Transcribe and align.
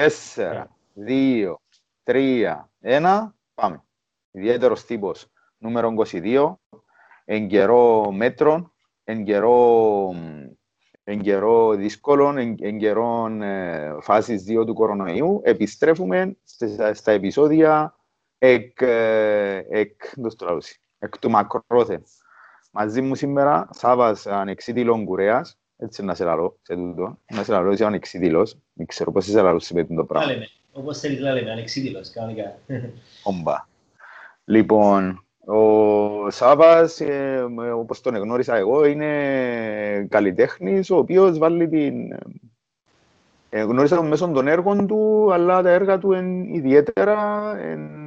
Τέσσερα, 0.00 0.76
δύο, 0.94 1.60
τρία, 2.02 2.70
ένα, 2.80 3.34
πάμε. 3.54 3.84
Ιδιαίτερος 4.30 4.84
τύπος, 4.84 5.26
νούμερο 5.58 5.92
22, 6.12 6.54
εν 7.24 7.48
καιρό 7.48 8.10
μέτρων, 8.12 8.72
εν 9.04 9.24
καιρό, 9.24 10.14
εν 11.04 11.20
καιρό 11.20 11.74
δύσκολων, 11.74 12.38
εν, 12.38 12.54
εν 12.60 12.78
καιρό 12.78 13.26
ε, 13.26 13.96
φάσης 14.00 14.44
2 14.48 14.66
του 14.66 14.74
κορονοϊού, 14.74 15.40
επιστρέφουμε 15.44 16.36
στα, 16.44 16.94
στα 16.94 17.12
επεισόδια 17.12 17.96
εκ, 18.38 18.80
ε, 18.80 19.56
εκ, 19.68 20.02
εκ 20.98 21.18
του 21.18 21.30
μακρόθεν. 21.30 22.02
Μαζί 22.72 23.00
μου 23.00 23.14
σήμερα, 23.14 23.68
Σάβας 23.72 24.26
Ανεξίτηλον 24.26 25.04
Κουρέας, 25.04 25.59
έτσι 25.80 26.04
να 26.04 26.14
σε 26.14 26.24
λαλώ, 26.24 26.58
σε 26.62 26.74
τούτο, 26.74 27.18
να 27.32 27.44
σε 27.44 27.52
λαλώ, 27.52 27.72
είσαι 27.72 27.84
ανεξίτηλος, 27.84 28.56
δεν 28.72 28.86
ξέρω 28.86 29.12
πώς 29.12 29.26
είσαι 29.26 29.40
λαλώ 29.40 29.58
σε 29.58 29.84
το 29.84 30.04
πράγμα. 30.04 30.32
Λέμε, 30.32 30.48
όπως 30.72 30.98
θέλεις 30.98 31.20
να 31.20 31.32
λέμε, 31.32 31.50
ανεξίτηλος, 31.50 32.10
κανονικά. 32.10 32.58
Ομπα. 33.22 33.68
Λοιπόν, 34.44 35.24
ο 35.44 36.30
Σάβας, 36.30 37.00
ε, 37.00 37.48
όπως 37.74 38.00
τον 38.00 38.16
γνώρισα 38.16 38.56
εγώ, 38.56 38.84
είναι 38.84 40.06
καλλιτέχνης, 40.10 40.90
ο 40.90 40.96
οποίος 40.96 41.38
βάλει 41.38 41.68
την... 41.68 42.12
Ε, 43.50 43.62
γνώρισα 43.62 43.96
τον 43.96 44.06
μέσω 44.06 44.28
των 44.28 44.48
έργων 44.48 44.86
του, 44.86 45.32
αλλά 45.32 45.62
τα 45.62 45.70
έργα 45.70 45.98
του 45.98 46.12
είναι 46.12 46.56
ιδιαίτερα... 46.56 47.18
Εν, 47.58 48.00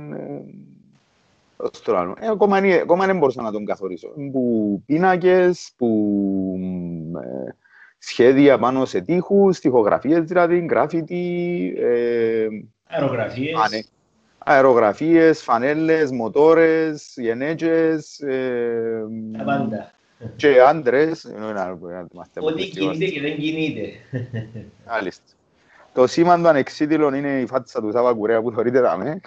ε, 2.20 2.28
ακόμα, 2.30 2.58
ακόμα 2.81 3.06
δεν 3.06 3.17
μπορούσα 3.17 3.42
να 3.42 3.52
τον 3.52 3.66
καθορίσω. 3.66 4.08
Που 4.31 4.84
πίνακες, 4.86 5.73
που 5.78 5.90
ε, 6.59 6.83
σχέδια 8.06 8.58
πάνω 8.58 8.86
σε 8.86 9.02
τείχους, 9.02 9.59
τοιχογραφίες 9.59 10.23
δηλαδή, 10.23 10.59
γκράφιτι... 10.59 11.73
Ε, 11.78 12.48
αερογραφίες. 12.88 13.59
Ανε, 13.66 13.84
αερογραφίες, 14.38 15.44
φανέλες, 15.44 16.12
μοτόρες, 16.12 17.14
γενέτζες... 17.16 18.20
Ε, 18.20 19.04
Τα 19.38 19.44
πάντα. 19.44 19.92
Και 20.36 20.62
άντρες. 20.62 21.28
Ό,τι 22.40 22.64
κινείται 22.68 23.06
και 23.06 23.22
δεν 23.22 23.38
κινείται. 23.38 23.90
Μάλιστα. 24.88 25.24
Το 25.94 26.08
σήμα 26.08 26.38
του 26.38 26.48
ανεξίτηλων 26.48 27.14
είναι 27.14 27.40
η 27.40 27.46
φάτσα 27.46 27.81
του 27.81 27.92
Σάβα 27.92 28.14
Κουρέα 28.14 28.42
που 28.42 28.52
θεωρείται 28.52 28.80
δάμε. 28.80 29.22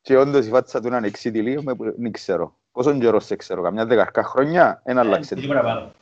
Και 0.00 0.16
όντως 0.16 0.46
η 0.46 0.48
φάτσα 0.48 0.80
του 0.80 0.86
είναι 0.86 0.96
ανεξίτηλη, 0.96 1.64
δεν 1.96 2.12
ξέρω. 2.12 2.56
Πόσο 2.72 2.98
καιρό 2.98 3.20
σε 3.20 3.36
ξέρω, 3.36 3.62
καμιά 3.62 3.86
δεκαρκά 3.86 4.22
χρόνια, 4.22 4.80
ένα 4.84 5.00
ε, 5.00 5.04
άλλαξε. 5.04 5.34
Τι 5.34 5.46
παραπάνω. 5.46 5.92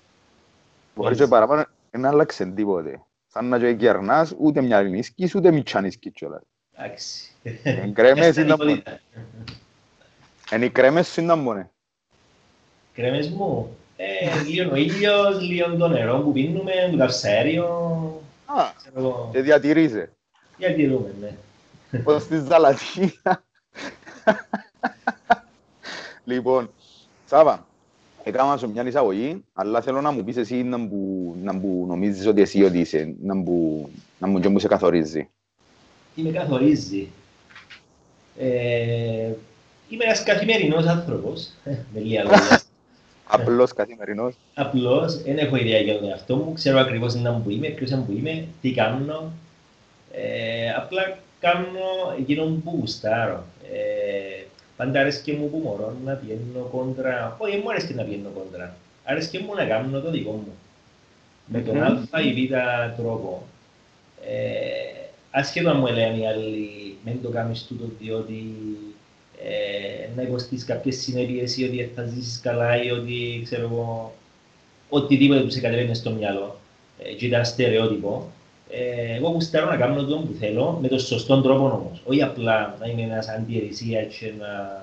Μπορεί 0.95 1.17
και 1.17 1.27
παραπάνω, 1.27 1.65
δεν 1.93 2.07
άλλαξε 2.07 2.47
τίποτε. 2.47 3.03
Σαν 3.27 3.49
να 3.49 3.59
και 3.59 3.75
κερνάς, 3.75 4.35
ούτε 4.39 4.63
μια 4.63 4.83
λινίσκη, 4.83 5.31
ούτε 5.35 5.51
μητσάνισκη 5.51 6.11
κιόλας. 6.11 6.43
Εντάξει. 6.77 7.33
Οι 7.87 7.93
κρέμες 7.93 8.37
ήταν 8.37 8.59
μόνο. 8.59 8.83
Είναι 10.53 10.65
οι 10.65 10.71
κρέμες 10.71 11.17
ήταν 11.17 11.39
μόνο. 11.39 11.71
Κρέμες 12.95 13.29
μου, 13.29 13.77
ε, 13.97 14.43
λίγο 14.43 14.73
ο 14.73 14.77
ήλιος, 14.77 15.41
λίγο 15.41 15.77
το 15.77 15.89
νερό 15.89 16.19
που 16.19 16.33
πίνουμε, 16.33 16.73
το 16.91 16.97
καυσαέριο. 16.97 17.67
Α, 18.45 18.71
και 19.33 19.41
διατηρείσαι. 19.41 20.13
Διατηρούμε, 20.57 21.15
ναι. 21.21 21.99
Πώς 21.99 22.23
στη 22.23 22.39
Ζαλατίνα. 22.39 23.45
Λοιπόν, 26.25 26.71
Σάβα, 27.25 27.67
έκανα 28.23 28.57
σου 28.57 28.71
μια 28.71 28.87
εισαγωγή, 28.87 29.45
αλλά 29.53 29.81
θέλω 29.81 30.01
να 30.01 30.11
μου 30.11 30.25
πεις 30.25 30.37
εσύ 30.37 30.63
να 30.63 30.79
μου, 30.79 31.35
να 31.43 31.53
μου 31.53 31.87
νομίζεις 31.87 32.27
ότι 32.27 32.41
εσύ 32.41 32.63
ότι 32.63 32.79
είσαι, 32.79 33.15
να 33.23 33.35
μου, 33.35 33.89
να 34.19 34.27
μου, 34.27 34.41
και 34.41 34.49
μου 34.49 34.59
σε 34.59 34.69
καθορίζεις. 34.69 35.27
Τι 36.15 36.23
με 36.23 36.31
καθορίζεις. 36.31 37.07
Ε, 38.39 39.33
είμαι 39.89 40.05
ένας 40.05 40.23
καθημερινός 40.23 40.87
άνθρωπος, 40.87 41.51
με 41.93 42.01
λίγα 42.01 42.23
λόγια. 42.23 42.61
Απλώς 43.25 43.73
καθημερινός. 43.73 44.35
Απλώς, 44.55 45.23
δεν 45.23 45.39
έχω 45.39 45.57
ιδέα 45.57 45.79
για 45.81 45.99
τον 45.99 46.09
εαυτό 46.09 46.37
μου, 46.37 46.53
ξέρω 46.53 46.79
ακριβώς 46.79 47.15
να 47.15 47.33
που 47.33 47.51
είμαι, 47.51 47.69
ποιος 47.69 47.91
που 47.91 48.13
είμαι, 48.17 48.47
τι 48.61 48.73
κάνω. 48.73 49.33
Ε, 50.13 50.71
απλά 50.77 51.19
κάνω 51.41 52.15
εκείνο 52.19 52.45
που 52.45 52.77
γουστάρω. 52.81 53.45
Ε, 54.83 54.85
πάντα 54.85 55.01
αρέσκει 55.01 55.33
μου 55.33 55.51
που 55.51 55.59
μωρώ 55.59 55.97
να 56.05 56.13
πιένω 56.13 56.69
κόντρα, 56.71 57.37
όχι 57.39 57.57
μου 57.57 57.71
αρέσκει 57.71 57.95
να 57.95 58.03
πιένω 58.03 58.29
κόντρα, 58.35 58.77
αρέσκει 59.05 59.39
μου 59.39 59.55
να 59.55 59.65
κάνω 59.65 60.01
το 60.01 60.11
δικό 60.11 60.31
μου. 60.31 60.53
Με 61.47 61.61
τον 61.61 61.83
α 61.83 62.21
ή 62.23 62.33
β 62.33 62.53
τρόπο. 62.97 63.43
Ε, 64.27 65.03
Ασχέτω 65.35 65.71
αν 65.71 65.79
μου 65.79 65.87
λένε 65.87 66.17
οι 66.17 66.27
άλλοι, 66.27 66.97
μην 67.05 67.23
το 67.23 67.29
κάνεις 67.29 67.67
τούτο 67.67 67.85
διότι 68.01 68.55
ε, 69.45 70.09
να 70.17 70.23
υποστείς 70.23 70.65
κάποιες 70.65 70.97
συνέπειες 70.97 71.57
ή 71.57 71.65
ότι 71.65 71.91
θα 71.95 72.05
ζήσεις 72.05 72.41
καλά 72.41 72.83
ή 72.83 72.91
ότι 72.91 73.41
ξέρω 73.45 73.63
εγώ, 73.63 74.13
οτιδήποτε 74.89 75.41
που 75.41 75.51
σε 75.51 75.61
κατεβαίνει 75.61 75.95
στο 75.95 76.11
μυαλό 76.11 76.57
ε, 76.99 77.13
και 77.13 77.27
ήταν 77.27 77.45
στερεότυπο. 77.45 78.33
Ε, 78.75 79.17
εγώ 79.17 79.29
γουστάρω 79.29 79.67
να 79.67 79.77
κάνω 79.77 80.05
το 80.05 80.17
που 80.17 80.35
θέλω 80.39 80.79
με 80.83 80.89
τον 80.89 80.99
σωστό 80.99 81.41
τρόπο 81.41 81.65
όμως. 81.65 82.03
Όχι 82.05 82.23
απλά 82.23 82.77
να 82.81 82.87
είμαι 82.87 83.03
ένας 83.03 83.29
αντιερησία 83.29 84.03
και 84.03 84.33
να 84.39 84.83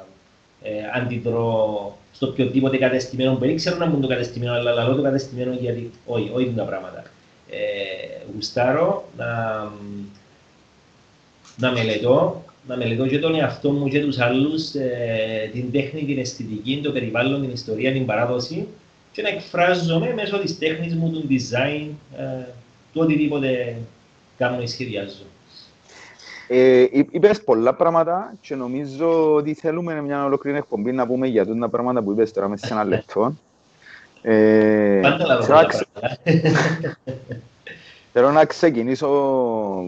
ε, 0.61 0.71
αντιδρώ 0.95 1.97
στο 2.11 2.27
οποιοδήποτε 2.27 2.77
κατεστημένο 2.77 3.33
που 3.33 3.39
δεν 3.39 3.55
ξέρω 3.55 3.77
να 3.77 3.85
μπουν 3.85 4.01
το 4.01 4.07
κατεστημένο, 4.07 4.53
αλλά 4.53 4.73
λέω 4.73 4.95
το 4.95 5.01
κατεστημένο 5.01 5.53
γιατί 5.59 5.91
όχι, 6.05 6.31
όχι 6.33 6.53
τα 6.55 6.63
πράγματα. 6.63 7.03
Ε, 7.49 7.57
γουστάρω 8.33 9.09
να, 9.17 9.27
να 11.57 11.71
μελετώ, 11.71 12.43
να 12.67 12.77
μελετώ 12.77 13.07
και 13.07 13.19
τον 13.19 13.35
εαυτό 13.35 13.71
μου 13.71 13.87
και 13.87 14.01
τους 14.01 14.19
άλλους, 14.19 14.73
ε, 14.73 15.49
την 15.53 15.71
τέχνη, 15.71 16.05
την 16.05 16.19
αισθητική, 16.19 16.81
το 16.83 16.91
περιβάλλον, 16.91 17.41
την 17.41 17.51
ιστορία, 17.51 17.91
την 17.91 18.05
παράδοση 18.05 18.67
και 19.11 19.21
να 19.21 19.29
εκφράζομαι 19.29 20.13
μέσω 20.13 20.37
της 20.39 20.57
τέχνης 20.57 20.95
μου, 20.95 21.11
του 21.11 21.27
design, 21.29 21.87
ε, 22.17 22.45
του 22.93 23.01
οτιδήποτε 23.01 23.77
κάνω 24.37 24.61
ή 24.61 24.67
σχεδιάζω. 24.67 25.23
Ε, 26.47 26.85
είπες 26.91 27.43
πολλά 27.43 27.73
πράγματα 27.73 28.33
και 28.41 28.55
νομίζω 28.55 29.33
ότι 29.33 29.53
θέλουμε 29.53 30.01
μια 30.01 30.25
ολόκληρη 30.25 30.57
εκπομπή 30.57 30.91
να 30.91 31.07
πούμε 31.07 31.27
για 31.27 31.45
τα 31.45 31.69
πράγματα 31.69 32.01
που 32.01 32.11
είπες 32.11 32.31
τώρα 32.31 32.47
μέσα 32.47 32.67
σε 32.67 32.73
ένα 32.73 32.83
λεπτό. 32.93 33.33
Ε, 34.21 34.99
Πάντα 35.01 35.25
λάβω 35.25 35.45
πράγματα. 35.45 35.87
Θέλω 38.13 38.31
να 38.31 38.45
ξεκινήσω 38.45 39.05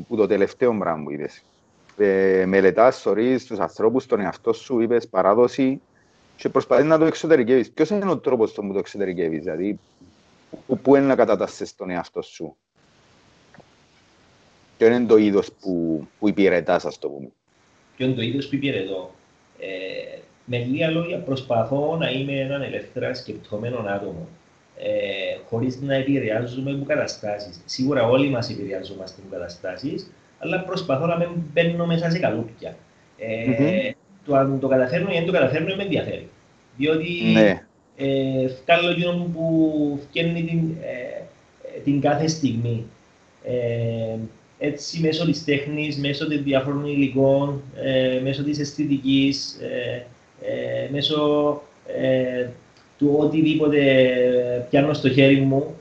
από 0.09 0.15
το 0.15 0.27
τελευταίο 0.27 0.77
πράγμα 0.77 1.03
που 1.03 1.11
είπες 1.11 1.43
ε, 1.97 2.45
μελετάς, 2.45 3.01
θεωρείς 3.01 3.45
τους 3.45 3.59
ανθρώπους, 3.59 4.05
τον 4.05 4.19
εαυτό 4.19 4.53
σου, 4.53 4.79
είπες 4.79 5.07
παράδοση 5.07 5.81
και 6.35 6.49
προσπαθείς 6.49 6.85
να 6.85 6.97
το 6.97 7.05
εξωτερικεύεις. 7.05 7.71
Ποιος 7.71 7.89
είναι 7.89 8.09
ο 8.09 8.17
τρόπος 8.17 8.51
που 8.51 8.73
το 8.73 8.79
εξωτερικεύεις, 8.79 9.43
δηλαδή 9.43 9.79
που, 10.67 10.77
που 10.79 10.95
είναι 10.95 11.05
να 11.05 11.15
κατατάσσεις 11.15 11.75
τον 11.75 11.89
εαυτό 11.89 12.21
σου; 12.21 12.55
Ποιο 14.81 14.93
είναι 14.93 15.05
το 15.05 15.17
είδος 15.17 15.51
που, 15.59 16.07
που 16.19 16.27
υπηρετάς, 16.27 16.85
ας 16.85 16.99
το 16.99 17.09
πούμε. 17.09 17.27
Ποιο 17.95 18.05
είναι 18.05 18.15
το 18.15 18.21
είδος 18.21 18.47
που 18.47 18.55
υπηρετώ. 18.55 19.11
Ε, 19.59 20.17
με 20.45 20.57
λίγα 20.57 20.89
λόγια 20.89 21.17
προσπαθώ 21.17 21.97
να 21.97 22.09
είμαι 22.09 22.39
έναν 22.39 22.61
ελεύθερα 22.61 23.13
σκεπτόμενο 23.13 23.85
άτομο. 23.87 24.27
Ε, 24.77 24.89
χωρίς 25.49 25.81
να 25.81 25.95
επηρεάζουμε 25.95 26.71
από 26.71 26.85
καταστάσεις. 26.85 27.61
Σίγουρα 27.65 28.07
όλοι 28.07 28.29
μας 28.29 28.49
επηρεάζομαστε 28.49 29.21
από 29.21 29.35
καταστάσεις, 29.35 30.11
αλλά 30.39 30.63
προσπαθώ 30.63 31.05
να 31.05 31.17
μην 31.17 31.29
μπαίνω 31.53 31.85
μέσα 31.85 32.09
σε 32.09 32.19
καλούπια. 32.19 32.75
Ε, 33.17 33.45
mm-hmm. 33.47 33.95
Το 34.25 34.35
αν 34.35 34.59
το 34.59 34.67
καταφέρνω 34.67 35.11
ή 35.11 35.13
δεν 35.13 35.25
το 35.25 35.31
καταφέρνω 35.31 35.75
με 35.75 35.83
ενδιαφέρει. 35.83 36.29
Διότι 36.77 37.09
ναι. 37.33 37.65
ε, 37.97 38.47
βγάλω 38.63 38.89
εκείνο 38.89 39.29
που 39.33 39.99
φτιάχνει 40.03 40.43
την, 40.43 40.75
ε, 40.81 41.79
την 41.83 42.01
κάθε 42.01 42.27
στιγμή. 42.27 42.85
Ε, 43.43 44.17
έτσι 44.63 44.99
μέσω 44.99 45.25
της 45.25 45.43
τέχνης, 45.43 45.97
μέσω 45.97 46.27
των 46.27 46.43
διάφορων 46.43 46.85
υλικών, 46.85 47.61
ε, 47.75 48.19
μέσω 48.23 48.43
της 48.43 48.59
αισθητικής, 48.59 49.59
ε, 49.61 50.05
ε, 50.41 50.89
μέσω 50.91 51.61
ε, 52.01 52.47
του 52.97 53.15
οτιδήποτε 53.19 53.79
πιάνω 54.69 54.93
στο 54.93 55.09
χέρι 55.09 55.39
μου, 55.39 55.75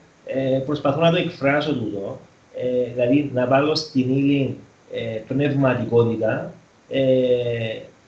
προσπαθώ 0.66 1.00
να 1.00 1.10
το 1.10 1.16
εκφράσω 1.16 1.74
τούτο 1.74 2.20
ε, 2.62 2.92
δηλαδή 2.92 3.30
να 3.34 3.46
βάλω 3.46 3.74
στην 3.74 4.16
ύλη 4.16 4.56
ε, 4.92 5.18
πνευματικότητα 5.28 6.54
ε, 6.88 7.02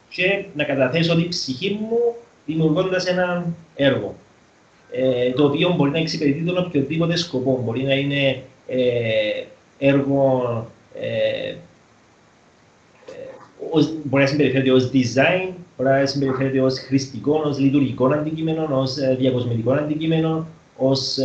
και 0.09 0.45
να 0.55 0.65
καταθέσω 0.65 1.17
την 1.17 1.29
ψυχή 1.29 1.79
μου 1.81 1.99
δημιουργώντας 2.47 3.07
ένα 3.07 3.55
έργο. 3.75 4.15
Ε, 4.91 5.31
το 5.31 5.45
οποίο 5.45 5.75
μπορεί 5.77 5.91
να 5.91 5.99
εξυπηρετεί 5.99 6.43
τον 6.43 6.59
οποιοδήποτε 6.59 7.17
σκοπό. 7.17 7.63
Μπορεί 7.65 7.83
να 7.83 7.95
είναι 7.95 8.43
ε, 8.67 8.79
έργο 9.83 10.67
ε, 11.01 11.55
ως, 13.71 13.93
μπορεί 14.05 14.23
να 14.23 14.29
συμπεριφέρεται 14.29 14.73
ως 14.73 14.91
design, 14.93 15.49
μπορεί 15.77 15.91
να 15.91 16.07
συμπεριφέρεται 16.07 16.61
ως 16.61 16.79
χρηστικό, 16.79 17.43
ως 17.45 17.59
λειτουργικό 17.59 18.07
αντικείμενο, 18.07 18.69
ως 18.73 18.95
διακοσμητικό 19.19 19.73
αντικείμενο, 19.73 20.47
ως 20.77 21.17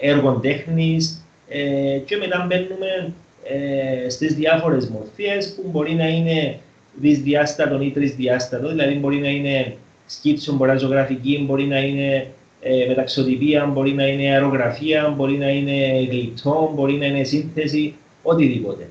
έργο 0.00 0.32
τέχνης, 0.32 1.22
ε, 1.48 1.98
και 2.04 2.16
μετά 2.16 2.46
μπαίνουμε 2.48 3.12
ε, 3.44 4.08
στις 4.08 4.34
διάφορες 4.34 4.88
μορφές 4.88 5.54
που 5.54 5.68
μπορεί 5.70 5.94
να 5.94 6.08
είναι 6.08 6.58
δυσδιάστατο 6.94 7.80
ή 7.80 7.90
τρισδιάστατο, 7.90 8.68
δηλαδή 8.68 8.94
μπορεί 8.94 9.16
να 9.16 9.28
είναι 9.28 9.76
σκίτσο, 10.06 10.52
μπορεί 10.52 10.70
να 10.70 10.72
είναι 10.72 10.86
ζωγραφική, 10.86 11.44
μπορεί 11.46 11.64
να 11.64 11.78
είναι 11.78 12.26
ε, 12.60 12.86
μεταξωτυπία, 12.88 13.66
μπορεί 13.66 13.92
να 13.92 14.06
είναι 14.06 14.32
αερογραφία, 14.32 15.14
μπορεί 15.16 15.36
να 15.36 15.48
είναι 15.48 16.06
γλυπτό, 16.10 16.72
μπορεί 16.74 16.92
να 16.92 17.06
είναι 17.06 17.24
σύνθεση, 17.24 17.94
οτιδήποτε. 18.22 18.88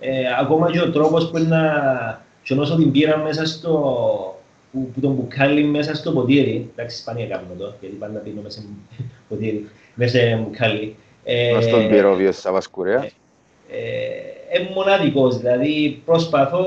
Ε, 0.00 0.20
ακόμα 0.40 0.70
και 0.70 0.80
ο 0.80 0.90
τρόπος 0.90 1.30
που 1.30 1.38
είναι 1.38 1.46
να 2.48 2.62
όσο 2.62 2.76
την 2.76 2.92
πήρα 2.92 3.16
μέσα 3.16 3.46
στο, 3.46 3.72
που, 4.72 4.90
που 4.94 5.00
τον 5.00 5.12
μπουκάλι 5.12 5.64
μέσα 5.64 5.94
στο 5.94 6.12
ποτήρι, 6.12 6.70
εντάξει, 6.74 6.96
σπάνια 6.96 7.26
κάνουμε 7.26 7.52
εδώ, 7.52 7.74
γιατί 7.80 7.94
πάντα 7.94 8.18
πίνω 8.18 8.40
μέσα 8.42 8.60
στο 8.60 8.70
ποτήρι, 9.28 9.68
μέσα 9.94 10.18
σε 10.18 10.36
μπουκάλι. 10.36 10.96
Ε, 11.24 11.60
στον 11.60 11.88
πυρόβιο 11.88 12.32
στα 12.32 12.52
Βασκουρέας. 12.52 13.04
Ε, 13.70 14.58
ε, 14.58 14.68
μοναδικός, 14.74 15.38
δηλαδή 15.38 16.02
προσπαθώ 16.04 16.64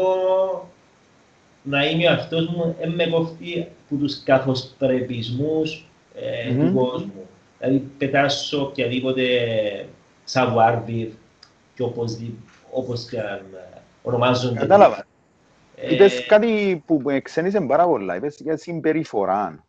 να 1.63 1.85
είμαι 1.85 2.07
αυτός 2.07 2.47
μου, 2.47 2.75
ε, 2.79 2.87
με 2.87 3.05
κοφτεί 3.05 3.67
από 3.89 4.01
τους 4.01 4.23
καθοσπρεπισμούς 4.23 5.85
ε, 6.21 6.49
mm-hmm. 6.49 6.65
του 6.65 6.73
κόσμου. 6.73 7.27
Δηλαδή 7.59 7.77
πετάσω 7.97 8.61
οποιαδήποτε 8.61 9.23
savoir 10.31 10.81
και 11.75 11.83
όπως, 11.83 12.19
όπως 12.71 13.09
και 13.09 13.19
αν 13.19 13.45
ονομάζονται. 14.01 14.59
Κατάλαβα. 14.59 15.05
Είπες 15.89 16.19
ε, 16.19 16.21
κάτι 16.21 16.83
που 16.85 17.01
ξένησε 17.23 17.61
πάρα 17.61 17.85
πολλά, 17.85 18.15
είπες 18.15 18.37
για 18.39 18.57
συμπεριφορά. 18.57 19.63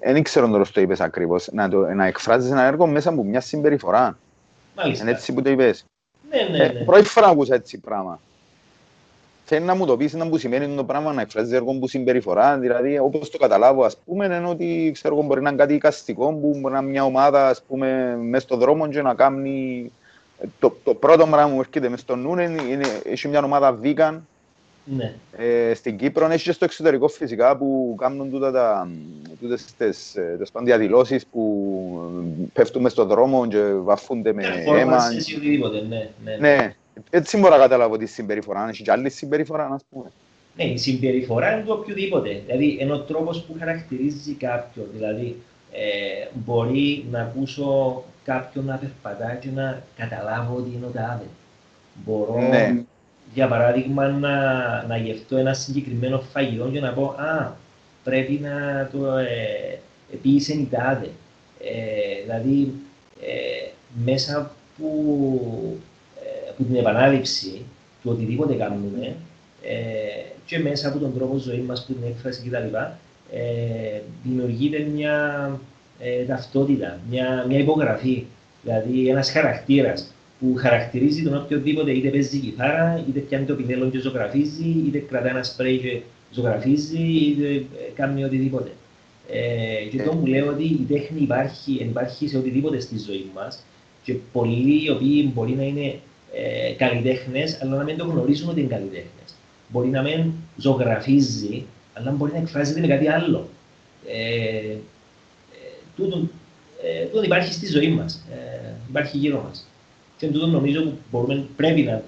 Δεν 0.00 0.16
ε, 0.16 0.20
ξέρω 0.20 0.48
τώρα 0.48 0.64
το 0.72 0.80
είπες 0.80 1.00
ακριβώς, 1.00 1.48
να, 1.52 1.68
το, 1.68 1.78
να 1.78 2.06
εκφράζεις 2.06 2.50
ένα 2.50 2.62
έργο 2.62 2.86
μέσα 2.86 3.10
από 3.10 3.24
μια 3.24 3.40
συμπεριφορά. 3.40 4.18
Μάλιστα. 4.76 5.04
Είναι 5.04 5.12
έτσι 5.12 5.32
που 5.32 5.42
το 5.42 5.50
είπες. 5.50 5.84
Ναι, 6.30 6.58
ναι, 6.58 6.66
ναι. 6.66 6.84
Πρώτη 6.84 7.04
φορά 7.04 7.28
ακούσα 7.28 7.54
έτσι 7.54 7.78
πράγμα. 7.78 8.20
Θέλει 9.50 9.64
να 9.64 9.74
μου 9.74 9.86
το 9.86 9.96
πεις 9.96 10.12
να 10.12 10.28
που 10.28 10.38
σημαίνει 10.38 10.76
το 10.76 10.84
πράγμα 10.84 11.12
να 11.12 11.20
εκφράζεις 11.20 11.52
έργο 11.52 11.72
που 11.72 11.88
συμπεριφορά, 11.88 12.58
δηλαδή 12.58 12.98
όπως 12.98 13.30
το 13.30 13.38
καταλάβω 13.38 13.84
ας 13.84 13.96
πούμε 14.04 14.24
είναι 14.24 14.48
ότι 14.48 14.90
ξέρω, 14.94 15.22
μπορεί 15.22 15.42
να 15.42 15.48
είναι 15.48 15.58
κάτι 15.58 15.78
καστικό 15.78 16.26
που 16.32 16.58
μπορεί 16.60 16.74
να 16.74 16.80
είναι 16.80 16.90
μια 16.90 17.04
ομάδα 17.04 17.48
ας 17.48 17.62
πούμε 17.68 18.16
μέσα 18.16 18.44
στον 18.44 18.58
δρόμο 18.58 18.88
και 18.88 19.02
να 19.02 19.14
κάνει 19.14 19.90
το, 20.58 20.76
το 20.84 20.94
πρώτο 20.94 21.26
πράγμα 21.26 21.54
που 21.54 21.60
έρχεται 21.60 21.88
μες 21.88 22.00
στο 22.00 22.16
νου 22.16 22.32
είναι, 22.32 22.62
είναι 22.70 22.84
έχει 23.04 23.28
μια 23.28 23.42
ομάδα 23.42 23.78
vegan 23.82 24.18
ναι. 24.84 25.14
ε, 25.36 25.74
στην 25.74 25.96
Κύπρο, 25.96 26.30
έχει 26.30 26.44
και 26.44 26.52
στο 26.52 26.64
εξωτερικό 26.64 27.08
φυσικά 27.08 27.56
που 27.56 27.94
κάνουν 27.98 28.30
τούτα 28.30 28.52
τα, 28.52 28.88
τούτες 29.40 29.64
τις, 29.78 30.16
ε, 30.16 30.36
τις 30.38 30.50
διαδηλώσεις 30.62 31.26
που 31.26 32.50
πέφτουν 32.52 32.82
μες 32.82 32.92
στον 32.92 33.08
δρόμο 33.08 33.46
και 33.46 33.62
βαφούνται 33.62 34.32
με 34.32 34.42
ναι, 34.42 34.80
αίμα. 34.80 34.98
Οτιδήποτε, 35.06 35.86
ναι, 35.88 36.10
ναι. 36.24 36.36
ναι. 36.36 36.74
Έτσι 37.10 37.38
μπορώ 37.38 37.54
να 37.54 37.60
καταλάβω 37.60 37.96
τη 37.96 38.06
συμπεριφορά, 38.06 38.68
έχει 38.68 38.82
και 38.82 38.90
άλλη 38.90 39.10
συμπεριφορά, 39.10 39.68
ας 39.72 39.82
πούμε. 39.90 40.10
Ναι, 40.56 40.64
η 40.64 40.76
συμπεριφορά 40.76 41.52
είναι 41.52 41.64
το 41.66 41.72
οποιοδήποτε. 41.72 42.42
Δηλαδή, 42.46 42.76
είναι 42.80 42.92
ο 42.92 43.00
τρόπος 43.00 43.42
που 43.42 43.56
χαρακτηρίζει 43.58 44.32
κάποιον. 44.32 44.86
Δηλαδή, 44.92 45.36
ε, 45.72 46.28
μπορεί 46.32 47.06
να 47.10 47.20
ακούσω 47.20 48.04
κάποιον 48.24 48.64
να 48.64 48.76
περπατά 48.76 49.34
και 49.34 49.48
να 49.54 49.82
καταλάβω 49.96 50.56
ότι 50.56 50.70
είναι 50.76 50.86
ο 50.86 50.90
τάδε. 50.90 51.24
Μπορώ, 52.04 52.48
ναι. 52.48 52.82
για 53.34 53.48
παράδειγμα, 53.48 54.08
να, 54.08 54.34
να 54.86 54.96
γευτώ 54.96 55.36
ένα 55.36 55.54
συγκεκριμένο 55.54 56.20
φαγητό 56.20 56.68
και 56.68 56.80
να 56.80 56.92
πω 56.92 57.14
«Α, 57.18 57.52
πρέπει 58.04 58.40
να 58.42 58.88
το 58.92 59.16
ε, 59.16 59.78
η 60.22 60.68
τάδε». 60.70 61.10
Ε, 61.60 62.22
δηλαδή, 62.22 62.72
ε, 63.20 63.70
μέσα 64.04 64.38
από, 64.38 64.90
ε, 66.58 66.64
από 66.64 66.64
την 66.64 66.76
επανάληψη 66.76 67.62
του 68.02 68.10
οτιδήποτε 68.10 68.54
κάνουμε 68.54 69.16
ε, 69.62 69.76
και 70.46 70.58
μέσα 70.58 70.88
από 70.88 70.98
τον 70.98 71.14
τρόπο 71.14 71.36
ζωής 71.36 71.64
μας, 71.64 71.84
που 71.84 71.92
την 71.92 72.02
έκφραση 72.08 72.42
κτλ. 72.48 72.76
Ε, 73.32 74.00
δημιουργείται 74.24 74.78
μια 74.94 75.50
ε, 75.98 76.24
ταυτότητα, 76.24 76.98
μια, 77.10 77.44
μια 77.48 77.58
υπογραφή. 77.58 78.24
Δηλαδή 78.62 79.08
ένας 79.08 79.30
χαρακτήρας 79.30 80.12
που 80.40 80.54
χαρακτηρίζει 80.58 81.22
τον 81.22 81.36
οποιοδήποτε 81.36 81.90
είτε 81.90 82.08
παίζει 82.08 82.38
κιθάρα, 82.38 83.04
είτε 83.08 83.20
πιάνει 83.20 83.44
το 83.44 83.54
πινέλο 83.54 83.90
και 83.90 83.98
ζωγραφίζει, 83.98 84.68
είτε 84.86 84.98
κρατάει 84.98 85.30
ένα 85.30 85.42
σπρέι 85.42 85.78
και 85.78 86.00
ζωγραφίζει, 86.30 87.02
είτε 87.02 87.54
ε, 87.54 87.64
κάνει 87.94 88.24
οτιδήποτε. 88.24 88.70
Ε, 89.30 89.88
και 89.90 90.02
το 90.02 90.10
που 90.10 90.26
λέω 90.26 90.48
ότι 90.48 90.64
η 90.64 90.86
τέχνη 90.88 91.20
υπάρχει, 91.20 91.72
υπάρχει 91.72 92.28
σε 92.28 92.38
οτιδήποτε 92.38 92.80
στη 92.80 92.98
ζωή 92.98 93.30
μας 93.34 93.64
και 94.02 94.14
πολλοί 94.32 94.84
οι 94.84 94.90
οποίοι 94.90 95.32
μπορεί 95.34 95.52
να 95.52 95.62
είναι 95.62 95.98
ε, 96.32 96.72
καλλιτέχνες, 96.72 97.58
αλλά 97.62 97.76
να 97.76 97.84
μην 97.84 97.96
το 97.96 98.04
γνωρίζουν 98.04 98.48
ότι 98.48 98.60
είναι 98.60 98.68
καλλιτέχνες. 98.68 99.34
Μπορεί 99.68 99.88
να 99.88 100.02
μην 100.02 100.32
ζωγραφίζει, 100.56 101.64
αλλά 101.94 102.10
μπορεί 102.10 102.32
να 102.32 102.38
εκφράζεται 102.38 102.80
με 102.80 102.86
κάτι 102.86 103.08
άλλο. 103.08 103.48
Ε, 104.06 104.76
τούτο, 105.96 106.28
ε, 106.82 107.04
τούτο 107.04 107.22
υπάρχει 107.22 107.52
στη 107.52 107.66
ζωή 107.66 107.88
μας. 107.88 108.26
Ε, 108.32 108.70
υπάρχει 108.88 109.16
γύρω 109.16 109.42
μας. 109.42 109.68
Και 110.18 110.26
τούτο 110.26 110.46
νομίζω 110.46 110.82
που 110.82 110.96
μπορούμε, 111.10 111.46
πρέπει 111.56 111.82
να 111.82 112.02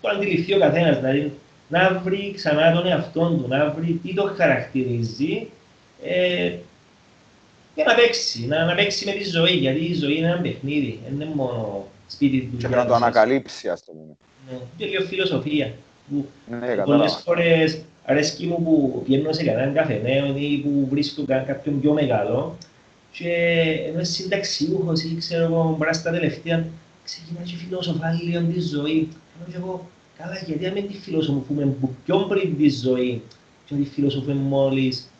το 0.00 0.08
αντιληφθεί 0.08 0.54
ο 0.54 0.58
καθένας. 0.58 0.96
Δηλαδή 0.96 1.32
να 1.68 2.00
βρει 2.04 2.32
ξανά 2.34 2.72
τον 2.72 2.86
εαυτό 2.86 3.20
του, 3.20 3.48
να 3.48 3.70
βρει 3.70 4.00
τι 4.02 4.14
το 4.14 4.32
χαρακτηρίζει 4.36 5.48
ε, 6.04 6.52
και 7.74 7.82
να 7.82 7.94
παίξει, 7.94 8.46
να, 8.46 8.64
να 8.64 8.74
παίξει 8.74 9.04
με 9.04 9.12
τη 9.12 9.24
ζωή. 9.24 9.54
Γιατί 9.54 9.84
η 9.84 9.94
ζωή 9.94 10.16
είναι 10.16 10.26
ένα 10.26 10.40
παιχνίδι, 10.40 11.00
δεν 11.04 11.14
είναι 11.14 11.34
μόνο 11.34 11.86
σπίτι 12.12 12.40
του. 12.40 12.56
Και 12.56 12.66
πρέπει 12.66 12.82
να 12.82 12.86
το 12.86 12.94
ανακαλύψει, 12.94 13.68
ας 13.68 13.84
το 13.84 13.92
πούμε. 13.92 14.16
Ναι, 14.50 14.58
και 14.76 14.86
λίγο 14.86 15.04
φιλοσοφία. 15.04 15.72
ναι, 16.46 16.74
Πολλές 16.84 17.20
φορές 17.24 17.80
αρέσκει 18.04 18.46
μου 18.46 18.62
που 18.62 19.02
πηγαίνω 19.04 19.32
σε 19.32 19.44
κανέναν 19.44 19.74
καφενέο 19.74 20.36
ή 20.36 20.60
που 20.64 20.86
βρίσκω 20.90 21.24
κάποιον 21.26 21.80
πιο 21.80 21.92
μεγάλο 21.92 22.56
και 23.12 23.32
ενώ 23.86 24.04
συνταξιούχος 24.04 25.02
ή 25.02 25.16
ξέρω 25.18 25.44
εγώ, 25.44 25.74
μπορείς 25.78 25.96
στα 25.96 26.10
τελευταία, 26.10 26.64
ξεκινάς 27.04 27.50
και 27.50 27.56
φιλόσοφα 27.56 28.12
λίγο 28.22 28.40
τη 28.40 28.60
ζωή. 28.60 29.08
Ενώ 29.36 29.50
και 29.50 29.56
εγώ, 29.56 29.88
καλά, 30.18 30.42
γιατί 30.46 30.80
με 30.80 30.86
τη 30.86 30.94
φιλοσοφούμε 30.94 31.74
πιο 32.04 32.18
πριν 32.18 32.56
τη 32.56 32.68
ζωή 32.70 33.22
και 33.64 33.74
τη 33.74 33.84
φιλοσοφούμε 33.84 34.34
μόλις 34.34 35.10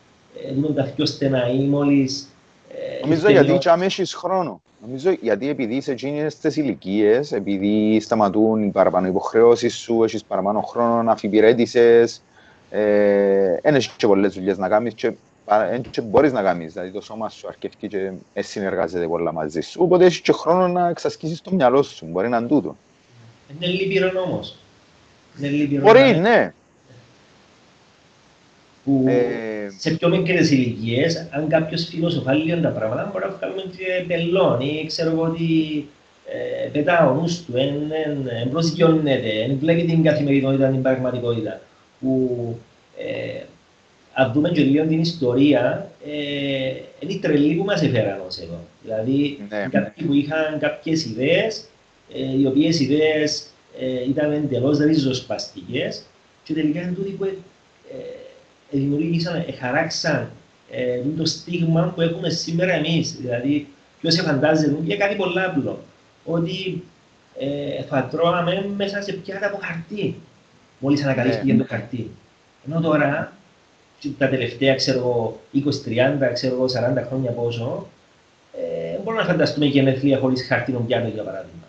ε, 0.47 0.53
δούμε 0.53 0.73
τα 0.73 0.83
πιο 0.83 1.05
στενά 1.05 1.49
ή 1.49 1.59
μόλις... 1.59 2.27
Ε, 2.69 2.99
Νομίζω 3.01 3.29
γιατί 3.29 3.57
και 3.57 3.69
έχεις 3.79 4.13
χρόνο. 4.13 4.61
Νομίζω 4.85 5.11
γιατί 5.21 5.49
επειδή 5.49 5.81
σε 5.81 5.91
εκείνες 5.91 6.37
τις 6.37 6.55
ηλικίες, 6.55 7.31
επειδή 7.31 7.99
σταματούν 7.99 8.63
οι 8.63 8.69
παραπάνω 8.69 9.07
υποχρεώσεις 9.07 9.75
σου, 9.75 10.03
έχεις 10.03 10.23
παραπάνω 10.23 10.61
χρόνο 10.61 11.03
να 11.03 11.11
αφιπηρέτησες, 11.11 12.21
ε, 12.69 13.57
έχεις 13.61 13.87
και 13.87 14.07
πολλές 14.07 14.33
δουλειές 14.33 14.57
να 14.57 14.69
κάνεις 14.69 14.93
και 14.93 15.13
και 15.89 16.01
μπορείς 16.01 16.31
να 16.31 16.41
κάνεις, 16.41 16.73
δηλαδή 16.73 16.91
το 16.91 17.01
σώμα 17.01 17.29
σου 17.29 17.47
αρκεύει 17.47 17.75
και 17.87 18.11
συνεργάζεται 18.41 19.07
πολλά 19.07 19.33
μαζί 19.33 19.61
σου, 19.61 19.79
οπότε 19.83 20.05
έχεις 20.05 20.19
και 20.19 20.31
χρόνο 20.31 20.67
να 20.67 20.89
εξασκήσεις 20.89 21.41
το 21.41 21.51
μυαλό 21.53 21.83
σου, 21.83 22.05
μπορεί 22.05 22.29
να 22.29 22.37
είναι 22.37 22.47
τούτο. 22.47 22.77
Είναι 23.55 23.71
λύπηρο 23.71 24.21
όμως. 24.25 24.57
Μπορεί, 25.81 26.17
ναι. 26.17 26.53
Που 28.83 29.05
ε... 29.07 29.69
σε 29.79 29.91
πιο 29.91 30.09
μικρές 30.09 30.51
ηλικίες, 30.51 31.27
αν 31.31 31.47
κάποιος 31.47 31.85
φιλοσοφά 31.85 32.33
λίγο 32.33 32.59
τα 32.59 32.69
πράγματα, 32.69 33.09
μπορεί 33.13 33.25
να 33.25 33.31
βγάλουμε 33.31 33.61
και 33.77 34.03
πελών 34.07 34.61
ή 34.61 34.85
ξέρω 34.87 35.11
εγώ 35.11 35.23
ότι 35.23 35.87
ε, 36.25 36.67
πετά 36.67 37.09
ο 37.09 37.13
νους 37.13 37.45
του, 37.45 37.53
εν, 37.57 38.49
προσγειώνεται, 38.49 39.29
εν 39.43 39.57
βλέπει 39.59 39.83
την 39.83 40.03
καθημερινότητα, 40.03 40.67
την 40.67 40.81
πραγματικότητα. 40.81 41.61
Που 41.99 42.57
ε, 42.97 43.43
αν 44.13 44.31
δούμε 44.33 44.49
και 44.49 44.61
λίγο 44.61 44.85
την 44.85 44.99
ιστορία, 44.99 45.91
ε, 46.05 46.11
είναι 46.99 47.13
οι 47.13 47.19
τρελοί 47.19 47.55
που 47.55 47.63
μας 47.63 47.81
έφεραν 47.81 48.21
ως 48.27 48.37
εδώ. 48.37 48.59
Δηλαδή, 48.83 49.39
ναι. 49.49 49.67
κάποιοι 49.71 50.05
που 50.05 50.13
είχαν 50.13 50.59
κάποιες 50.59 51.05
ιδέες, 51.05 51.65
ε, 52.13 52.39
οι 52.39 52.45
οποίες 52.45 52.79
ιδέες 52.79 53.47
ε, 53.79 54.09
ήταν 54.09 54.31
εντελώς 54.31 54.77
ριζοσπαστικές 54.77 56.03
και 56.43 56.53
τελικά 56.53 56.81
είναι 56.81 56.91
τούτοι 56.91 57.11
που 57.11 57.23
ε, 57.23 57.33
ε, 58.73 58.77
δημιουργήσαν, 58.77 59.45
χαράξαν 59.59 60.29
ε, 60.71 60.99
το 61.17 61.25
στίγμα 61.25 61.91
που 61.95 62.01
έχουμε 62.01 62.29
σήμερα 62.29 62.73
εμείς. 62.73 63.15
Δηλαδή, 63.15 63.67
ποιος 63.99 64.15
φαντάζεται 64.15 64.77
για 64.83 64.97
κάτι 64.97 65.15
πολύ 65.15 65.41
απλό, 65.41 65.83
ότι 66.25 66.83
ε, 67.39 67.83
θα 67.83 68.07
τρώγαμε 68.11 68.69
μέσα 68.77 69.01
σε 69.01 69.13
πιάτα 69.13 69.47
από 69.47 69.59
χαρτί, 69.61 70.15
μόλις 70.79 71.03
ανακαλύφθηκε 71.03 71.53
ναι. 71.53 71.63
το 71.63 71.65
χαρτί. 71.69 72.11
Ενώ 72.67 72.81
τώρα 72.81 73.33
τα 74.17 74.29
τελευταία, 74.29 74.75
ξέρω 74.75 75.39
20, 75.53 75.57
30, 76.29 76.33
ξέρω 76.33 76.65
40 76.65 77.03
χρόνια 77.07 77.31
πόσο, 77.31 77.87
ε, 78.53 78.97
μπορούμε 79.03 79.21
να 79.21 79.27
φανταστούμε 79.29 79.65
γενέθλια 79.65 80.17
χωρίς 80.17 80.47
χαρτινό 80.47 80.79
πιάτο, 80.79 81.07
για 81.07 81.23
παράδειγμα. 81.23 81.67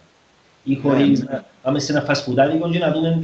Ή 0.64 0.74
χωρίς 0.74 1.22
ναι. 1.22 1.32
να 1.32 1.44
πάμε 1.62 1.78
σε 1.78 1.92
ένα 1.92 2.00
φασκουδάδικο 2.02 2.70
και 2.70 2.78
να 2.78 2.92
δούμε 2.92 3.18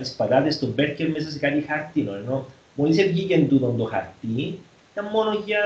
τις 0.00 0.10
πατάτες, 0.10 0.58
τον 0.58 0.68
μπέρκερ 0.68 1.10
μέσα 1.10 1.30
σε 1.30 1.38
κάτι 1.38 1.64
χαρτινό. 1.68 2.14
Ενώ 2.14 2.46
μόλις 2.76 3.06
βγήκε 3.06 3.46
τούτο 3.48 3.74
το 3.78 3.84
χαρτί, 3.84 4.58
ήταν 4.92 5.06
μόνο 5.12 5.42
για 5.44 5.60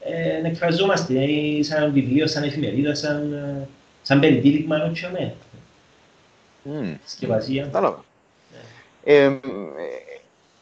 ε, 0.00 0.40
να 0.40 0.48
εκφραζόμαστε, 0.48 1.22
ε, 1.22 1.62
σαν 1.62 1.92
βιβλίο, 1.92 2.26
σαν 2.26 2.42
εφημερίδα, 2.42 2.94
σαν, 2.94 3.34
σαν 4.02 4.20
περιτύλιγμα, 4.20 4.76
όχι 4.90 5.06
ναι. 5.12 5.34
Συσκευασία. 7.04 7.62
Κατάλαβα. 7.62 8.04
Ε, 9.04 9.38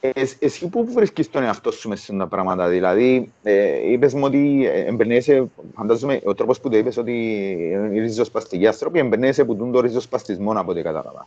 ε, 0.00 0.22
εσύ 0.38 0.68
πού 0.68 0.88
βρίσκεις 0.92 1.30
τον 1.30 1.42
εαυτό 1.42 1.70
σου 1.70 1.88
μέσα 1.88 2.12
στα 2.14 2.26
πράγματα, 2.26 2.68
δηλαδή 2.68 3.32
ε, 3.42 3.90
είπες 3.90 4.14
μου 4.14 4.24
ότι 4.24 4.66
εμπνέεσαι, 4.66 5.46
φαντάζομαι 5.74 6.20
ο 6.24 6.34
τρόπος 6.34 6.60
που 6.60 6.68
το 6.68 6.76
είπες 6.76 6.96
ότι 6.96 7.12
είναι 7.72 8.00
ριζοσπαστικοί 8.00 8.66
άνθρωποι, 8.66 8.98
εμπνέεσαι 8.98 9.44
που 9.44 9.70
το 9.72 9.80
ριζοσπαστισμό 9.80 10.52
από 10.52 10.70
ό,τι 10.70 10.82
κατάλαβα. 10.82 11.26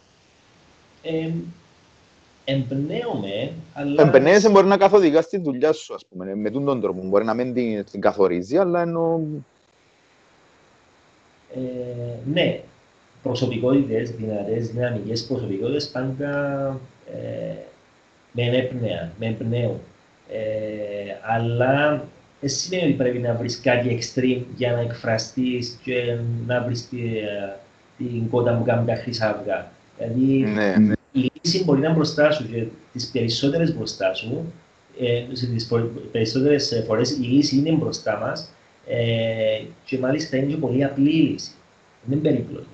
Ε, 2.49 2.53
εμπνέομαι, 2.53 3.51
αλλά... 3.73 4.01
Εμπνέεσαι 4.01 4.49
μπορεί 4.49 4.67
να 4.67 4.77
καθοδηγάς 4.77 5.27
τη 5.27 5.37
δουλειά 5.37 5.73
σου, 5.73 5.93
ας 5.93 6.05
πούμε, 6.09 6.35
με 6.35 6.49
τον 6.49 6.81
τρόπο, 6.81 7.01
μπορεί 7.03 7.25
να 7.25 7.33
μην 7.33 7.53
την, 7.53 7.85
την 7.91 8.01
καθορίζει, 8.01 8.57
αλλά 8.57 8.81
εννοώ... 8.81 9.19
Ε, 11.55 11.59
ναι, 12.33 12.59
προσωπικότητες, 13.23 14.11
δυνατές, 14.11 14.67
δυναμικές 14.67 15.25
προσωπικότητες 15.25 15.89
πάντα 15.89 16.29
ε, 17.13 17.55
με 18.31 18.41
ενέπνεαν, 18.41 19.11
με 19.19 19.25
εμπνέουν. 19.25 19.79
Ε, 20.31 20.39
αλλά 21.21 22.03
δεν 22.39 22.49
σημαίνει 22.49 22.83
ότι 22.83 22.93
πρέπει 22.93 23.17
να 23.17 23.33
βρεις 23.33 23.61
κάτι 23.61 23.99
extreme 23.99 24.43
για 24.55 24.71
να 24.71 24.79
εκφραστείς 24.79 25.79
και 25.83 26.17
να 26.47 26.63
βρεις 26.63 26.89
την 27.97 28.29
κότα 28.29 28.51
μου 28.51 28.63
κάνει 28.63 28.85
τα 28.85 28.95
χρυσά 28.95 29.29
αυγά. 29.29 29.71
Δηλαδή, 29.97 30.51
ναι, 30.51 30.75
ναι. 30.77 30.93
Η 31.47 31.51
λύση 31.51 31.63
μπορεί 31.63 31.79
να 31.79 31.85
είναι 31.87 31.95
μπροστά 31.95 32.31
σου 32.31 32.49
και 32.51 32.65
τις 32.93 33.07
περισσότερες 33.07 33.75
μπροστά 33.75 34.13
σου, 34.13 34.53
ε, 34.99 35.21
τις 35.53 35.69
περισσότερες 36.11 36.83
φορές 36.87 37.11
η 37.11 37.21
λύση 37.21 37.57
είναι 37.57 37.71
μπροστά 37.71 38.17
μας 38.17 38.49
ε, 38.87 39.61
και 39.85 39.97
μάλιστα 39.97 40.37
είναι 40.37 40.45
και 40.45 40.57
πολύ 40.57 40.83
απλή 40.83 41.09
η 41.09 41.21
λύση. 41.21 41.51
Δεν 42.03 42.17
είναι 42.17 42.29
περίπλοκη. 42.29 42.67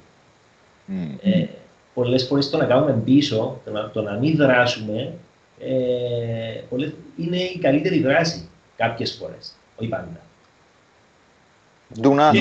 Mm. 0.87 1.17
Ε, 1.21 1.45
Πολλές 1.93 2.27
φορές 2.27 2.49
το 2.49 2.57
να 2.57 2.65
κάνουμε 2.65 3.01
πίσω, 3.05 3.61
το 3.65 3.71
να, 3.71 3.89
το 3.89 4.01
να 4.01 4.13
μην 4.13 4.35
δράσουμε, 4.35 5.13
ε, 5.59 6.61
πολλές, 6.69 6.93
είναι 7.17 7.37
η 7.37 7.57
καλύτερη 7.57 7.99
δράση 7.99 8.49
κάποιες 8.75 9.13
φορές. 9.13 9.55
Όχι 9.75 9.89
πάντα. 9.89 10.21
Ντουνά. 11.99 12.31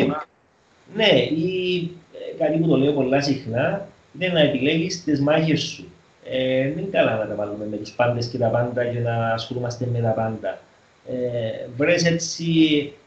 Ναι, 0.95 1.19
ή 1.19 1.91
ε, 2.13 2.45
κάτι 2.45 2.59
που 2.59 2.69
το 2.69 2.77
λέω 2.77 2.93
πολλά 2.93 3.21
συχνά, 3.21 3.89
είναι 4.15 4.29
να 4.33 4.41
επιλέγεις 4.41 5.05
τις 5.05 5.21
μάχες 5.21 5.61
σου. 5.61 5.92
Ε, 6.25 6.63
δεν 6.63 6.79
είναι 6.79 6.89
καλά 6.91 7.17
να 7.17 7.27
τα 7.27 7.35
βάλουμε 7.35 7.67
με 7.71 7.77
του 7.77 7.91
πάντες 7.97 8.27
και 8.27 8.39
τα 8.39 8.49
πάντα 8.49 8.85
και 8.85 8.99
να 8.99 9.33
ασχολούμαστε 9.33 9.89
με 9.93 10.01
τα 10.01 10.11
πάντα. 10.11 10.59
Ε, 11.07 11.67
βρες 11.77 12.05
έτσι 12.05 12.47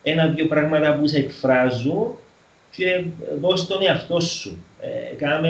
ένα-δύο 0.04 0.48
πράγματα 0.48 0.96
που 0.96 1.08
σε 1.08 1.18
εκφράζουν 1.18 2.18
και 2.72 3.04
δώσ' 3.42 3.68
τον 3.68 3.84
εαυτό 3.84 4.20
σου. 4.20 4.64
Ε, 4.82 5.16
κάμε 5.16 5.50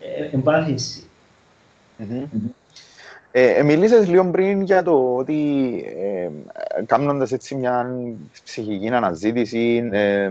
ε, 0.00 0.28
εμπάθυνση. 0.32 1.02
Ε, 3.30 3.62
μιλήσες 3.62 4.08
λίγο 4.08 4.24
πριν 4.30 4.62
για 4.62 4.82
το 4.82 5.16
ότι 5.16 5.34
ε, 5.98 6.28
κάνοντας 6.86 7.32
έτσι 7.32 7.54
μια 7.54 7.90
ψυχική 8.44 8.88
αναζήτηση, 8.88 9.88
ε, 9.92 10.30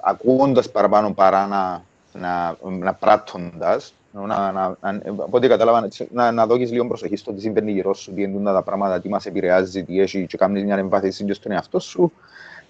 ακούγοντας 0.00 0.70
παραπάνω 0.70 1.12
παρά 1.12 1.46
να, 1.46 1.84
να, 2.12 2.56
να 2.68 2.94
πράττοντας, 2.94 3.94
να, 4.20 4.52
να, 4.52 4.76
να, 4.80 5.00
από 5.06 5.36
ό,τι 5.36 5.48
κατάλαβα, 5.48 5.88
να, 6.12 6.32
να 6.32 6.46
δώσεις 6.46 6.70
λίγο 6.70 6.86
προσοχή 6.86 7.16
στο 7.16 7.32
τι 7.32 7.40
συμβαίνει 7.40 7.72
γύρω 7.72 7.94
σου, 7.94 8.14
τι 8.14 8.22
εντούν 8.22 8.44
τα 8.44 8.62
πράγματα, 8.62 9.00
τι 9.00 9.08
μας 9.08 9.26
επηρεάζει, 9.26 9.84
τι 9.84 10.00
έχει 10.00 10.26
και 10.26 10.36
κάνεις 10.36 10.64
μια 10.64 10.76
εμβάθυνση 10.76 11.24
και 11.24 11.32
στον 11.32 11.52
εαυτό 11.52 11.78
σου, 11.78 12.12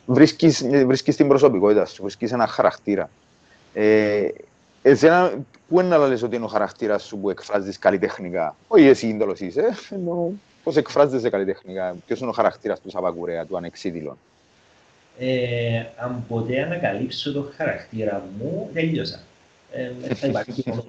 βρίσκεις, 0.07 0.67
βρίσκεις 0.87 1.17
την 1.17 1.29
προσωπικότητα 1.29 1.85
σου, 1.85 2.03
βρίσκεις 2.03 2.33
ένα 2.33 2.47
χαρακτήρα. 2.47 3.11
Ε, 3.75 4.29
εσένα, 4.83 5.33
πού 5.69 5.81
είναι 5.81 5.97
να 5.97 6.07
λες 6.07 6.23
ότι 6.23 6.37
είναι 6.37 6.45
ο 6.45 6.49
χαρακτήρας 6.49 7.03
σου 7.03 7.19
που 7.19 7.31
εκφράζεις 7.31 7.79
καλλιτεχνικά; 7.79 8.57
Όχι 8.69 8.87
εσύ 8.87 9.07
ίντολος 9.07 9.41
είσαι, 9.41 9.65
ενώ 9.91 10.33
πώς 10.62 10.76
εκφράζεσαι 10.76 11.31
καλλιτεχνικά; 11.31 11.97
Ποιος 12.07 12.21
είναι 12.21 12.29
ο 12.29 12.33
χαρακτήρας 12.33 12.81
του 12.81 12.91
Σαββακουρέα, 12.91 13.45
του 13.47 13.57
ανεξίδηλων. 13.57 14.19
Ε, 15.19 15.85
αν 15.97 16.25
ποτέ 16.29 16.62
ανακαλύψω 16.62 17.33
το 17.33 17.50
χαρακτήρα 17.57 18.25
μου, 18.38 18.71
τελείωσα. 18.73 19.21
Ε, 19.73 20.14
θα 20.14 20.26
υπάρχει 20.26 20.62
μόνο 20.66 20.85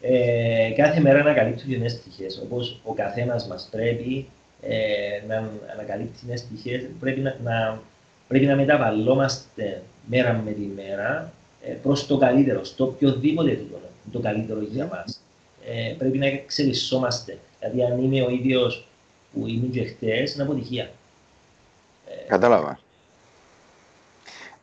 ε, 0.00 0.70
κάθε 0.76 1.00
μέρα 1.00 1.20
ανακαλύπτω 1.20 1.62
και 1.68 1.76
νέες 1.76 1.98
πτυχές, 1.98 2.40
όπως 2.44 2.80
ο 2.84 2.92
καθένας 2.92 3.46
μας 3.46 3.68
πρέπει 3.70 4.28
ε, 4.62 4.76
να 5.28 5.50
ανακαλύπτει 5.72 6.26
νέες 6.26 6.42
πτυχές, 6.42 6.82
πρέπει 7.00 7.20
να, 7.20 7.36
να, 7.42 7.82
πρέπει 8.28 8.46
να 8.46 8.56
μεταβαλλόμαστε 8.56 9.82
μέρα 10.06 10.32
με 10.44 10.50
τη 10.50 10.70
μέρα 10.76 11.32
ε, 11.62 11.72
προς 11.72 12.06
το 12.06 12.18
καλύτερο, 12.18 12.64
στο 12.64 12.84
οποιοδήποτε 12.84 13.50
επίπεδο 13.50 13.86
το 14.12 14.20
καλύτερο 14.20 14.60
για 14.60 14.86
μας. 14.86 15.20
Ε, 15.66 15.94
πρέπει 15.98 16.18
να 16.18 16.26
εξελισσόμαστε. 16.26 17.38
Δηλαδή, 17.60 17.92
αν 17.92 18.02
είμαι 18.02 18.22
ο 18.22 18.30
ίδιος 18.30 18.86
που 19.32 19.46
ήμουν 19.46 19.70
και 19.70 19.84
χτες, 19.84 20.34
είναι 20.34 20.42
αποτυχία. 20.42 20.90
Ε, 22.06 22.28
Κατάλαβα. 22.28 22.78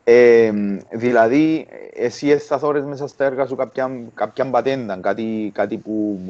Ε, 0.04 0.52
δηλαδή, 0.90 1.66
εσύ 1.94 2.36
θωρείς 2.36 2.84
μέσα 2.84 3.06
στα 3.06 3.24
έργα 3.24 3.46
σου 3.46 3.56
κάποια, 3.56 3.90
κάποια 4.14 4.44
πατέντα, 4.46 4.96
κάτι, 4.96 5.50
κάτι, 5.54 5.76
που, 5.76 6.20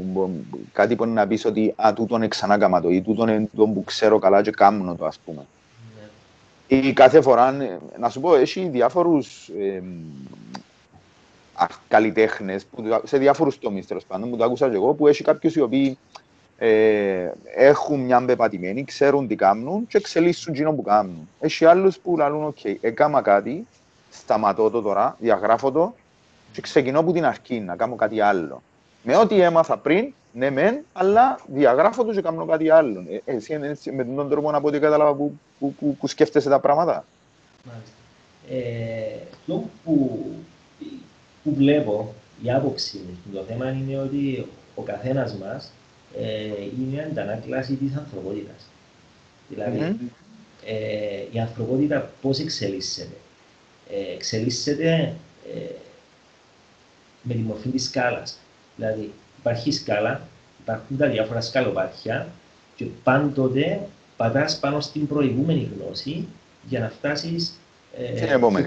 κάτι 0.73 0.97
που 0.97 1.05
είναι 1.05 1.13
να 1.13 1.27
πεις 1.27 1.45
ότι 1.45 1.75
«Α, 1.77 1.93
τούτον 1.95 2.29
ξανά 2.29 2.59
κάμα 2.59 2.81
το» 2.81 2.91
ή 2.91 3.03
«Τούτον 3.03 3.29
είναι 3.29 3.49
το 3.57 3.67
που 3.67 3.85
ξέρω 3.85 4.19
καλά 4.19 4.43
και 4.43 4.51
κάμνω 4.51 4.95
το», 4.95 5.07
ας 5.07 5.19
πούμε. 5.25 5.47
Ναι. 6.69 6.77
Ή 6.77 6.93
κάθε 6.93 7.21
φορά, 7.21 7.57
να 7.99 8.09
σου 8.09 8.21
πω, 8.21 8.35
έχει 8.35 8.69
διάφορους 8.69 9.49
ε, 9.49 9.83
καλλιτέχνες 11.89 12.67
σε 13.05 13.19
διάφορους 13.19 13.59
τομείς 13.59 13.87
τέλος 13.87 14.05
πάντων, 14.05 14.31
που 14.31 14.37
το 14.37 14.45
άκουσα 14.45 14.69
και 14.69 14.75
εγώ, 14.75 14.93
που 14.93 15.09
έχει 15.09 15.25
κάποιους 15.25 15.55
οι 15.55 15.61
οποίοι 15.61 15.99
ε, 16.59 17.31
έχουν 17.55 18.01
μια 18.01 18.25
πεπατημένη, 18.25 18.85
ξέρουν 18.85 19.27
τι 19.27 19.37
κάνουν 19.37 19.87
και 19.87 19.97
εξελίσσουν 19.97 20.53
εκείνο 20.53 20.73
που 20.73 20.83
κάνουν. 20.83 21.29
Έχει 21.41 21.65
άλλους 21.65 21.99
που 21.99 22.17
λένε: 22.17 22.53
OK, 22.55 22.75
έκανα 22.81 23.23
κάτι, 23.23 23.67
σταματώ 24.11 24.71
το 24.71 24.83
τώρα, 24.83 25.17
διαγράφω 25.21 25.73
το 25.73 25.95
και 26.53 26.61
ξεκινώ 26.61 26.99
από 26.99 27.13
την 27.13 27.25
αρχή 27.25 27.61
να 27.61 27.77
κάνω 27.77 27.95
κάτι 27.95 28.21
άλλο. 28.21 28.63
Με 29.03 29.17
ό,τι 29.17 29.41
έμαθα 29.41 29.77
πριν, 29.77 30.13
ναι, 30.33 30.51
μεν, 30.51 30.85
αλλά 30.93 31.39
διαγράφω 31.47 32.05
το 32.05 32.13
και 32.13 32.21
κάνω 32.21 32.45
κάτι 32.45 32.71
άλλο. 32.71 33.05
Ε, 33.25 33.37
εσύ 33.37 33.59
με 33.93 34.05
τον 34.05 34.29
τρόπο 34.29 34.51
να 34.51 34.61
πω 34.61 34.67
ότι 34.67 34.79
κατάλαβα 34.79 35.15
που, 35.15 35.39
που, 35.59 35.75
που, 35.75 35.97
που 35.97 36.07
σκέφτεσαι 36.07 36.49
τα 36.49 36.61
πράγματα. 36.61 37.05
Μάλιστα. 37.65 37.93
Ε, 38.49 39.27
αυτό 39.33 39.65
που 39.85 40.21
που 41.45 41.55
βλέπω, 41.55 42.15
η 42.43 42.53
άποψη 42.53 43.01
μου 43.07 43.35
το 43.35 43.43
θέμα 43.43 43.71
είναι 43.71 43.99
ότι 43.99 44.47
ο 44.75 44.83
καθένας 44.83 45.35
μας 45.35 45.71
ε, 46.21 46.63
είναι 46.81 47.03
αντανάκλαση 47.11 47.75
της 47.75 47.97
ανθρωπότητας. 47.97 48.67
Δηλαδή, 49.49 49.79
mm-hmm. 49.81 50.09
ε, 50.67 51.25
η 51.33 51.39
ανθρωπότητα 51.39 52.11
πώς 52.23 52.39
εξελίσσεται. 52.39 53.17
Ε, 53.91 54.15
εξελίσσεται 54.15 55.15
ε, 55.55 55.75
με 57.23 57.35
τη 57.35 57.41
μορφή 57.41 57.69
της 57.69 57.85
σκάλας. 57.85 58.39
Δηλαδή, 58.77 59.13
υπάρχει 59.39 59.73
σκάλα, 59.73 60.29
υπάρχουν 60.63 60.97
τα 60.97 61.09
διάφορα 61.09 61.41
σκαλοπάτια 61.41 62.29
και 62.77 62.87
πάντοτε 63.03 63.81
πατάς 64.17 64.59
πάνω 64.59 64.81
στην 64.81 65.07
προηγούμενη 65.07 65.71
γνώση 65.77 66.27
για 66.69 66.81
να 66.81 66.89
φτάσεις 66.89 67.59
ε, 67.99 68.17
στην 68.17 68.29
επόμενη 68.29 68.67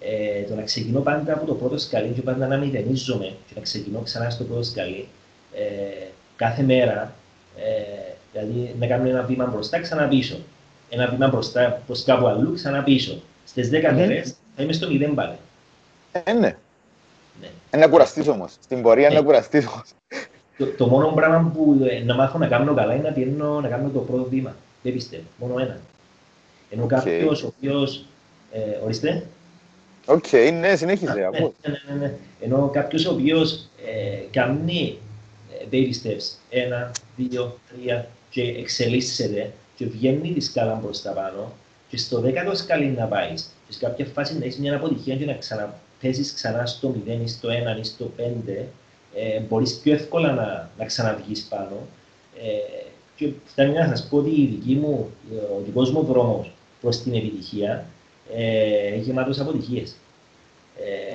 ε, 0.00 0.42
το 0.42 0.54
να 0.54 0.62
ξεκινώ 0.62 1.00
πάντα 1.00 1.32
από 1.32 1.46
το 1.46 1.54
πρώτο 1.54 1.78
σκαλί 1.78 2.08
και 2.08 2.22
πάντα 2.22 2.46
να 2.46 2.56
μηδενίζομαι 2.56 3.26
και 3.46 3.52
να 3.54 3.60
ξεκινώ 3.60 4.00
ξανά 4.00 4.30
στο 4.30 4.44
πρώτο 4.44 4.62
σκαλί 4.62 5.08
ε, 5.52 6.06
κάθε 6.36 6.62
μέρα, 6.62 7.14
ε, 7.56 8.12
δηλαδή 8.32 8.74
να 8.78 8.86
κάνω 8.86 9.08
ένα 9.08 9.22
βήμα 9.22 9.46
μπροστά, 9.46 9.80
ξανά 9.80 10.08
πίσω. 10.08 10.36
Ένα 10.88 11.08
βήμα 11.08 11.28
μπροστά 11.28 11.82
προς 11.86 12.04
κάπου 12.04 12.26
αλλού, 12.26 12.54
ξανά 12.54 12.82
πίσω. 12.82 13.22
Στι 13.44 13.68
10 13.72 13.92
μέρες 13.94 14.34
θα 14.56 14.62
είμαι 14.62 14.72
στο 14.72 14.88
μηδέν 14.88 15.14
πάλι. 15.14 15.36
Ε, 16.12 16.32
ναι. 16.32 16.56
ναι. 17.40 17.78
να 17.78 17.88
κουραστείς 17.88 18.28
όμως. 18.28 18.52
Στην 18.62 18.82
πορεία 18.82 19.06
ε, 19.06 19.12
να 19.12 19.22
κουραστείς 19.22 19.66
όμως. 19.66 19.84
Το, 20.58 20.66
το, 20.66 20.86
μόνο 20.86 21.06
πράγμα 21.06 21.50
που 21.54 21.86
ε, 21.90 22.04
να 22.04 22.14
μάθω 22.14 22.38
να 22.38 22.46
κάνω 22.46 22.74
καλά 22.74 22.94
είναι 22.94 23.08
να 23.08 23.14
πιένω 23.14 23.60
να 23.60 23.68
κάνω 23.68 23.88
το 23.88 23.98
πρώτο 23.98 24.28
βήμα. 24.30 24.56
Δεν 24.82 24.92
πιστεύω. 24.92 25.22
Μόνο 25.36 25.58
ένα. 25.58 25.78
Ενώ 26.70 26.84
okay. 26.84 26.88
κάποιος 26.88 27.42
ο 27.42 27.46
οποίος. 27.56 28.04
Ε, 28.52 28.84
ορίστε. 28.84 29.26
Οκ, 30.06 30.32
ναι, 30.60 30.76
συνέχιζε. 30.76 31.12
Ναι, 31.12 31.28
ναι, 31.30 31.78
ναι, 31.88 32.00
ναι. 32.00 32.12
Ενώ 32.40 32.70
κάποιος 32.72 33.06
ο 33.06 33.12
οποίος 33.12 33.68
ε, 33.86 34.16
κάνει 34.30 34.98
ε, 35.70 35.76
baby 35.76 36.06
steps, 36.06 36.24
ένα, 36.50 36.90
δύο, 37.16 37.58
τρία 37.68 38.08
και 38.30 38.42
εξελίσσεται 38.42 39.52
και 39.76 39.86
βγαίνει 39.86 40.32
τη 40.32 40.40
σκάλα 40.40 40.72
προς 40.72 41.02
τα 41.02 41.10
πάνω 41.10 41.52
και 41.88 41.96
στο 41.96 42.20
δέκατο 42.20 42.56
σκαλί 42.56 42.86
να 42.86 43.04
πάει 43.04 43.34
και 43.34 43.72
σε 43.72 43.78
κάποια 43.78 44.04
φάση 44.04 44.38
να 44.38 44.44
έχεις 44.44 44.58
μια 44.58 44.76
αποτυχία 44.76 45.16
και 45.16 45.24
να 45.24 45.34
ξαναπέσεις 45.34 46.32
ξανά 46.34 46.66
στο 46.66 46.94
0 47.06 47.18
ή 47.24 47.28
στο 47.28 47.48
1 47.48 47.80
ή 47.80 47.84
στο 47.84 48.10
5 48.18 48.22
ε, 49.14 49.40
μπορείς 49.40 49.78
πιο 49.78 49.92
εύκολα 49.92 50.32
να, 50.32 50.70
να 50.78 50.84
ξαναβγείς 50.84 51.42
πάνω. 51.42 51.86
Ε, 52.40 52.84
και 53.16 53.32
φτάνει 53.46 53.72
να 53.72 53.86
σας 53.86 54.08
πω 54.08 54.16
ότι 54.16 54.30
η 54.30 54.46
δική 54.46 54.74
μου, 54.74 55.10
ο 55.58 55.62
δικός 55.64 55.90
μου 55.90 56.02
δρόμος 56.02 56.52
προς 56.80 57.02
την 57.02 57.14
επιτυχία 57.14 57.86
ε, 58.34 58.96
γεμάτος 58.96 59.40
αποτυχίες. 59.40 59.96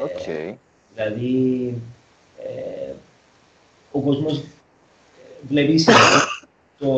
Okay. 0.05 0.53
Δηλαδή, 0.93 1.73
ε, 2.43 2.93
ο 3.91 3.99
κόσμος 3.99 4.43
βλέπει 5.47 5.83
το, 6.79 6.97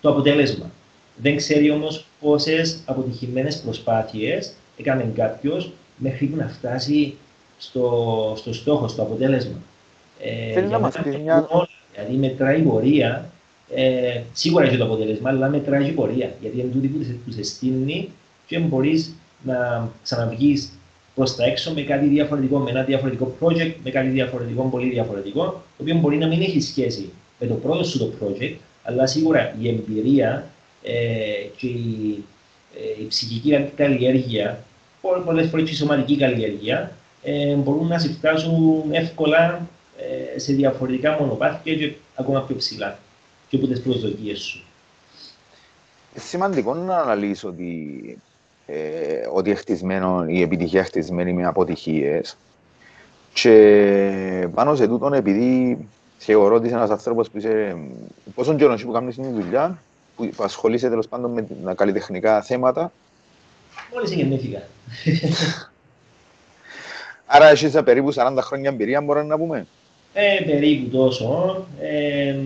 το 0.00 0.10
αποτέλεσμα. 0.10 0.70
Δεν 1.16 1.36
ξέρει 1.36 1.70
όμως 1.70 2.06
πόσες 2.20 2.78
αποτυχημένες 2.84 3.60
προσπάθειες 3.60 4.52
έκανε 4.76 5.12
κάποιος 5.14 5.72
μέχρι 5.96 6.30
να 6.36 6.48
φτάσει 6.48 7.16
στο, 7.58 8.34
στο 8.36 8.52
στόχο, 8.52 8.88
στο 8.88 9.02
αποτέλεσμα. 9.02 9.56
Ε, 10.18 10.52
Θέλει 10.52 10.66
να 10.66 10.78
μας 10.78 10.94
πει 11.02 11.16
μια... 11.16 11.46
Δηλαδή 11.94 12.16
μετράει 12.16 12.60
η 12.60 12.62
πορεία, 12.62 13.30
ε, 13.74 14.22
σίγουρα 14.32 14.64
έχει 14.64 14.76
το 14.76 14.84
αποτέλεσμα, 14.84 15.30
αλλά 15.30 15.48
μετράει 15.48 15.88
η 15.88 15.92
πορεία. 15.92 16.32
Γιατί 16.40 16.60
είναι 16.60 16.70
τούτη 16.72 16.88
που 16.88 17.32
σε 17.32 17.42
στείνει 17.42 18.08
και 18.46 18.58
μπορείς 18.58 19.14
να 19.42 19.88
ξαναβγείς 20.02 20.72
προς 21.14 21.36
τα 21.36 21.44
έξω 21.44 21.72
με 21.72 21.82
κάτι 21.82 22.06
διαφορετικό, 22.06 22.58
με 22.58 22.70
ένα 22.70 22.82
διαφορετικό 22.82 23.36
project, 23.40 23.72
με 23.84 23.90
κάτι 23.90 24.08
διαφορετικό, 24.08 24.62
πολύ 24.62 24.90
διαφορετικό, 24.90 25.42
το 25.44 25.82
οποίο 25.82 25.94
μπορεί 25.94 26.16
να 26.16 26.26
μην 26.26 26.40
έχει 26.40 26.60
σχέση 26.60 27.12
με 27.38 27.46
το 27.46 27.54
πρώτο 27.54 27.84
σου 27.84 27.98
το 27.98 28.12
project, 28.20 28.54
αλλά 28.82 29.06
σίγουρα 29.06 29.54
η 29.60 29.68
εμπειρία 29.68 30.50
ε, 30.82 30.92
και 31.56 31.66
η, 31.66 32.24
ε, 32.76 33.02
η 33.02 33.06
ψυχική 33.06 33.70
καλλιέργεια, 33.76 34.64
πολλές 35.24 35.48
φορές 35.48 35.64
και 35.64 35.72
η 35.72 35.76
σωματική 35.76 36.16
καλλιέργεια, 36.16 36.96
ε, 37.22 37.54
μπορούν 37.54 37.86
να 37.86 37.98
σε 37.98 38.08
φτάσουν 38.08 38.84
εύκολα 38.90 39.68
ε, 39.96 40.38
σε 40.38 40.52
διαφορετικά 40.52 41.16
μονοπάτια 41.20 41.74
και 41.74 41.92
ακόμα 42.14 42.42
πιο 42.42 42.56
ψηλά 42.56 42.98
και 43.48 43.56
από 43.56 43.66
τις 43.66 43.80
προσδοκίες 43.80 44.40
σου. 44.40 44.64
Σημαντικό 46.14 46.74
να 46.74 46.98
αναλύσω 46.98 47.48
ότι, 47.48 48.18
ε, 48.72 49.28
ότι 49.32 49.54
χτισμένο, 49.54 50.24
η 50.26 50.42
επιτυχία 50.42 50.84
χτισμένη 50.84 51.32
με 51.32 51.46
αποτυχίες. 51.46 52.36
Και 53.32 54.48
πάνω 54.54 54.74
σε 54.74 54.86
τούτον, 54.86 55.12
επειδή 55.12 55.78
θεωρώ 56.18 56.54
ότι 56.54 56.66
είσαι 56.66 56.74
ένας 56.74 56.90
άνθρωπος 56.90 57.30
που 57.30 57.38
είσαι. 57.38 57.76
Πόσο 58.34 58.54
καιρό 58.54 58.78
που 58.84 58.92
κάνεις 58.92 59.14
τη 59.14 59.28
δουλειά, 59.28 59.78
που 60.16 60.30
ασχολείσαι 60.38 60.88
τέλος 60.88 61.08
πάντων 61.08 61.46
με 61.62 61.74
καλλιτεχνικά 61.74 62.42
θέματα. 62.42 62.92
Μόλις 63.94 64.12
γεννήθηκα. 64.12 64.62
Άρα 67.26 67.48
έχεις 67.48 67.80
περίπου 67.84 68.14
40 68.14 68.36
χρόνια 68.40 68.70
εμπειρία, 68.70 69.00
μπορούμε 69.00 69.26
να 69.26 69.38
πούμε. 69.38 69.66
Ε, 70.12 70.44
περίπου 70.44 70.96
τόσο. 70.96 71.64
Ε, 71.80 72.36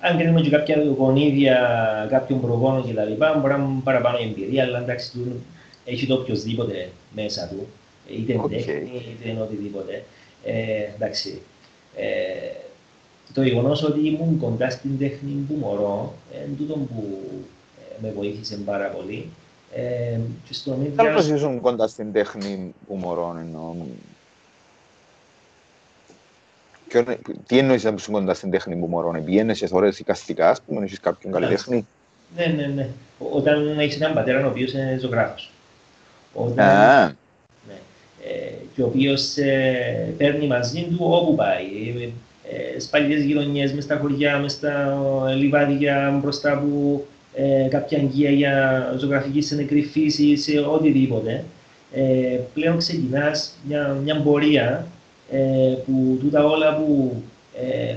αν 0.00 0.18
κρίνουμε 0.18 0.40
και 0.40 0.50
κάποια 0.50 0.82
γονίδια 0.98 1.56
κάποιων 2.10 2.40
προγόνων 2.40 2.86
και 2.86 2.92
τα 2.92 3.04
λοιπά, 3.04 3.38
μπορεί 3.38 3.52
να 3.52 3.58
είναι 3.58 3.80
παραπάνω 3.84 4.18
εμπειρία, 4.22 4.64
αλλά 4.64 4.78
εντάξει, 4.78 5.12
του 5.12 5.42
έχει 5.90 6.06
το 6.06 6.14
οποιοδήποτε 6.14 6.90
μέσα 7.14 7.48
του, 7.48 7.66
είτε 8.08 8.40
okay. 8.40 8.50
τέχνη, 8.50 9.16
είτε 9.20 9.28
είναι 9.28 9.40
οτιδήποτε. 9.40 10.04
Ε, 10.44 10.82
εντάξει. 10.94 11.40
Ε, 11.96 12.06
το 13.32 13.42
γεγονό 13.42 13.70
ότι 13.70 14.06
ήμουν 14.06 14.38
κοντά 14.38 14.70
στην 14.70 14.98
τέχνη 14.98 15.30
που 15.48 15.54
μωρώ, 15.54 16.14
είναι 16.34 16.56
τούτο 16.56 16.74
που 16.74 17.20
ε, 17.78 18.02
με 18.02 18.12
βοήθησε 18.16 18.56
πάρα 18.56 18.86
πολύ. 18.86 19.28
Ε, 19.74 20.18
και 20.46 20.54
στο 20.54 20.78
Πώς 21.14 21.28
ήσουν 21.28 21.60
κοντά 21.60 21.86
στην 21.86 22.12
τέχνη 22.12 22.74
που 22.86 22.94
μωρώ, 22.94 23.36
εννοώ. 23.40 23.74
Τι 27.46 27.58
εννοείς 27.58 27.84
να 27.84 27.92
ήσουν 27.96 28.14
κοντά 28.14 28.34
στην 28.34 28.50
τέχνη 28.50 28.76
που 28.76 28.86
μωρώ, 28.86 29.22
πιένες 29.24 29.58
σε 29.58 29.66
θωρές 29.66 29.98
οικαστικά, 29.98 30.50
ας 30.50 30.62
πούμε, 30.62 30.84
έχεις 30.84 31.00
κάποιον 31.00 31.32
καλλιτέχνη. 31.32 31.86
Ναι, 32.36 32.46
ναι, 32.46 32.66
ναι. 32.66 32.88
Όταν 33.18 33.78
έχεις 33.78 33.96
έναν 33.96 34.14
πατέρα 34.14 34.46
ο 34.46 34.48
οποίος 34.48 34.72
είναι 34.72 34.98
ζωγράφος. 35.00 35.50
Όταν... 36.44 37.16
Ναι. 37.68 37.74
Ε, 38.24 38.52
και 38.74 38.82
ο 38.82 38.86
οποίος 38.86 39.36
ε, 39.36 40.14
παίρνει 40.16 40.46
μαζί 40.46 40.82
του 40.82 40.96
όπου 41.00 41.34
πάει. 41.34 41.66
Ε, 42.50 42.80
σπαλιές 42.80 43.22
γειτονιές, 43.22 43.72
μες 43.72 43.84
στα 43.84 43.96
χωριά, 43.96 44.38
μες 44.38 44.52
στα 44.52 44.98
λιβάδια, 45.36 46.18
μπροστά 46.22 46.52
από 46.52 47.04
ε, 47.34 47.68
κάποια 47.68 47.98
αγγεία 47.98 48.30
για 48.30 48.94
ζωγραφική 48.98 49.40
σε 49.40 49.54
νεκρή 49.54 49.82
φύση, 49.82 50.36
σε 50.36 50.58
οτιδήποτε. 50.58 51.44
Ε, 51.92 52.38
πλέον 52.54 52.78
ξεκινάς 52.78 53.52
μια, 53.68 53.96
μια 54.02 54.20
πορεία 54.22 54.86
ε, 55.30 55.74
που 55.86 56.18
τούτα 56.20 56.44
όλα 56.44 56.76
που 56.76 57.22
ε, 57.60 57.96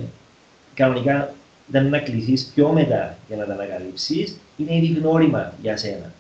κανονικά 0.73 1.33
ήταν 1.69 1.89
να 1.89 1.99
κληθεί 1.99 2.33
πιο 2.53 2.69
μετά 2.69 3.17
για 3.27 3.37
να 3.37 3.45
τα 3.45 3.53
ανακαλύψεις, 3.53 4.37
είναι 4.57 4.75
ήδη 4.75 4.99
γνώριμα 4.99 5.53
για 5.61 5.77
σένα. 5.77 6.11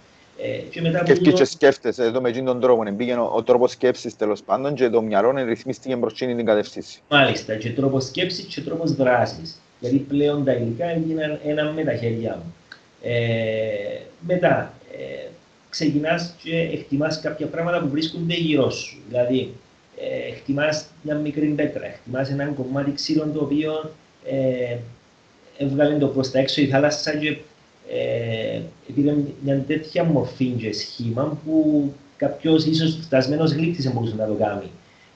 Ε, 0.43 0.57
και 0.69 0.81
μετά 0.81 1.03
και, 1.03 1.13
και, 1.13 1.31
και 1.31 1.43
σκέφτεσαι 1.43 2.03
εδώ 2.03 2.21
με 2.21 2.29
εκείνον 2.29 2.53
τον 2.53 2.61
τρόπο, 2.61 2.95
πήγαινε 2.97 3.19
ο, 3.19 3.31
ο 3.35 3.43
τρόπος 3.43 3.71
σκέψης 3.71 4.15
τέλος 4.15 4.43
πάντων 4.43 4.73
και 4.73 4.89
το 4.89 5.01
μυαλό 5.01 5.31
ρυθμίστηκε 5.31 5.97
προς 5.97 6.13
την 6.13 6.45
κατεύθυνση. 6.45 7.01
Μάλιστα, 7.09 7.55
και 7.55 7.69
τρόπος 7.69 8.05
σκέψης 8.05 8.45
και 8.45 8.61
τρόπος 8.61 8.95
δράσης. 8.95 9.59
Γιατί 9.79 9.97
πλέον 9.97 10.45
τα 10.45 10.53
υλικά 10.53 10.85
έγιναν 10.85 11.39
ένα 11.45 11.71
με 11.71 11.83
τα 11.83 11.95
χέρια 11.95 12.35
μου. 12.43 12.53
Ε, 13.01 13.99
μετά, 14.19 14.73
ε, 14.97 15.27
ξεκινάς 15.69 16.35
και 16.43 16.57
εκτιμάς 16.57 17.19
κάποια 17.19 17.45
πράγματα 17.47 17.79
που 17.79 17.89
βρίσκονται 17.89 18.33
γύρω 18.33 18.69
σου. 18.69 18.97
Δηλαδή, 19.09 19.53
ε, 19.97 20.31
εκτιμάς 20.31 20.85
μια 21.01 21.15
μικρή 21.15 21.47
πέτρα, 21.47 21.85
εκτιμάς 21.85 22.29
ένα 22.29 22.45
κομμάτι 22.45 22.91
ξύλων 22.91 23.33
το 23.33 23.39
οποίο 23.39 23.91
ε, 24.25 24.77
έβγαλε 25.57 25.97
το 25.97 26.07
προς 26.07 26.31
τα 26.31 26.39
έξω 26.39 26.61
η 26.61 26.67
θάλασσα 26.67 27.15
και 27.15 27.37
ε, 27.93 28.61
πήρε 28.95 29.15
μια 29.43 29.63
τέτοια 29.67 30.03
μορφή 30.03 30.45
και 30.45 30.73
σχήμα 30.73 31.37
που 31.45 31.93
κάποιος 32.17 32.65
ίσως 32.65 32.99
φτασμένος 33.01 33.51
γλύπτη 33.51 33.89
μπορούσε 33.89 34.15
να 34.15 34.25
το 34.25 34.33
κάνει. 34.33 34.71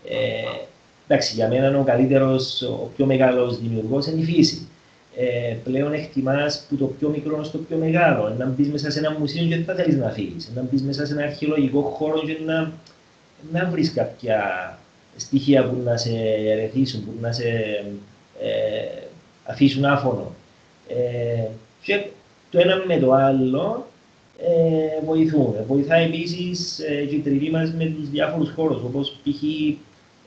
Ε, 0.05 0.65
εντάξει, 1.07 1.35
για 1.35 1.47
μένα 1.47 1.79
ο 1.79 1.83
καλύτερος, 1.83 2.61
ο 2.61 2.89
πιο 2.95 3.05
μεγάλος 3.05 3.59
δημιουργός 3.59 4.05
είναι 4.07 4.21
η 4.21 4.23
φύση. 4.23 4.67
Ε, 5.17 5.55
πλέον 5.63 5.93
εκτιμάς 5.93 6.65
που 6.69 6.75
το 6.75 6.85
πιο 6.85 7.09
μικρό 7.09 7.43
στο 7.43 7.57
πιο 7.57 7.77
μεγάλο. 7.77 8.35
Να 8.37 8.45
μπεις 8.45 8.69
μέσα 8.69 8.91
σε 8.91 8.99
ένα 8.99 9.15
μουσείο 9.19 9.43
και 9.43 9.55
δεν 9.55 9.63
θα 9.63 9.75
θέλεις 9.75 9.95
να 9.95 10.09
φύγεις. 10.09 10.51
Να 10.55 10.61
μπεις 10.61 10.81
μέσα 10.81 11.05
σε 11.05 11.13
ένα 11.13 11.23
αρχαιολογικό 11.23 11.81
χώρο 11.81 12.19
και 12.19 12.37
να 12.45 12.71
να 13.51 13.65
βρεις 13.65 13.93
κάποια 13.93 14.39
στοιχεία 15.17 15.69
που 15.69 15.81
να 15.83 15.97
σε 15.97 16.09
ερεθίσουν, 16.45 17.05
που 17.05 17.11
να 17.21 17.31
σε 17.31 17.47
ε, 18.41 19.01
αφήσουν 19.43 19.85
άφωνο. 19.85 20.35
Ε, 20.87 21.47
και 21.81 22.05
το 22.55 22.61
ένα 22.61 22.83
με 22.87 22.97
το 22.97 23.11
άλλο 23.11 23.87
ε, 24.37 25.05
βοηθούν. 25.05 25.55
Βοηθάει 25.67 26.05
επίσης 26.05 26.79
ε, 26.79 27.05
και 27.05 27.15
η 27.15 27.19
τριβή 27.19 27.49
μας 27.49 27.73
με 27.73 27.85
τους 27.85 28.09
διάφορους 28.09 28.51
χώρους, 28.55 28.83
όπως 28.83 29.17
π.χ. 29.23 29.43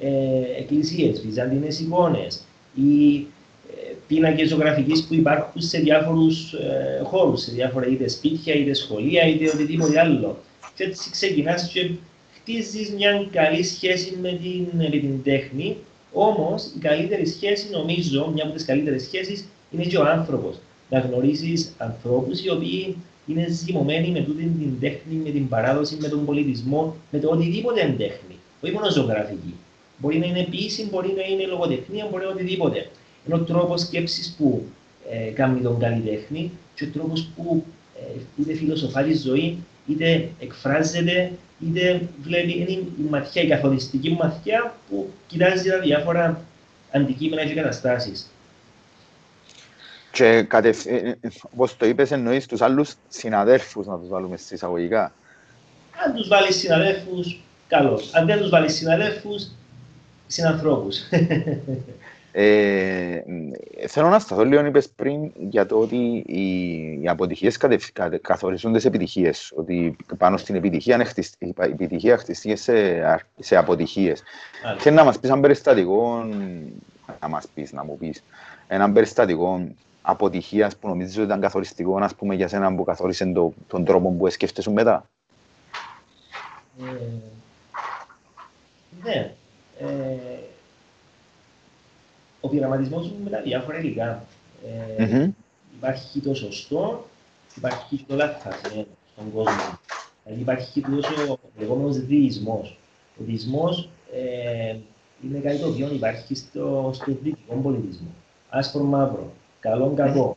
Ε, 0.01 0.11
εκκλησίες, 0.59 1.21
βυζαντινέ 1.21 1.67
εικόνες 1.81 2.45
ή 2.75 3.27
ε, 3.71 3.95
πίνακες 4.07 4.49
ζωγραφικής 4.49 5.05
που 5.05 5.15
υπάρχουν 5.15 5.63
σε 5.63 5.79
διάφορους 5.79 6.53
ε, 6.53 7.03
χώρους, 7.05 7.41
σε 7.41 7.51
διάφορα 7.53 7.87
είτε 7.87 8.09
σπίτια, 8.09 8.55
είτε 8.55 8.75
σχολεία, 8.75 9.27
είτε 9.27 9.51
οτιδήποτε 9.55 10.01
άλλο. 10.01 10.37
Και 10.75 10.85
έτσι 10.85 11.11
ξεκινάς 11.11 11.71
και 11.73 11.91
χτίζεις 12.35 12.91
μια 12.91 13.29
καλή 13.33 13.63
σχέση 13.65 14.19
με 14.23 14.39
την, 14.43 14.67
με 14.73 14.89
την 14.91 15.23
τέχνη. 15.23 15.77
Όμως, 16.13 16.65
η 16.77 16.79
καλύτερη 16.79 17.27
σχέση, 17.27 17.69
νομίζω, 17.71 18.31
μια 18.35 18.45
από 18.45 18.53
τις 18.53 18.65
καλύτερες 18.65 19.03
σχέσεις 19.03 19.45
είναι 19.71 19.85
και 19.85 19.99
ο 19.99 20.05
άνθρωπος. 20.05 20.57
Να 20.91 20.99
γνωρίζεις 20.99 21.73
ανθρώπους 21.79 22.45
οι 22.45 22.51
οποίοι 22.51 22.97
είναι 23.27 23.47
ζυμωμένοι 23.49 24.11
με 24.11 24.21
τούτη 24.21 24.43
την 24.43 24.81
τέχνη, 24.81 25.15
με 25.25 25.31
την 25.31 25.49
παράδοση, 25.49 25.97
με 26.01 26.09
τον 26.09 26.25
πολιτισμό, 26.25 26.97
με 27.11 27.19
το 27.19 27.31
οτιδήποτε 27.31 27.87
είναι 27.87 27.97
τέχνη. 27.97 28.37
Όχι 28.63 28.73
μόνο 28.73 28.91
ζωγραφική. 28.91 29.55
Μπορεί 29.99 30.19
να 30.19 30.27
είναι 30.27 30.47
ποιήση, 30.51 30.89
μπορεί 30.91 31.13
να 31.17 31.23
είναι 31.23 31.47
λογοτεχνία, 31.47 32.07
μπορεί 32.11 32.25
να 32.25 32.31
είναι 32.31 32.41
οτιδήποτε. 32.41 32.89
Είναι 33.27 33.35
ο 33.35 33.41
τρόπος 33.41 33.81
σκέψης 33.81 34.35
που 34.39 34.63
ε, 35.11 35.31
κάνει 35.31 35.61
τον 35.61 35.79
καλλιτέχνη 35.79 36.51
και 36.75 36.85
ο 36.85 36.89
τρόπος 36.93 37.29
που 37.37 37.65
ε, 38.01 38.21
είτε 38.41 38.55
φιλοσοφά 38.55 39.05
ζωή, 39.15 39.59
είτε 39.87 40.29
εκφράζεται 40.41 41.33
είτε 41.67 42.09
βλέπει 42.23 42.53
είναι 42.53 42.71
η 42.71 43.09
ματιά, 43.11 43.43
η 43.43 43.47
καθοριστική 43.47 44.11
ματιά 44.11 44.75
που 44.89 45.11
κοιτάζει 45.27 45.71
τα 45.71 45.79
διάφορα 45.81 46.45
αντικείμενα 46.93 47.45
και 47.45 47.55
καταστάσεις. 47.55 48.31
Και 50.19 50.43
κατευ... 50.43 50.79
όπως 51.53 51.77
το 51.77 51.87
είπες, 51.87 52.11
εννοείς 52.11 52.47
τους 52.47 52.61
άλλους 52.61 52.95
συναδέλφους 53.09 53.87
να 53.87 53.99
τους 53.99 54.09
βάλουμε 54.09 54.37
στις 54.37 54.51
εισαγωγικά. 54.51 55.13
Αν 56.05 56.15
τους 56.15 56.29
βάλεις 56.29 56.57
συναδέλφους, 56.57 57.41
καλώς. 57.69 58.15
Αν 58.15 58.27
δεν 58.27 58.39
τους 58.39 58.49
βάλεις 58.49 58.75
συναδέλφους, 58.75 59.51
συνανθρώπους. 60.27 60.99
Ε, 62.33 63.23
θέλω 63.89 64.09
να 64.09 64.19
σταθώ 64.19 64.45
λίγο, 64.45 64.65
είπες 64.65 64.89
πριν, 64.89 65.33
για 65.49 65.67
το 65.67 65.79
ότι 65.79 66.25
οι, 66.27 66.43
οι 67.03 67.09
αποτυχίες 67.09 67.57
καθορίζουν 68.21 68.73
τις 68.73 68.85
επιτυχίες. 68.85 69.53
Ότι 69.55 69.97
πάνω 70.19 70.37
στην 70.37 70.55
επιτυχία, 70.55 71.07
η 71.39 71.55
επιτυχία 71.59 72.17
χτιστεί 72.17 72.57
σε, 72.57 73.03
σε 73.39 73.57
αποτυχίες. 73.57 74.23
Και 74.83 74.91
να 74.91 75.05
μας 75.05 75.19
πεις 75.19 75.31
ένα 75.31 75.41
περιστατικό, 75.41 76.29
να 77.21 77.29
μας 77.29 77.47
πεις, 77.55 77.73
να 77.73 77.85
μου 77.85 77.97
πεις, 77.99 78.23
ένα 78.69 78.93
περιστατικό 78.93 79.69
αποτυχίας 80.03 80.77
που 80.77 80.89
νομίζεις 80.89 81.17
ότι 81.17 81.25
ήταν 81.25 81.41
καθοριστικό, 81.41 81.99
ας 81.99 82.15
πούμε, 82.15 82.35
για 82.35 82.49
σένα 82.49 82.75
που 82.75 82.85
καθόρισε 82.85 83.27
το, 83.27 83.53
τον 83.67 83.85
τρόπο 83.85 84.11
που 84.11 84.31
σκέφτεσαι 84.31 84.71
μετά; 84.71 85.09
Ε, 86.81 87.07
Ναι. 89.03 89.35
Ε, 89.81 90.39
ο 92.41 92.49
πειραματισμός 92.49 93.13
με 93.25 93.31
τα 93.31 93.41
διάφορα 93.41 93.79
υλικά. 93.79 94.25
Ε, 94.67 95.05
mm-hmm. 95.05 95.31
Υπάρχει 95.77 96.21
το 96.21 96.35
σωστό, 96.35 97.07
υπάρχει 97.57 98.05
το 98.09 98.15
λαθασμένο 98.15 98.87
στον 99.13 99.33
κόσμο. 99.33 99.79
Δηλαδή 100.25 100.43
υπάρχει 100.43 100.81
τόσο 100.81 101.39
λεγόμενος 101.59 101.99
διεισμός. 102.05 102.79
Ο 103.21 103.25
διεισμός 103.25 103.89
ε, 104.13 104.77
είναι 105.25 105.39
κάτι 105.39 105.59
το 105.59 105.69
οποίο 105.69 105.89
υπάρχει 105.93 106.35
στο, 106.35 106.91
στο 106.95 107.05
δυτικό 107.23 107.55
πολιτισμό. 107.55 108.09
Άσπρο 108.49 108.83
μαύρο, 108.83 109.33
καλό 109.61 109.93
κακό. 109.97 110.37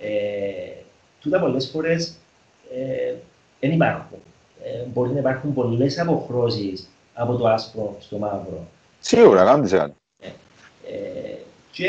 Ε, 0.00 0.82
τούτα 1.20 1.40
πολλές 1.40 1.70
φορές 1.70 2.16
δεν 3.60 3.70
ε, 3.70 3.74
υπάρχουν. 3.74 4.18
Ε, 4.64 4.84
μπορεί 4.92 5.12
να 5.12 5.18
υπάρχουν 5.18 5.54
πολλές 5.54 5.98
αποχρώσεις 5.98 6.88
από 7.14 7.36
το 7.36 7.48
άσπρο 7.48 7.96
στο 8.00 8.18
μαύρο. 8.18 8.66
Σίγουρα, 9.00 9.44
κάντε 9.44 9.76
κάτι. 9.76 9.94
Ε, 10.20 10.26
ε, 10.92 11.38
και 11.70 11.86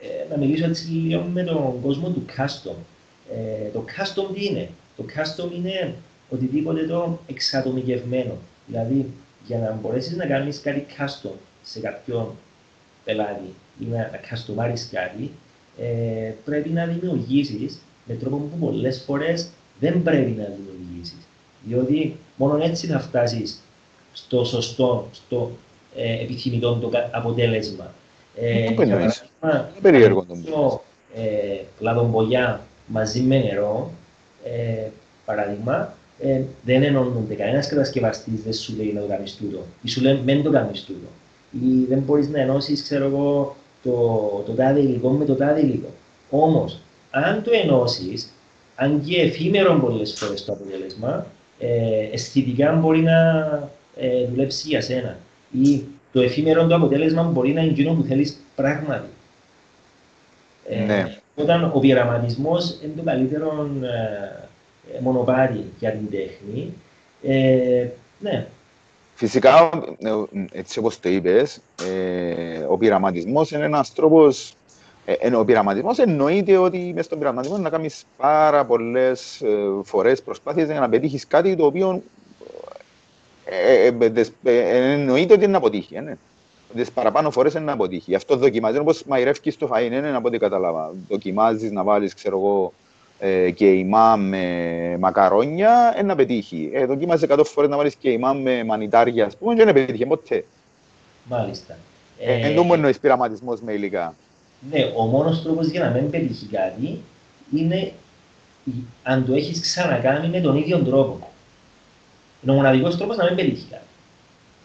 ε, 0.00 0.28
να 0.30 0.36
μιλήσω 0.36 0.64
έτσι 0.64 0.86
λίγο 0.88 1.22
με 1.22 1.42
τον 1.42 1.80
κόσμο 1.82 2.08
του 2.08 2.24
custom. 2.36 2.74
Ε, 3.30 3.68
το 3.72 3.84
custom 3.96 4.34
τι 4.34 4.46
είναι; 4.46 4.70
Το 4.96 5.04
custom 5.16 5.54
είναι 5.56 5.94
οτιδήποτε 6.30 6.86
το 6.86 7.18
εξατομικευμένο. 7.26 8.36
Δηλαδή, 8.66 9.10
για 9.46 9.58
να 9.58 9.72
μπορέσεις 9.72 10.16
να 10.16 10.26
κάνεις 10.26 10.60
κάτι 10.60 10.86
custom 10.98 11.34
σε 11.62 11.80
κάποιον 11.80 12.36
πελάτη 13.04 13.54
ή 13.78 13.84
να, 13.84 13.98
να 13.98 14.20
customize 14.20 14.80
κάτι, 14.92 15.30
ε, 15.78 16.32
πρέπει 16.44 16.68
να 16.68 16.86
δημιουργήσεις 16.86 17.78
με 18.04 18.14
τρόπο 18.14 18.36
που 18.36 18.66
πολλές 18.66 19.02
φορές 19.06 19.48
δεν 19.80 20.02
πρέπει 20.02 20.30
να 20.30 20.44
δημιουργήσεις. 20.44 21.26
Διότι 21.62 22.16
μόνο 22.36 22.64
έτσι 22.64 22.86
θα 22.86 23.00
φτάσεις 23.00 23.60
στο 24.12 24.44
σωστό, 24.44 25.08
στο 25.12 25.50
ε, 25.96 26.22
επιθυμητό 26.22 26.74
το 26.74 26.90
αποτέλεσμα. 27.10 27.94
Ε, 28.36 28.64
για 28.64 28.74
παράδειγμα, 28.74 30.26
το 30.50 30.82
ε, 31.14 31.64
λαδομπολιά 31.78 32.60
μαζί 32.86 33.20
με 33.20 33.38
νερό, 33.38 33.90
ε, 34.44 34.88
παράδειγμα, 35.24 35.94
ε, 36.18 36.40
δεν 36.64 36.82
ενώνονται. 36.82 37.34
Κανένας 37.34 37.68
κατασκευαστής 37.68 38.42
δεν 38.42 38.52
σου 38.52 38.74
λέει 38.76 38.92
να 38.92 39.00
το 39.00 39.06
κάνεις 39.06 39.36
τούτο. 39.36 39.64
Ή 39.82 39.88
σου 39.88 40.00
λέει 40.00 40.20
δεν 40.24 40.42
το 40.42 40.50
κάνεις 40.50 40.84
τούτο. 40.84 41.06
Ή 41.52 41.84
δεν 41.88 41.98
μπορείς 41.98 42.28
να 42.28 42.40
ενώσεις, 42.40 42.82
ξέρω 42.82 43.04
εγώ, 43.04 43.56
το, 43.82 43.92
το 44.46 44.52
τάδε 44.52 44.80
υλικό 44.80 45.08
με 45.08 45.24
το 45.24 45.34
τάδε 45.34 45.60
υλικό. 45.60 45.88
Όμως, 46.30 46.80
αν 47.10 47.42
το 47.42 47.50
ενώσεις, 47.62 48.32
αν 48.74 49.02
και 49.04 49.20
εφήμερο 49.20 49.74
πολλές 49.74 50.14
φορές 50.18 50.44
το 50.44 50.52
αποτέλεσμα, 50.52 51.26
ε, 51.58 52.08
αισθητικά 52.12 52.72
μπορεί 52.72 53.00
να 53.00 53.18
ε, 53.96 54.26
δουλέψει 54.26 54.68
για 54.68 54.80
σένα. 54.80 55.18
Ή 55.62 55.84
το 56.12 56.20
εφήμερο 56.20 56.66
το 56.66 56.74
αποτέλεσμα 56.74 57.22
μπορεί 57.22 57.52
να 57.52 57.60
είναι 57.60 57.70
εκείνο 57.70 57.94
που 57.94 58.02
θέλεις 58.02 58.36
πράγματι. 58.54 59.08
Ε, 60.68 60.84
ναι. 60.84 61.18
Όταν 61.34 61.70
ο 61.74 61.78
πειραματισμός 61.78 62.78
είναι 62.82 62.92
το 62.96 63.02
καλύτερο 63.02 63.70
ε, 63.82 65.00
μονοπάτι 65.00 65.64
για 65.78 65.90
την 65.90 66.10
τέχνη, 66.10 66.72
ε, 67.22 67.88
ναι. 68.18 68.46
Φυσικά, 69.16 69.70
ε, 69.98 70.10
έτσι 70.52 70.78
όπως 70.78 71.00
το 71.00 71.08
είπες, 71.08 71.60
ε, 71.82 72.64
ο 72.68 72.76
πειραματισμός 72.76 73.50
είναι 73.50 73.64
ένας 73.64 73.92
τρόπος 73.92 74.54
ε, 75.04 75.36
ο 75.36 75.44
πειραματισμός 75.44 75.98
εννοείται 75.98 76.56
ότι 76.56 76.78
μέσα 76.78 77.02
στον 77.02 77.18
πειραματισμό 77.18 77.58
να 77.58 77.70
κάνεις 77.70 78.06
πάρα 78.16 78.64
πολλές 78.64 79.42
φορές 79.82 80.22
προσπάθειες 80.22 80.66
για 80.66 80.80
να 80.80 80.88
πετύχεις 80.88 81.26
κάτι 81.26 81.56
το 81.56 81.64
οποίο 81.66 82.02
ε, 83.48 83.90
ε, 84.42 84.92
εννοείται 84.92 85.32
ότι 85.32 85.42
είναι 85.42 85.52
να 85.52 85.58
αποτύχει. 85.58 86.00
Ναι. 86.00 86.16
Τι 86.74 86.90
παραπάνω 86.94 87.30
φορές 87.30 87.54
είναι 87.54 87.64
να 87.64 87.72
αποτύχει. 87.72 88.04
Γι' 88.06 88.14
αυτό 88.14 88.36
δοκιμάζεις. 88.36 88.80
Όπως 88.80 89.04
μαϊρεύει 89.04 89.56
το 89.56 89.68
φαΐ, 89.72 89.82
είναι 89.82 90.16
από 90.16 90.28
ό,τι 90.28 90.38
κατάλαβα. 90.38 90.94
Δοκιμάζεις 91.08 91.70
να 91.70 91.82
βάλεις, 91.82 92.14
ξέρω 92.14 92.38
εγώ, 92.38 92.72
και 93.54 93.66
ημά 93.66 94.16
με 94.16 94.96
μακαρόνια, 94.98 95.94
είναι 95.94 96.06
να 96.06 96.14
πετύχει. 96.14 96.70
Ε, 96.72 96.86
δοκίμαζε 96.86 97.26
100 97.30 97.40
φορές 97.44 97.70
να 97.70 97.76
βάλεις 97.76 97.94
και 97.94 98.10
ημά 98.10 98.32
με 98.32 98.64
μανιτάρια, 98.64 99.26
ας 99.26 99.36
πούμε, 99.36 99.54
και 99.54 99.64
δεν 99.64 99.74
πετύχει 99.74 100.06
ποτέ. 100.06 100.44
Μάλιστα. 101.24 101.76
Ε, 102.18 102.48
Εν 102.48 102.54
τω 102.54 102.74
εννοεί 102.74 102.94
πειραματισμό 103.00 103.58
με 103.64 103.72
υλικά. 103.72 104.14
Ναι, 104.70 104.92
ο 104.96 105.04
μόνος 105.04 105.42
τρόπος 105.42 105.66
για 105.66 105.84
να 105.84 105.90
μην 105.90 106.10
πετύχει 106.10 106.46
κάτι 106.46 107.02
είναι 107.56 107.92
αν 109.02 109.26
το 109.26 109.34
έχεις 109.34 109.60
ξανακάνει 109.60 110.28
με 110.28 110.40
τον 110.40 110.56
ίδιο 110.56 110.78
τρόπο. 110.78 111.30
Είναι 112.42 112.52
ο 112.52 112.54
μοναδικό 112.54 112.88
τρόπος 112.88 113.16
να 113.16 113.24
μην 113.24 113.34
πετύχει 113.34 113.66
κάτι. 113.70 113.82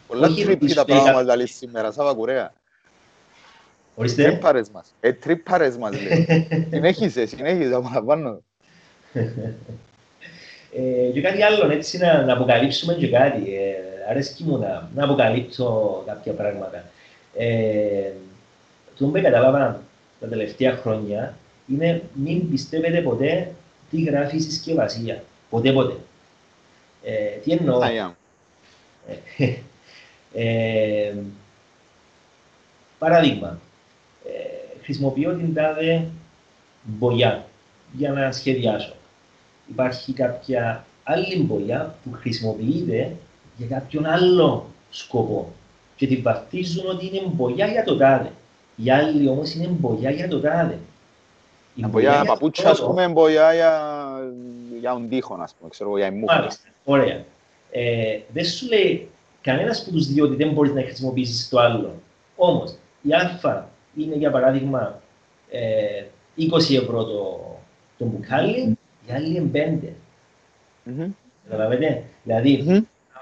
Πολλά 0.08 0.28
τρίπη 0.28 0.74
τα 0.74 0.86
πράγματα 0.86 1.36
λέει 1.36 1.46
σήμερα, 1.46 1.92
Σάβα 1.92 2.14
Κουρέα. 2.14 2.54
Ορίστε. 3.96 4.24
Τρίπαρες 4.24 4.70
μας. 4.70 4.94
Ε, 5.00 5.14
τρίπαρες 5.14 5.78
μας 5.78 6.02
λέει. 6.02 6.48
συνέχισε, 6.72 7.26
συνέχισε, 7.26 7.74
απολαμβάνω. 7.76 8.42
ε, 10.74 11.12
και 11.14 11.22
κάτι 11.22 11.44
άλλο, 11.44 11.72
έτσι 11.72 11.98
να, 11.98 12.24
να 12.24 12.34
αποκαλύψουμε 12.34 12.94
και 12.94 13.10
κάτι. 13.10 13.56
Ε, 13.56 14.10
αρέσκει 14.10 14.44
μου 14.44 14.58
να, 14.58 14.90
να 14.96 15.04
αποκαλύψω 15.04 16.04
κάποια 16.06 16.34
πράγματα. 16.34 16.84
Ε, 17.36 18.12
το 18.98 19.06
που 19.06 19.12
κατάλαβα 19.22 19.82
τα 20.20 20.28
τελευταία 20.28 20.76
χρόνια 20.76 21.38
είναι 21.68 22.02
μην 22.14 22.50
πιστεύετε 22.50 23.02
ποτέ 23.02 23.52
τι 23.92 24.02
γράφει 24.02 24.36
η 24.36 24.40
συσκευασία. 24.42 25.24
Ποτέ 25.50 25.72
ποτέ. 25.72 25.96
Ε, 27.04 27.38
τι 27.44 27.52
εννοώ. 27.52 27.82
ε, 29.38 29.54
ε, 30.34 31.14
παράδειγμα, 33.00 33.48
ε, 33.48 33.71
χρησιμοποιώ 34.84 35.36
την 35.36 35.54
τάδε 35.54 36.08
μπογιά 36.84 37.46
για 37.92 38.12
να 38.12 38.32
σχεδιάσω. 38.32 38.94
Υπάρχει 39.70 40.14
κάποια 40.14 40.86
άλλη 41.04 41.44
μπογιά 41.44 41.96
που 42.04 42.12
χρησιμοποιείται 42.14 43.16
για 43.58 43.68
κάποιον 43.68 44.06
άλλο 44.06 44.70
σκοπό 44.90 45.54
και 45.96 46.08
την 46.08 46.22
βαφτίζουν 46.22 46.90
ότι 46.90 47.08
είναι 47.08 47.22
μπογιά 47.26 47.68
για 47.68 47.84
το 47.84 47.98
τάδε. 47.98 48.32
Οι 48.76 48.92
άλλοι 48.92 49.28
όμως 49.28 49.54
είναι 49.54 49.68
μπογιά 49.68 50.10
για 50.10 50.28
το 50.28 50.40
τάδε. 50.40 50.80
Η 51.76 51.86
μπογιά 51.86 52.24
παπούτσια, 52.26 52.70
ας 52.70 52.82
πούμε, 52.82 53.08
μπογιά 53.08 53.54
για, 53.54 53.82
για 54.80 54.92
τον 54.92 55.10
τείχο, 55.10 55.38
ας 55.40 55.54
πούμε, 55.54 55.70
ξέρω, 55.70 55.98
για 55.98 56.08
ημούχα. 56.08 56.36
Μάλιστα, 56.36 56.70
ωραία. 56.84 57.24
Ε, 57.72 58.20
δεν 58.34 58.46
σου 58.46 58.68
λέει 58.68 59.10
κανένας 59.42 59.82
από 59.82 59.92
τους 59.92 60.08
δύο 60.08 60.26
ότι 60.26 60.36
δεν 60.36 60.52
μπορείς 60.52 60.74
να 60.74 60.82
χρησιμοποιήσεις 60.82 61.50
το 61.50 61.60
άλλο. 61.60 61.94
Όμως, 62.36 62.76
η 63.02 63.14
Α 63.14 63.70
είναι 63.98 64.16
για 64.16 64.32
παράδειγμα 64.32 65.02
ε, 65.50 66.04
20 66.38 66.82
ευρώ 66.82 67.04
το, 67.04 67.40
το 67.98 68.06
μπουκάλι, 68.06 68.78
η 69.08 69.12
άλλη 69.14 69.36
είναι 69.36 69.50
5. 69.54 69.88
Mm-hmm. 70.90 71.10
Καταλαβαίνετε; 71.50 72.04
Δηλαδή, 72.24 72.66
mm-hmm. 72.68 72.82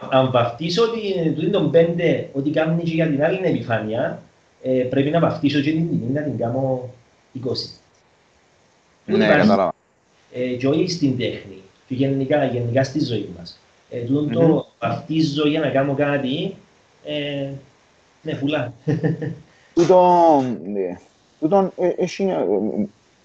αν 0.10 0.32
βαφτίσω 0.32 0.84
ότι 0.84 1.34
το 1.52 1.72
είναι 1.72 2.28
5, 2.32 2.38
ότι 2.38 2.50
κάνει 2.50 2.84
και 2.84 2.94
για 2.94 3.08
την 3.08 3.24
άλλη 3.24 3.40
επιφάνεια, 3.44 4.22
ε, 4.62 4.70
πρέπει 4.90 5.10
να 5.10 5.20
βαφτίσω 5.20 5.60
και 5.60 5.72
την 5.72 5.90
τιμή 5.90 6.12
να 6.14 6.22
την 6.22 6.38
κάνω 6.38 6.90
20. 7.36 7.50
Ναι, 9.06 9.28
κατάλαβα. 9.28 9.74
Ε, 10.34 10.56
και 10.56 10.68
όχι 10.68 10.90
στην 10.90 11.18
τέχνη, 11.18 11.62
και 11.88 11.96
γενικά, 11.96 12.46
γενικά 12.46 12.84
στη 12.84 13.04
ζωή 13.04 13.30
μας. 13.38 13.60
Ε, 13.90 14.04
mm-hmm. 14.04 14.32
το 14.32 14.68
βαφτίζω 14.80 15.48
για 15.48 15.60
να 15.60 15.70
κάνω 15.70 15.94
κάτι, 15.94 16.56
ε, 17.06 17.50
ναι, 18.22 18.34
φουλά. 18.34 18.74
Τούτο, 19.80 20.44
ναι, 20.66 20.98
τούτο 21.40 21.72
ε, 21.78 21.88
έχει, 21.88 22.24
ε, 22.24 22.46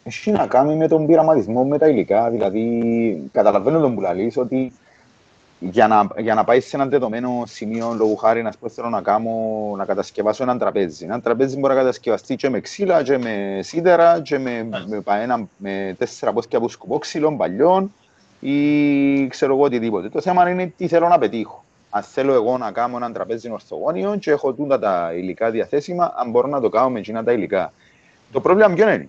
έχει 0.04 0.30
να 0.30 0.46
κάνει 0.46 0.76
με 0.76 0.88
τον 0.88 1.06
πειραματισμό 1.06 1.64
με 1.64 1.78
τα 1.78 1.88
υλικά. 1.88 2.30
Δηλαδή, 2.30 3.28
καταλαβαίνω 3.32 3.80
τον 3.80 3.94
που 3.94 4.00
λαλείς 4.00 4.36
ότι 4.36 4.72
για 5.58 5.86
να, 5.86 6.06
για 6.16 6.34
να 6.34 6.44
πάει 6.44 6.60
σε 6.60 6.76
ένα 6.76 6.86
δεδομένο 6.86 7.42
σημείο, 7.46 7.94
λόγω 7.98 8.14
χάρη, 8.14 8.42
να 8.42 8.52
πω, 8.60 8.68
θέλω 8.68 8.88
να, 8.88 9.00
κάνω, 9.00 9.30
να 9.76 9.84
κατασκευάσω 9.84 10.42
ένα 10.42 10.58
τραπέζι. 10.58 11.04
Ένα 11.04 11.20
τραπέζι 11.20 11.58
μπορεί 11.58 11.74
να 11.74 11.80
κατασκευαστεί 11.80 12.36
και 12.36 12.48
με 12.48 12.60
ξύλα, 12.60 13.02
και 13.02 13.18
με 13.18 13.60
σίδερα, 13.62 14.20
και 14.20 14.38
με, 14.38 14.68
με, 14.86 15.02
με, 15.26 15.48
με 15.56 15.94
τέσσερα 15.98 16.32
πόσκια 16.32 16.58
από 16.58 16.68
σκοπόξυλων 16.68 17.36
παλιών 17.36 17.92
ή 18.40 19.26
ξέρω 19.26 19.54
εγώ 19.54 19.62
οτιδήποτε. 19.62 20.08
Το 20.08 20.20
θέμα 20.20 20.50
είναι 20.50 20.72
τι 20.76 20.88
θέλω 20.88 21.08
να 21.08 21.18
πετύχω. 21.18 21.63
Αν 21.96 22.02
θέλω 22.02 22.32
εγώ 22.32 22.58
να 22.58 22.70
κάνω 22.72 22.96
ένα 22.96 23.12
τραπέζι 23.12 23.50
ορθογώνιο 23.50 24.16
και 24.16 24.30
έχω 24.30 24.52
τούτα 24.52 24.78
τα 24.78 25.12
υλικά 25.14 25.50
διαθέσιμα, 25.50 26.14
αν 26.16 26.30
μπορώ 26.30 26.48
να 26.48 26.60
το 26.60 26.68
κάνω 26.68 26.90
με 26.90 26.98
εκείνα 26.98 27.24
τα 27.24 27.32
υλικά. 27.32 27.72
Το 28.32 28.40
πρόβλημα 28.40 28.74
ποιο 28.74 28.88
είναι, 28.88 29.08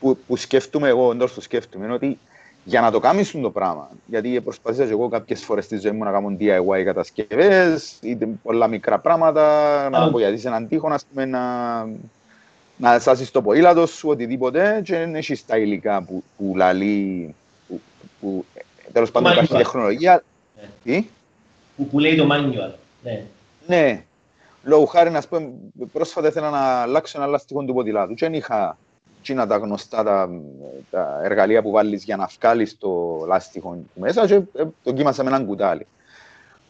που, 0.00 0.18
που 0.26 0.36
σκέφτομαι 0.36 0.88
εγώ, 0.88 1.10
εντός 1.10 1.32
του 1.32 1.40
σκέφτομαι, 1.40 1.84
είναι 1.84 1.94
ότι 1.94 2.18
για 2.64 2.80
να 2.80 2.90
το 2.90 2.98
κάνεις 2.98 3.30
το 3.30 3.50
πράγμα. 3.50 3.90
Γιατί 4.06 4.40
προσπαθήσα 4.40 4.84
και 4.84 4.90
εγώ 4.90 5.08
κάποιες 5.08 5.44
φορές 5.44 5.64
στη 5.64 5.78
ζωή 5.78 5.92
μου 5.92 6.04
να 6.04 6.10
κάνω 6.10 6.36
DIY 6.40 6.82
κατασκευές, 6.84 7.98
είτε 8.00 8.28
πολλά 8.42 8.66
μικρά 8.66 8.98
πράγματα, 8.98 9.88
να 9.90 10.04
απογειατήσει 10.04 10.46
έναν 10.46 10.68
τείχο, 10.68 10.88
να, 10.88 10.98
πούμε, 11.10 11.24
να, 11.24 11.84
να 12.76 12.98
σάσεις 12.98 13.30
το 13.30 13.42
ποήλατο 13.42 13.86
σου, 13.86 14.08
οτιδήποτε, 14.08 14.80
και 14.84 14.96
δεν 14.96 15.14
έχεις 15.14 15.46
τα 15.46 15.58
υλικά 15.58 16.02
που, 16.02 16.24
που 16.36 16.52
λαλεί, 16.56 17.34
που, 17.68 17.80
που 18.20 18.44
τέλος 18.92 19.10
πάντων 19.10 19.32
υπάρχει 19.32 19.54
τεχνολογία. 19.54 20.24
Ναι. 20.56 20.68
Τι; 20.84 21.06
Που, 21.82 21.88
που 21.88 21.98
λέει 21.98 22.16
το 22.16 22.28
manual. 22.32 22.72
Ναι. 23.02 23.24
ναι. 23.66 24.04
λόγω 24.62 24.84
χάρη, 24.84 25.10
να 25.10 25.22
πούμε, 25.28 25.52
πρόσφατα 25.92 26.28
ήθελα 26.28 26.50
να 26.50 26.58
αλλάξω 26.58 27.18
ένα 27.18 27.26
λάστιχο 27.26 27.64
του 27.64 27.74
ποδηλάτου 27.74 28.14
και 28.14 28.24
δεν 28.26 28.34
είχα 28.34 28.78
είναι 29.28 29.46
τα 29.46 29.56
γνωστά 29.56 30.02
τα, 30.02 30.30
τα, 30.90 31.20
εργαλεία 31.22 31.62
που 31.62 31.70
βάλεις 31.70 32.04
για 32.04 32.16
να 32.16 32.28
βγάλεις 32.40 32.78
το 32.78 33.24
λάστιχο 33.26 33.78
μέσα 33.94 34.26
και 34.26 34.34
ε, 34.34 34.64
το 34.82 34.92
κοίμασα 34.92 35.22
με 35.22 35.28
έναν 35.28 35.46
κουτάλι. 35.46 35.86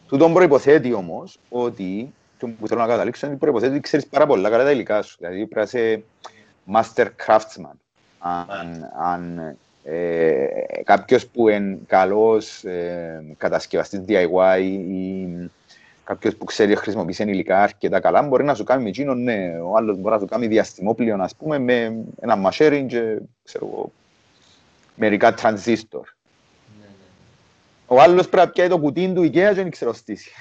Τούτον 0.07 0.33
προϋποθέτει 0.33 0.93
όμως 0.93 1.39
ότι, 1.49 2.13
το 2.39 2.47
που 2.47 2.67
θέλω 2.67 2.81
να 2.81 2.87
καταλήξω, 2.87 3.27
είναι 3.27 3.35
προϋποθέτει 3.35 3.71
ότι 3.71 3.81
ξέρεις 3.81 4.07
πάρα 4.07 4.25
πολλά 4.25 4.49
καλά 4.49 4.63
τα 4.63 4.71
υλικά 4.71 5.01
σου. 5.01 5.15
Δηλαδή 5.19 5.45
πρέπει 5.45 5.69
να 5.73 5.79
είσαι 5.79 6.03
master 6.73 7.07
craftsman. 7.25 7.75
Αν, 8.19 8.91
αν 8.99 9.55
ε, 9.83 10.47
κάποιος 10.83 11.27
που 11.27 11.49
είναι 11.49 11.77
καλός 11.87 12.63
ε, 12.63 13.35
κατασκευαστής 13.37 14.01
DIY 14.07 14.59
ή 14.89 15.27
κάποιος 16.03 16.35
που 16.35 16.45
ξέρει 16.45 16.73
να 16.73 16.79
χρησιμοποιήσει 16.79 17.23
υλικά 17.23 17.61
αρκετά 17.61 17.99
καλά, 17.99 18.21
μπορεί 18.21 18.43
να 18.43 18.53
σου 18.53 18.63
κάνει 18.63 18.91
με 18.97 19.13
ναι. 19.13 19.59
Ο 19.59 19.75
άλλος 19.75 19.97
μπορεί 19.97 20.13
να 20.13 20.19
σου 20.19 20.25
κάνει 20.25 20.47
διαστημόπλιο, 20.47 21.17
ας 21.19 21.35
πούμε, 21.35 21.59
με 21.59 22.03
ένα 22.21 22.35
μασέρι 22.35 22.85
και 22.85 23.19
ξέρω 23.43 23.69
εγώ, 23.71 23.91
μερικά 24.95 25.33
τρανζίστορ. 25.33 26.07
Ναι, 26.79 26.85
ναι. 26.85 26.93
Ο 27.87 28.01
άλλος 28.01 28.29
πρέπει 28.29 28.45
να 28.47 28.51
πιάει 28.51 28.67
το 28.67 28.79
κουτί 28.79 29.11
του 29.13 29.21
IKEA 29.21 29.31
και 29.31 29.51
δεν 29.53 29.69
ξέρω 29.69 29.93
στήσει. 29.93 30.31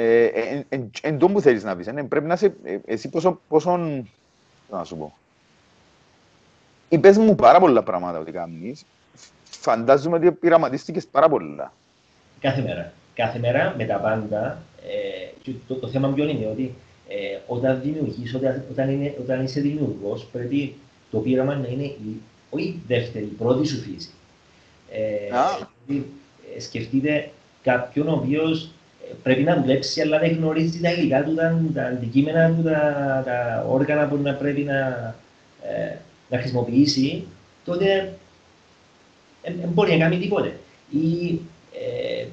Ε, 0.00 0.24
ε, 0.24 0.64
εν 1.02 1.18
τω 1.18 1.28
που 1.28 1.40
θέλεις 1.40 1.64
να 1.64 1.76
πεις, 1.76 1.86
ε, 1.86 1.92
πρέπει 1.92 2.26
να 2.26 2.34
είσαι, 2.34 2.54
εσύ 2.84 3.08
πόσο, 3.08 3.40
πόσο, 3.48 3.76
να 4.70 4.84
σου 4.84 4.96
πω, 4.96 5.16
είπες 6.88 7.16
μου 7.18 7.34
πάρα 7.34 7.60
πολλά 7.60 7.82
πράγματα 7.82 8.18
ότι 8.18 8.32
κάνεις, 8.32 8.84
φαντάζομαι 9.44 10.16
ότι 10.16 10.32
πειραματίστηκες 10.32 11.06
πάρα 11.06 11.28
πολλά. 11.28 11.72
Κάθε 12.40 12.62
μέρα. 12.62 12.92
Κάθε 13.14 13.38
μέρα 13.38 13.74
με 13.78 13.84
τα 13.84 13.96
πάντα. 13.96 14.62
Ε, 15.44 15.52
το, 15.68 15.74
το, 15.74 15.88
θέμα 15.88 16.08
ποιο 16.08 16.28
είναι 16.28 16.46
ότι 16.46 16.74
ε, 17.08 17.38
όταν 17.46 17.80
δημιουργείς, 17.82 18.34
όταν, 18.34 18.64
όταν, 18.70 18.90
είναι, 18.90 19.14
όταν 19.20 19.44
είσαι 19.44 19.60
δημιουργός, 19.60 20.24
πρέπει 20.32 20.74
το 21.10 21.18
πείραμα 21.18 21.54
να 21.54 21.68
είναι 21.68 21.84
η, 21.84 22.20
όχι 22.50 22.64
η 22.64 22.82
δεύτερη, 22.86 23.24
η 23.24 23.34
πρώτη 23.38 23.66
σου 23.66 23.76
φύση. 23.76 24.10
Ε, 24.90 25.00
δηλαδή, 25.26 26.10
ε, 26.56 26.60
σκεφτείτε 26.60 27.30
κάποιον 27.62 28.08
ο 28.08 28.12
οποίος 28.12 28.70
ε, 29.10 29.14
πρέπει 29.22 29.42
να 29.42 29.60
δουλέψει, 29.60 30.00
αλλά 30.00 30.18
δεν 30.18 30.36
γνωρίζει 30.36 30.80
τα 30.80 30.92
υλικά 30.92 31.24
του, 31.24 31.34
τα, 31.34 31.60
τα 31.74 31.84
αντικείμενα 31.84 32.54
του, 32.54 32.62
τα, 32.62 33.22
τα 33.24 33.64
όργανα 33.68 34.08
που 34.08 34.16
να 34.16 34.34
πρέπει 34.34 34.60
να, 34.60 34.76
ε, 35.62 35.96
να 36.28 36.38
χρησιμοποιήσει, 36.38 37.24
τότε 37.64 38.18
δεν 39.42 39.68
μπορεί 39.68 39.90
να 39.90 39.98
κάνει 39.98 40.18
τίποτε. 40.18 40.58
Ή 40.90 41.38
ε, 41.72 42.26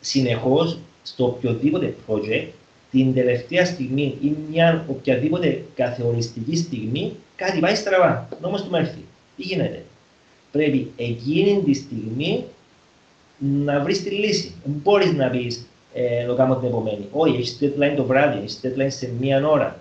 συνεχώς 0.00 0.78
στο 1.02 1.24
οποιοδήποτε 1.24 1.94
project 2.06 2.46
την 2.90 3.14
τελευταία 3.14 3.64
στιγμή 3.64 4.18
ή 4.20 4.32
μια 4.50 4.84
οποιαδήποτε 4.88 5.64
καθοριστική 5.74 6.56
στιγμή 6.56 7.12
κάτι 7.36 7.58
πάει 7.58 7.74
στραβά. 7.74 8.28
Νόμος 8.42 8.62
του 8.62 8.70
Μέρφυ. 8.70 9.00
Τι 9.36 9.42
γίνεται; 9.42 9.84
Πρέπει 10.52 10.90
εκείνη 10.96 11.62
τη 11.64 11.74
στιγμή 11.74 12.44
να 13.38 13.80
βρεις 13.80 14.02
τη 14.02 14.10
λύση. 14.10 14.54
Δεν 14.64 14.74
μπορείς 14.82 15.12
να 15.12 15.28
πεις 15.30 15.66
ε, 15.94 16.26
το 16.26 16.34
κάνω 16.34 16.56
την 16.56 16.68
επομένη. 16.68 17.06
Όχι, 17.12 17.36
έχεις 17.36 17.58
deadline 17.60 17.94
το 17.96 18.04
βράδυ, 18.04 18.38
έχεις 18.38 18.60
deadline 18.62 18.86
σε 18.88 19.10
μία 19.20 19.48
ώρα. 19.48 19.80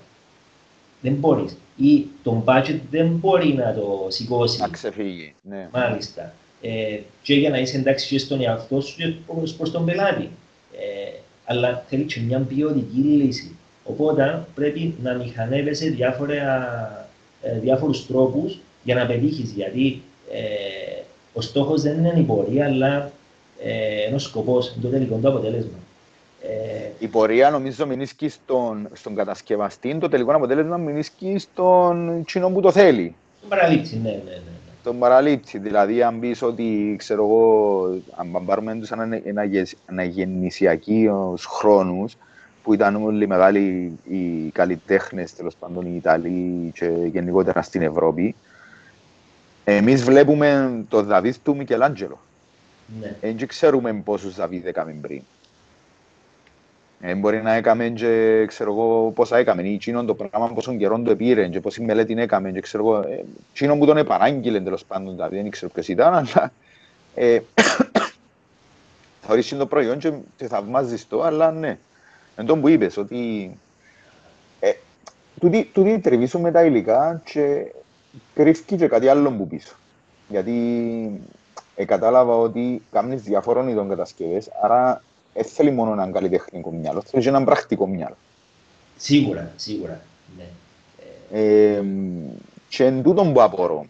Δεν 1.06 1.14
μπορείς. 1.14 1.58
Ή 1.78 2.06
το 2.24 2.44
budget 2.46 2.80
δεν 2.92 3.08
μπορεί 3.08 3.54
να 3.54 3.74
το 3.74 4.08
σηκώσει. 4.10 4.62
Να 4.62 4.68
ξεφύγει. 4.68 5.36
Ναι. 5.42 5.70
Μάλιστα 5.74 6.34
ε, 6.66 7.00
και 7.22 7.34
για 7.34 7.50
να 7.50 7.58
είσαι 7.58 7.78
εντάξει 7.78 8.08
και 8.08 8.20
στον 8.20 8.42
εαυτό 8.42 8.82
σου 8.82 8.96
και 8.96 9.14
προς 9.58 9.72
τον 9.72 9.86
πελάτη. 9.86 10.30
Ε, 10.74 11.20
αλλά 11.46 11.86
θέλει 11.90 12.04
και 12.04 12.20
μια 12.20 12.40
ποιοτική 12.40 12.98
λύση. 12.98 13.56
Οπότε 13.84 14.46
πρέπει 14.56 14.96
να 15.04 15.14
μηχανεύεσαι 15.14 15.90
διάφορα, 15.90 17.10
ε, 17.42 17.60
διάφορους 17.60 18.08
τρόπους 18.08 18.60
για 18.84 18.96
να 18.96 19.06
πετύχεις. 19.06 19.52
Γιατί 19.52 20.02
ε, 20.32 21.02
ο 21.34 21.42
στόχος 21.42 21.82
δεν 21.82 21.98
είναι 21.98 22.20
η 22.20 22.24
πορεία, 22.24 22.66
αλλά 22.66 23.12
ε, 23.64 24.08
ένα 24.08 24.18
σκοπός, 24.18 24.76
το 24.82 24.88
τελικό 24.88 25.20
το 25.22 25.30
αποτέλεσμα. 25.30 25.78
Ε, 26.48 26.90
η 27.00 27.08
πορεία 27.08 27.50
νομίζω 27.50 27.86
μηνίσκει 27.86 28.30
στον, 28.30 28.90
στον 28.94 29.16
κατασκευαστή, 29.16 29.98
το 29.98 30.10
τελικό 30.10 30.36
αποτέλεσμα 30.36 30.78
μηνίσκει 30.78 31.38
στον 31.38 32.24
κοινό 32.26 32.50
που 32.50 32.62
το 32.62 32.72
θέλει. 32.72 33.16
Στον 33.38 33.50
παραλήψη, 33.50 34.00
ναι, 34.04 34.10
ναι, 34.10 34.32
ναι 34.32 34.56
τον 34.86 35.00
παραλήψη. 35.00 35.58
Δηλαδή, 35.58 36.04
αν 36.04 36.20
πεις 36.20 36.42
ότι, 36.42 36.96
ξέρω 36.98 37.24
εγώ, 37.24 37.84
αν 38.16 38.46
πάρουμε 38.46 38.76
τους 38.76 38.92
αναγεννησιακούς 39.86 41.46
χρόνους, 41.46 42.18
που 42.64 42.74
ήταν 42.74 42.96
όλοι 42.96 43.28
μεγάλοι 43.28 43.92
οι 44.10 44.50
καλλιτέχνες, 44.54 45.36
τέλος 45.36 45.56
πάντων 45.56 45.86
οι 45.86 45.96
Ιταλοί 45.96 46.72
και 46.74 46.92
γενικότερα 47.12 47.62
στην 47.62 47.82
Ευρώπη, 47.82 48.36
εμείς 49.64 50.04
βλέπουμε 50.04 50.72
το 50.90 51.04
Δαβίδ 51.04 51.36
του 51.44 51.56
Μικελάντζελο. 51.56 52.20
Ναι. 53.00 53.16
Δεν 53.22 53.48
ξέρουμε 53.48 53.94
πόσους 53.94 54.36
Δαβίδ 54.36 54.66
έκαμε 54.66 54.96
πριν. 55.02 55.22
Ε, 57.08 57.16
μπορεί 57.16 57.42
να 57.42 57.54
έκαμε 57.54 57.90
και 57.90 58.46
ξέρω 58.48 58.72
εγώ 58.72 59.12
πόσα 59.16 59.38
έκαμε 59.38 59.62
ή 59.62 59.74
εκείνον 59.74 60.06
το 60.06 60.14
πράγμα 60.14 60.54
πόσο 60.54 60.76
καιρό 60.76 61.00
το 61.00 61.12
επήρε 61.12 61.48
και 61.48 61.60
πόση 61.60 61.82
μελέτη 61.82 62.14
έκαμε 62.18 62.52
και 62.52 62.62
ξέρω 62.62 62.84
εγώ 62.88 63.00
ε, 63.00 63.24
εκείνον 63.52 63.80
που 63.80 63.86
τον 63.86 63.98
επανάγγειλε 63.98 64.62
τέλος 64.62 64.86
πάντων 64.86 65.16
δηλαδή 65.16 65.36
δεν 65.36 65.50
ξέρω 65.50 65.72
ποιος 65.72 65.88
ήταν 65.88 66.14
αλλά 66.14 66.52
ε, 67.16 67.40
θα 69.22 69.30
ορίσει 69.30 69.56
το 69.56 69.66
προϊόν 69.66 69.98
και, 69.98 70.12
και 70.38 70.48
θαυμάζεις 70.48 71.08
το 71.08 71.24
αλλά 71.24 71.52
ναι. 71.52 71.78
Εν 72.36 72.46
τόν 72.46 72.62
που 72.62 72.68
είπες 72.68 72.98
ότι 72.98 73.52
ε, 74.60 74.72
τούτοι, 75.40 75.70
τούτοι 75.74 76.00
τρεβήσουν 76.00 76.52
τα 76.52 76.64
υλικά 76.64 77.22
και 77.26 77.74
κρύφκει 78.34 78.76
και 78.76 78.88
κάτι 78.88 79.08
άλλο 79.08 79.32
που 79.32 79.48
πίσω 79.48 79.76
γιατί 80.28 80.52
ε, 81.76 81.86
κατάλαβα 81.86 82.36
ότι 82.36 82.82
κάνεις 82.92 83.22
διαφόρων 83.22 83.68
ειδών 83.68 83.90
κατασκευές 83.90 84.50
άρα 84.62 85.04
δεν 85.36 85.46
θέλει 85.46 85.72
μόνο 85.72 85.92
έναν 85.92 86.12
καλλιτεχνικό 86.12 86.72
μυαλό, 86.72 87.02
θέλει 87.02 87.24
και 87.24 87.30
έναν 87.30 87.46
πρακτικό 87.46 87.88
μυαλό. 87.88 88.18
Σίγουρα, 88.98 89.52
σίγουρα. 89.56 90.02
Ναι. 90.38 90.48
Ε, 91.40 91.84
και 92.70 92.84
εν 92.84 93.04
τούτον 93.04 93.34
που 93.34 93.42
απορώ, 93.42 93.86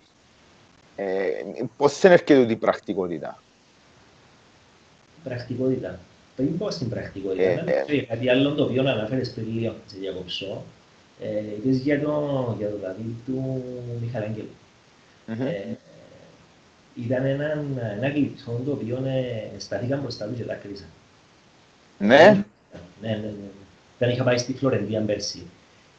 ε, 0.96 1.32
πώς 1.78 2.00
δεν 2.00 2.12
έρχεται 2.12 2.52
η 2.52 2.56
πρακτικότητα; 2.56 3.40
Πρακτικότητα. 5.24 6.00
Πριν 6.36 6.58
πω 6.58 6.72
στην 6.72 6.90
πρακτικότητα, 6.90 7.44
ε, 7.44 7.86
ε, 7.88 8.02
κάτι 8.02 8.30
άλλο 8.30 8.54
το 8.54 8.64
οποίο 8.64 8.82
αναφέρεις 8.82 9.32
πριν 9.32 9.48
λίγο, 9.54 9.76
σε 9.86 9.98
διακόψω, 10.00 10.64
ε, 11.22 11.40
είπες 11.58 11.78
για 11.78 12.02
το, 12.02 12.56
για 12.58 12.70
το 12.70 12.78
Δαβίδ 12.78 13.12
του 13.26 13.64
Μιχαλαγγέλου. 14.02 14.50
Mm-hmm. 15.28 15.46
Ε, 15.46 15.76
ήταν 16.96 17.26
ένα, 17.26 17.64
ένα 17.98 18.10
γλυπτό 18.10 18.62
το 18.66 18.72
οποίο 18.72 18.96
ε, 19.06 19.60
στάθηκαν 19.60 20.00
μπροστά 20.00 20.26
του 20.26 20.36
και 20.36 20.44
δάκρυσαν. 20.44 20.88
Ναι. 21.98 22.46
Ναι, 23.02 23.10
ναι, 23.10 23.16
ναι. 23.16 23.50
Δεν 23.98 24.10
είχα 24.10 24.24
πάει 24.24 24.38
στη 24.38 24.54
Φλωρεντία 24.54 25.02
πέρσι. 25.02 25.46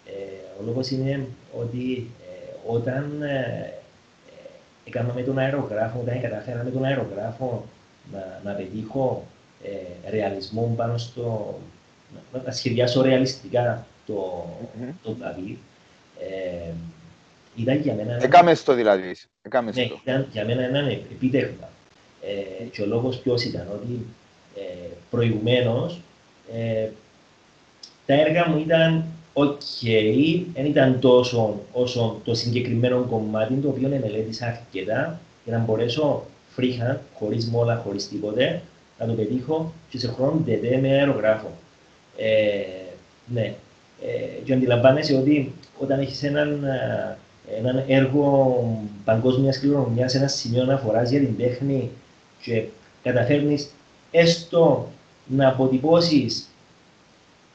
Ε, 0.06 0.60
ο 0.60 0.64
λόγος 0.64 0.90
είναι 0.90 1.26
ότι 1.60 2.10
ε, 2.22 2.72
όταν 2.72 3.22
ε, 3.22 3.72
ε, 4.26 4.48
έκανα 4.84 5.24
τον 5.24 5.38
αερογράφο, 5.38 6.00
όταν 6.00 6.20
καταφέρα 6.20 6.62
με 6.62 6.70
τον 6.70 6.84
αερογράφο 6.84 7.64
να, 8.12 8.40
να 8.44 8.52
πετύχω 8.52 9.26
ε, 9.64 10.10
ρεαλισμό 10.10 10.74
πάνω 10.76 10.98
στο. 10.98 11.58
να, 12.32 12.42
να 12.42 12.50
σχεδιάσω 12.52 13.02
ρεαλιστικά 13.02 13.86
το, 14.06 14.46
mm-hmm. 14.60 14.92
το 15.02 15.16
Δαβίδ. 15.20 15.56
Ε, 16.20 16.72
ήταν 17.56 17.80
για 17.80 17.94
μένα. 17.94 18.22
Έκαμε 18.22 18.54
το 18.64 18.74
δηλαδή. 18.74 19.16
Έκαμε 19.42 19.70
ναι, 19.74 19.86
το. 19.86 20.00
ήταν 20.02 20.26
για 20.32 20.44
μένα 20.44 20.62
ένα 20.62 20.78
επίτευγμα. 20.90 21.68
Ε, 22.22 22.64
και 22.64 22.82
ο 22.82 22.86
λόγος 22.86 23.18
ποιος 23.18 23.44
ήταν, 23.44 23.66
ότι 23.72 23.92
ε, 23.92 24.25
προηγουμένως, 25.16 26.00
ε, 26.54 26.88
τα 28.06 28.14
έργα 28.14 28.48
μου 28.48 28.58
ήταν 28.58 29.04
ok, 29.32 30.42
δεν 30.54 30.64
ήταν 30.64 31.00
τόσο 31.00 31.60
όσο 31.72 32.20
το 32.24 32.34
συγκεκριμένο 32.34 33.06
κομμάτι 33.10 33.54
το 33.54 33.68
οποίο 33.68 33.88
μελέτησα 33.88 34.46
αρκετά 34.46 35.20
για 35.44 35.56
να 35.56 35.64
μπορέσω 35.64 36.24
φρίχα, 36.54 37.00
χωρίς 37.14 37.46
μόλα, 37.46 37.76
χωρίς 37.84 38.08
τίποτε, 38.08 38.62
να 38.98 39.06
το 39.06 39.12
πετύχω 39.12 39.72
και 39.90 39.98
σε 39.98 40.08
χρόνο 40.08 40.42
τετέ 40.46 40.78
με 40.82 40.88
αερογράφο. 40.88 41.50
Ε, 42.16 42.62
ναι. 43.26 43.54
Ε, 44.02 44.40
και 44.44 44.52
αντιλαμβάνεσαι 44.52 45.14
ότι 45.16 45.52
όταν 45.78 46.00
έχεις 46.00 46.22
έναν, 46.22 46.64
ε, 46.64 47.16
έναν 47.58 47.84
έργο 47.86 48.64
παγκόσμιας 49.04 49.58
κληρονομιάς, 49.60 50.14
ένα 50.14 50.28
σημείο 50.28 50.62
αναφοράς 50.62 51.10
για 51.10 51.20
την 51.20 51.36
τέχνη 51.38 51.90
και 52.42 52.64
καταφέρνεις 53.02 53.70
έστω 54.10 54.88
να 55.26 55.48
αποτυπώσεις 55.48 56.48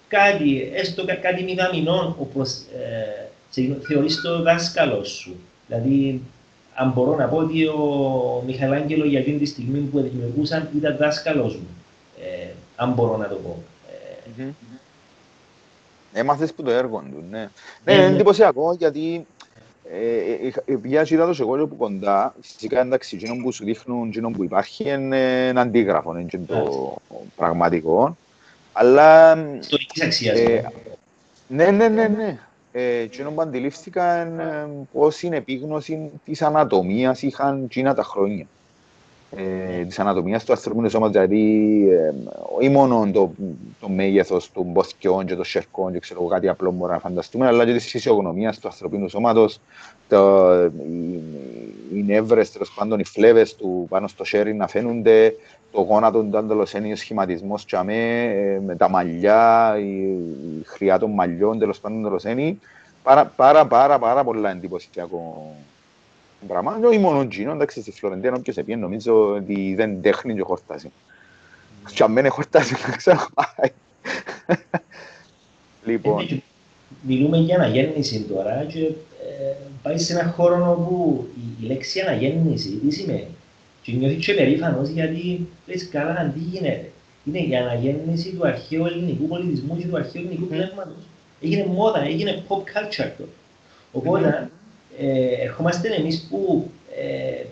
κάτι, 0.07 0.71
έστω 0.73 1.05
κάτι 1.21 1.43
μηδαμινό, 1.43 2.15
όπως 2.19 2.51
ε, 2.51 3.79
θεωρείς 3.88 4.21
το 4.21 4.41
δάσκαλο 4.41 5.03
σου. 5.03 5.36
Δηλαδή, 5.67 6.21
αν 6.75 6.91
μπορώ 6.91 7.15
να 7.15 7.25
πω 7.27 7.38
ότι 7.38 7.65
ο 7.65 8.43
Μιχαλάγγελο 8.45 9.05
για 9.05 9.19
εκείνη 9.19 9.38
τη 9.38 9.45
στιγμή 9.45 9.79
που 9.79 10.01
δημιουργούσαν 10.01 10.69
ήταν 10.75 10.97
δάσκαλος 10.97 11.55
μου. 11.55 11.67
Ε, 12.21 12.47
αν 12.75 12.93
μπορώ 12.93 13.17
να 13.17 13.27
το 13.27 13.36
πω. 13.36 13.63
Έμαθες 16.13 16.53
που 16.53 16.63
το 16.63 16.71
έργο 16.71 17.03
του, 17.12 17.23
ναι. 17.29 17.49
Ναι, 17.84 17.93
είναι 17.93 18.05
εντυπωσιακό 18.05 18.73
γιατί 18.73 19.25
επειδή 20.65 21.13
είδα 21.13 21.25
το 21.25 21.34
σε 21.34 21.41
εγώ 21.41 21.67
που 21.67 21.77
κοντά, 21.77 22.36
φυσικά 22.41 22.80
εντάξει, 22.80 23.15
εκείνο 23.15 23.36
που 23.43 23.51
σου 23.51 23.63
δείχνουν, 23.63 24.08
εκείνο 24.08 24.30
που 24.30 24.43
υπάρχει 24.43 24.89
είναι 24.89 25.47
ένα 25.47 25.62
αντίγραφο, 25.62 26.17
είναι 26.17 26.45
το 26.47 26.95
πραγματικό. 27.36 28.17
Αλλά... 28.73 29.38
Ιστορικής 29.60 30.04
αξίας. 30.04 30.39
Ναι, 31.47 31.71
ναι, 31.71 31.88
ναι, 31.88 32.08
ναι. 32.08 32.39
Εκείνο 32.71 33.32
που 33.32 33.41
αντιλήφθηκα 33.41 34.21
είναι 34.21 34.67
πώς 34.93 35.21
είναι 35.21 35.36
επίγνωση 35.36 36.10
της 36.25 36.41
ανατομίας 36.41 37.21
είχαν 37.21 37.63
εκείνα 37.63 37.93
τα 37.93 38.04
χρόνια 38.04 38.45
ε, 39.36 39.86
της 39.86 40.00
ανατομίας 40.00 40.46
του 40.46 40.52
ανθρώπινου 40.52 40.89
σώματος, 40.89 41.13
δηλαδή 41.13 41.88
ε, 41.91 42.13
όχι 42.58 42.70
μόνο 42.70 43.10
το, 43.13 43.32
το 43.80 43.89
μέγεθος 43.89 44.52
των 44.52 44.63
μποθιών 44.63 45.26
και 45.26 45.36
των 45.36 45.46
σερκών 45.46 45.91
και 45.91 46.00
ξέρω 46.00 46.26
κάτι 46.26 46.48
απλό 46.48 46.72
μπορούμε 46.72 46.94
να 46.94 47.00
φανταστούμε, 47.00 47.48
αλλά 47.48 47.65
και 47.65 47.74
της 47.74 47.89
φυσιογνωμίας 47.89 48.60
του 48.60 48.67
ανθρωπίνου 48.67 49.10
σώματος, 49.10 49.60
το, 50.08 50.52
οι, 50.63 51.22
οι 51.94 52.04
νεύρες, 52.06 52.52
τέλος 52.52 52.72
πάντων 52.72 53.00
οι 53.00 53.04
φλέβες 53.04 53.56
του 53.56 53.86
πάνω 53.89 54.08
στο 54.08 54.26
χέρι 54.26 54.54
να 54.54 54.67
φαίνονται, 54.67 55.36
το 55.72 55.82
γόνατο 55.82 56.24
του 56.24 56.38
αντελοσένιο 56.38 56.96
σχηματισμός 56.96 57.65
τσαμέ, 57.65 58.24
ε, 58.24 58.60
με 58.65 58.76
τα 58.76 58.89
μαλλιά, 58.89 59.76
η, 59.80 60.02
η 60.60 60.63
χρειά 60.65 61.00
των 61.00 61.12
μαλλιών, 61.12 61.60
τέλος 61.60 61.80
πάντων 61.80 62.00
αντελοσένη, 62.00 62.60
πάρα, 63.04 63.26
πάρα, 63.36 63.67
πάρα, 63.67 64.00
πάρα 64.00 64.24
πολλά 64.24 64.52
εντυπωσιακό 64.52 65.54
πράγμα. 66.47 66.80
Όχι 66.84 66.97
μόνο 66.97 67.27
Τζίνο, 67.27 67.51
εντάξει, 67.51 67.82
στη 67.82 67.91
Φλωρεντία 67.91 68.34
όποιος 68.38 68.58
επίε 68.58 68.75
νομίζω 68.75 69.34
ότι 69.34 69.73
δεν 69.75 70.01
τέχνει 70.01 70.36
και 70.36 70.41
χορτάζει. 70.41 70.91
Και 71.93 72.04
αν 72.04 72.13
δεν 72.13 72.30
χορτάζει, 72.30 72.75
δεν 72.75 72.97
ξέρω 72.97 73.27
πάει. 73.34 73.71
Λοιπόν. 75.86 76.41
Μιλούμε 77.01 77.38
για 77.38 77.56
αναγέννηση 77.56 78.19
τώρα 78.19 78.65
και 78.67 78.80
ε, 78.80 79.56
πάει 79.82 79.97
σε 79.97 80.13
ένα 80.13 80.30
χώρο 80.30 80.71
όπου 80.71 81.27
η, 81.36 81.63
η 81.63 81.67
λέξη 81.67 81.99
αναγέννηση 81.99 82.69
τι 82.69 82.91
σημαίνει; 82.91 83.27
Και 83.82 83.91
νιώθεις 83.91 84.25
και 84.25 84.34
περήφανος 84.34 84.89
γιατί 84.89 85.47
λες 85.67 85.89
καλά 85.89 86.32
τι 86.34 86.39
γίνεται; 86.39 86.91
Είναι 87.25 87.39
η 87.39 87.56
αναγέννηση 87.56 88.30
του 88.30 88.47
αρχαίου 88.47 88.86
ελληνικού 88.86 89.27
πολιτισμού 89.27 89.77
και 89.77 89.88
του 89.88 89.95
αρχαίου 89.95 90.21
ελληνικού 90.21 90.47
πνεύματος. 90.47 91.04
Έγινε 91.41 91.65
μόδα, 91.65 92.01
έγινε 92.01 92.43
pop 92.47 92.58
culture 92.58 93.12
τώρα. 93.17 93.30
Οπότε 93.91 94.49
ε, 94.99 95.43
ερχόμαστε 95.43 95.95
εμείς 95.95 96.27
που 96.30 96.71
ε, 96.95 97.45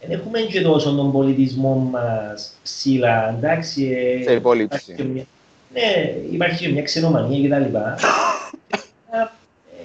δεν 0.00 0.18
έχουμε 0.18 0.40
και 0.40 0.60
τόσο 0.60 0.94
τον 0.94 1.12
πολιτισμό 1.12 1.74
μας 1.74 2.54
ψηλά, 2.62 3.34
εντάξει. 3.38 3.90
Ε, 4.20 4.22
σε 4.22 4.32
υπόλοιψη. 4.32 5.26
Ναι, 5.72 6.14
υπάρχει 6.30 6.64
και 6.66 6.72
μια 6.72 6.82
ξενομανία 6.82 7.48
κτλ. 7.48 7.76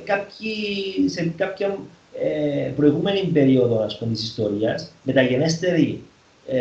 Κάποιοι, 0.06 0.54
σε 1.10 1.34
κάποια 1.38 1.78
ε, 2.20 2.72
προηγούμενη 2.76 3.24
περίοδο 3.34 3.84
ας 3.84 3.98
πούμε, 3.98 4.14
της 4.14 4.24
ιστορίας, 4.24 4.92
μεταγενέστερη 5.04 6.02
ε, 6.48 6.58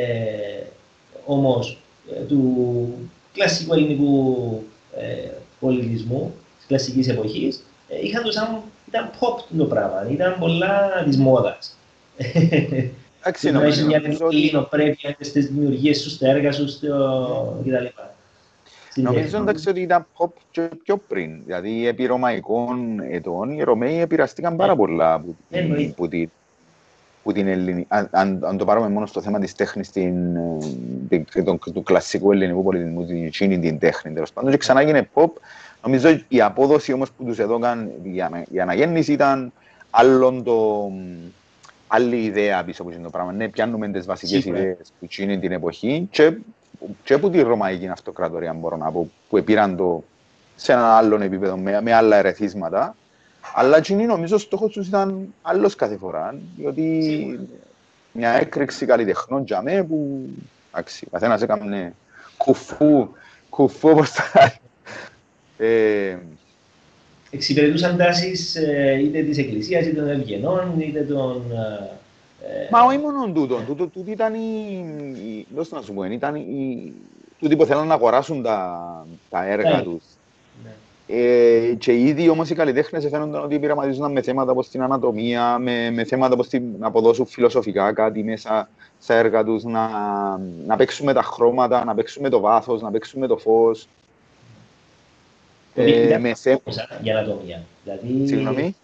όμως 1.24 1.78
ε, 2.12 2.20
του 2.20 2.88
κλασικού 3.32 3.74
ελληνικού 3.74 4.62
ε, 4.96 5.28
πολιτισμού, 5.60 6.34
της 6.56 6.66
κλασικής 6.66 7.08
εποχής, 7.08 7.64
ε, 7.88 8.06
είχαν 8.06 8.22
το 8.22 8.32
σαν 8.32 8.62
ήταν 8.94 9.10
pop 9.20 9.56
το 9.58 9.64
πράγμα, 9.64 10.06
ήταν 10.10 10.36
πολλά 10.38 11.02
της 11.04 11.16
μόδας. 11.16 11.78
Εντάξει, 13.20 13.50
νομίζω 13.50 13.86
μια 13.86 14.02
πρέπει 14.70 15.16
στις 15.20 15.46
δημιουργίες 15.46 16.00
σου, 16.00 16.10
στα 16.10 16.28
έργα 16.28 16.52
σου 16.52 16.64
κτλ. 17.64 17.86
Νομίζω 18.94 19.36
εντάξει 19.36 19.68
ότι 19.68 19.80
ήταν 19.80 20.06
pop 20.16 20.30
και 20.50 20.68
πιο 20.84 20.96
πριν, 20.96 21.42
δηλαδή 21.44 21.86
επί 21.86 22.06
ρωμαϊκών 22.06 23.00
ετών 23.00 23.50
οι 23.50 23.62
Ρωμαίοι 23.62 24.00
επηρεαστήκαν 24.00 24.56
πάρα 24.56 24.76
πολλά 24.76 25.12
από 25.12 25.36
την 25.50 26.28
που 27.24 27.32
την 27.32 27.46
Ελληνική, 27.46 27.86
αν, 27.88 28.40
αν, 28.42 28.56
το 28.56 28.64
πάρουμε 28.64 28.88
μόνο 28.88 29.06
στο 29.06 29.20
θέμα 29.20 29.38
της 29.38 29.54
τέχνης 29.54 29.90
την, 29.90 30.14
την, 31.08 31.44
του, 31.44 31.58
του 31.72 31.82
κλασικού 31.82 32.32
ελληνικού 32.32 32.62
πολιτισμού, 32.62 33.06
την, 33.06 33.30
την, 33.30 33.60
την 33.60 33.78
τέχνη 33.78 34.12
τέλος 34.12 34.32
πάντων 34.32 34.50
και 34.50 34.56
ξανά 34.56 34.80
έγινε 34.80 35.08
pop 35.14 35.30
Νομίζω 35.84 36.20
η 36.28 36.40
απόδοση 36.40 36.92
όμως 36.92 37.10
που 37.10 37.24
τους 37.24 37.38
έδωκαν 37.38 37.90
η 38.50 38.60
αναγέννηση 38.60 39.12
ήταν 39.12 39.52
άλλον 39.90 40.44
το, 40.44 40.90
άλλη 41.86 42.16
ιδέα 42.16 42.64
πίσω 42.64 42.82
από 42.82 42.90
το 43.02 43.10
πράγμα. 43.10 43.32
Ναι, 43.32 43.48
πιάνουμε 43.48 43.88
τις 43.88 44.06
βασικές 44.06 44.44
ιδέες 44.44 44.92
που 45.00 45.08
είναι 45.18 45.36
την 45.36 45.52
εποχή 45.52 46.08
και, 46.10 46.36
και 47.04 47.14
από 47.14 47.30
τη 47.30 47.40
Ρωμαϊκή 47.40 47.88
Αυτοκρατορία 47.88 48.52
μπορώ 48.52 48.76
να 48.76 48.90
πω, 48.90 49.10
που 49.28 49.36
επήραν 49.36 49.76
το 49.76 50.04
σε 50.56 50.72
ένα 50.72 50.96
άλλο 50.96 51.22
επίπεδο 51.22 51.56
με, 51.56 51.80
με 51.82 51.92
άλλα 51.92 52.16
ερεθίσματα. 52.16 52.96
Αλλά 53.54 53.76
εκείνοι 53.76 54.04
νομίζω 54.04 54.34
ο 54.34 54.38
στόχος 54.38 54.72
τους 54.72 54.86
ήταν 54.86 55.34
άλλος 55.42 55.74
κάθε 55.74 55.96
φορά, 55.96 56.34
διότι 56.56 57.48
μια 58.12 58.30
έκρηξη 58.30 58.86
καλλιτεχνών 58.86 59.42
για 59.42 59.62
μέ 59.62 59.84
που 59.84 60.28
εντάξει, 60.72 61.06
καθένας 61.10 61.42
έκανε 61.42 61.94
κουφού, 62.36 63.08
κουφού 63.48 63.88
όπως 63.88 64.12
τα 64.12 64.52
ε, 65.58 66.16
Εξυπηρετούσαν 67.30 67.96
τάσεις 67.96 68.56
ε, 68.56 69.00
είτε 69.04 69.22
της 69.22 69.38
Εκκλησίας, 69.38 69.86
είτε 69.86 70.00
των 70.00 70.10
Ευγενών, 70.10 70.80
είτε 70.80 71.00
των... 71.00 71.42
Ε, 72.42 72.68
Μα 72.70 72.82
όχι 72.82 72.98
μόνο 72.98 73.32
τούτο. 73.32 73.60
Τούτο, 73.66 73.86
τούτο 73.86 74.10
ήταν 74.10 74.34
η... 74.34 75.46
Δώσ' 75.54 75.70
να 75.70 75.82
σου 75.82 75.94
πω, 75.94 76.04
ήταν 76.04 76.34
η... 76.34 76.92
Τούτοι 77.38 77.56
που 77.56 77.64
θέλουν 77.64 77.86
να 77.86 77.94
αγοράσουν 77.94 78.42
τα, 78.42 79.06
τα 79.30 79.46
έργα 79.46 79.76
ναι. 79.76 79.82
τους. 79.82 80.02
Ναι. 80.64 80.70
Ε, 81.06 81.74
και 81.74 81.94
ήδη 81.94 82.28
όμως 82.28 82.50
οι 82.50 82.54
καλλιτέχνες 82.54 83.08
φαίνονταν 83.10 83.44
ότι 83.44 83.58
πειραματίζονταν 83.58 84.12
με 84.12 84.22
θέματα 84.22 84.50
όπως 84.50 84.68
την 84.68 84.82
ανατομία, 84.82 85.58
με, 85.58 85.90
με 85.90 86.04
θέματα 86.04 86.34
όπως 86.34 86.48
την, 86.48 86.62
να 86.78 86.86
αποδώσουν 86.86 87.26
φιλοσοφικά 87.26 87.92
κάτι 87.92 88.22
μέσα 88.22 88.68
στα 89.00 89.14
έργα 89.14 89.44
τους, 89.44 89.64
να, 89.64 89.88
να 90.66 90.76
παίξουμε 90.76 91.12
τα 91.12 91.22
χρώματα, 91.22 91.84
να 91.84 91.94
παίξουμε 91.94 92.28
το 92.28 92.40
βάθος, 92.40 92.82
να 92.82 92.90
παίξουμε 92.90 93.26
το 93.26 93.36
φως. 93.36 93.88
Ε, 95.74 96.18
με 96.18 96.34
σε... 96.34 96.60
Η 97.02 97.10
ανατομία. 97.10 97.62
Δηλαδή, 97.84 98.26
Συγγνώμη. 98.26 98.76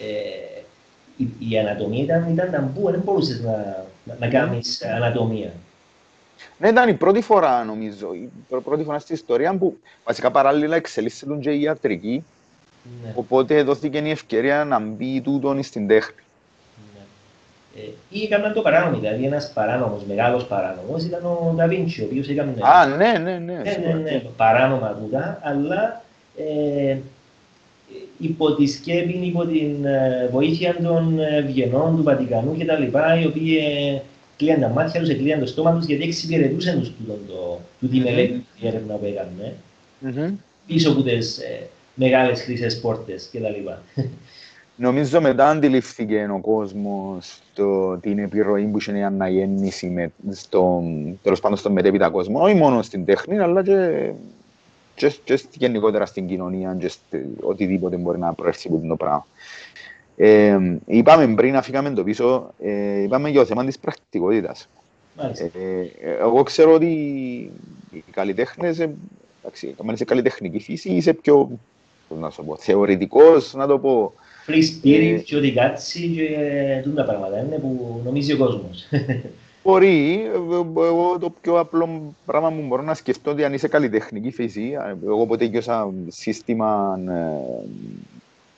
Ε, 0.00 0.60
η, 1.16 1.50
η, 1.50 1.58
ανατομία 1.58 2.02
ήταν, 2.02 2.32
ήταν 2.32 2.50
ταμπού, 2.50 2.90
δεν 2.90 3.00
μπορούσες 3.04 3.40
να, 3.40 3.86
να, 4.04 4.16
να 4.18 4.28
κάνεις 4.28 4.82
ανατομία. 4.84 5.50
Ναι, 6.58 6.68
ήταν 6.68 6.88
η 6.88 6.94
πρώτη 6.94 7.20
φορά, 7.20 7.64
νομίζω, 7.64 8.14
η 8.14 8.30
πρώτη 8.64 8.84
φορά 8.84 8.98
στην 8.98 9.14
ιστορία 9.14 9.56
που 9.56 9.78
βασικά 10.04 10.30
παράλληλα 10.30 10.76
εξελίσσεται 10.76 11.34
και 11.40 11.50
η 11.50 11.60
ιατρική, 11.60 12.24
ναι. 13.02 13.12
οπότε 13.14 13.62
δόθηκε 13.62 13.98
η 13.98 14.10
ευκαιρία 14.10 14.64
να 14.64 14.80
μπει 14.80 15.20
τούτον 15.20 15.62
στην 15.62 15.86
τέχνη. 15.86 16.22
Ναι. 16.94 17.82
Ε, 17.82 17.88
ή 18.10 18.22
έκαναν 18.22 18.52
το 18.52 18.62
παράνομο, 18.62 18.98
δηλαδή 18.98 19.24
ένας 19.24 19.52
παράνομος, 19.54 20.04
μεγάλος 20.04 20.46
παράνομος 20.46 21.04
ήταν 21.04 21.24
ο 21.24 21.52
Νταβίντσι, 21.56 22.02
ο 22.02 22.04
οποίος 22.04 22.28
έκανε... 22.28 22.54
Α, 22.60 22.86
ναι, 22.86 23.18
ναι, 23.18 23.38
ναι. 23.38 23.52
Ναι, 23.52 23.76
ναι, 23.86 23.92
ναι, 23.92 24.22
παράνομα 24.36 24.98
τούτα, 25.02 25.40
αλλά 25.42 26.04
ε, 26.36 26.96
υπό 28.18 28.54
τη 28.54 28.66
σκέπη, 28.66 29.18
υπό 29.22 29.46
την 29.46 29.84
ε, 29.84 30.28
βοήθεια 30.32 30.76
των 30.82 31.18
ευγενών 31.20 31.96
του 31.96 32.02
Βατικανού 32.02 32.56
κτλ. 32.58 32.82
οι 33.22 33.26
οποίοι 33.26 33.58
ε, 33.60 34.00
κλείαν 34.36 34.60
τα 34.60 34.68
μάτια 34.68 35.00
τους, 35.00 35.08
κλείαν 35.08 35.40
το 35.40 35.46
στόμα 35.46 35.74
τους, 35.74 35.86
γιατί 35.86 36.02
εξυπηρετούσαν 36.02 36.78
τους 36.78 36.88
το, 37.06 37.18
το, 37.28 37.60
του 37.80 37.88
τη 37.88 37.98
μελέτη, 37.98 38.44
τη 38.60 38.66
έρευνα 38.66 38.94
που 38.94 39.04
έκαναν. 39.04 39.52
Mm-hmm. 40.06 40.34
Πίσω 40.66 40.90
από 40.90 41.02
τις 41.02 41.38
ε, 41.38 41.68
μεγάλες 41.94 42.42
χρυσές 42.42 42.80
πόρτες 42.80 43.28
κτλ. 43.32 43.70
Νομίζω 44.78 45.20
μετά 45.20 45.48
αντιληφθήκε 45.48 46.28
ο 46.32 46.38
κόσμος 46.40 47.38
την 48.00 48.18
επιρροή 48.18 48.64
που 48.64 48.78
είχε 48.78 48.98
η 48.98 49.02
αναγέννηση 49.02 49.86
με, 49.88 50.12
στο, 50.30 50.82
τέλος 51.22 51.40
πάντων 51.40 51.58
στον 51.58 51.72
μετέπειτα 51.72 52.10
κόσμο, 52.10 52.42
όχι 52.42 52.54
μόνο 52.54 52.82
στην 52.82 53.04
τέχνη, 53.04 53.38
αλλά 53.38 53.62
και 53.62 54.10
και, 54.96 55.12
και 55.24 55.40
γενικότερα 55.58 56.06
στην 56.06 56.26
κοινωνία 56.26 56.76
και 56.78 56.90
οτιδήποτε 57.40 57.96
μπορεί 57.96 58.18
να 58.18 58.34
προέρχεται 58.34 58.74
από 58.74 58.86
το 58.86 58.96
πράγμα. 58.96 59.26
Ε, 60.16 60.58
είπαμε 60.86 61.34
πριν 61.34 61.52
να 61.52 61.62
φύγαμε 61.62 61.90
το 61.90 62.04
πίσω, 62.04 62.50
ε, 62.62 63.02
είπαμε 63.02 63.28
για 63.28 63.40
το 63.40 63.46
θέμα 63.46 63.64
της 63.64 63.78
πρακτικότητας. 63.78 64.68
Ε, 65.18 66.18
εγώ 66.20 66.42
ξέρω 66.42 66.72
ότι 66.72 66.86
οι 67.92 68.04
καλλιτέχνες, 68.10 68.78
ε, 68.78 68.94
εντάξει, 69.40 69.74
αν 69.80 69.94
είσαι 69.94 70.04
καλλιτεχνική 70.04 70.58
φύση, 70.58 70.90
είσαι 70.90 71.12
πιο, 71.12 71.58
να 72.20 72.30
σου 72.30 72.44
πω, 72.44 72.56
θεωρητικός, 72.56 73.54
να 73.54 73.66
το 73.66 73.78
πω. 73.78 74.12
Free 74.46 74.62
spirit, 74.62 75.20
και 75.24 75.36
ότι 75.36 75.52
κάτσει 75.52 76.08
και 76.84 76.90
τα 76.94 77.04
πράγματα 77.04 77.38
είναι 77.38 77.58
που 77.58 78.00
νομίζει 78.04 78.32
ο 78.32 78.36
κόσμος. 78.36 78.88
Μπορεί, 79.66 80.30
εγώ 80.76 81.18
το 81.20 81.30
πιο 81.40 81.58
απλό 81.58 82.14
πράγμα 82.24 82.50
που 82.50 82.66
μπορώ 82.66 82.82
να 82.82 82.94
σκεφτώ 82.94 83.30
ότι 83.30 83.44
αν 83.44 83.52
είσαι 83.52 83.68
καλλιτεχνική 83.68 84.30
φύση, 84.30 84.76
εγώ 85.04 85.26
ποτέ 85.26 85.44
έκανα 85.44 85.92
σύστημα 86.08 87.00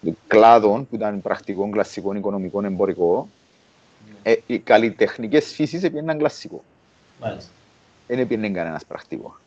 ε, 0.02 0.11
κλάδων 0.26 0.88
που 0.88 0.94
ήταν 0.94 1.22
πρακτικό, 1.22 1.70
κλασικό, 1.70 2.14
οικονομικό, 2.14 2.64
εμπορικό, 2.64 3.28
ε, 4.22 4.34
οι 4.46 4.59
καλλιτεχνικές 4.59 5.52
φύσεις 5.52 5.82
έπαιρναν 5.82 6.18
κλασικό. 6.18 6.62
Μάλιστα. 7.20 7.50
Δεν 8.06 8.18
έπαιρνε 8.18 8.50
κανένας 8.50 8.84
πρακτικό. 8.84 9.38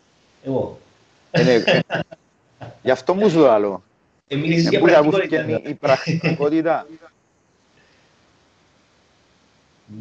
Εγώ. 0.43 0.79
Γι' 2.83 2.91
αυτό 2.91 3.13
μου 3.13 3.29
σου 3.29 3.47
άλλο. 3.47 3.83
Εμείς 4.27 4.69
για 4.69 4.79
πραγματικότητα. 4.79 5.61
Η 5.63 5.73
πραγματικότητα. 5.73 6.87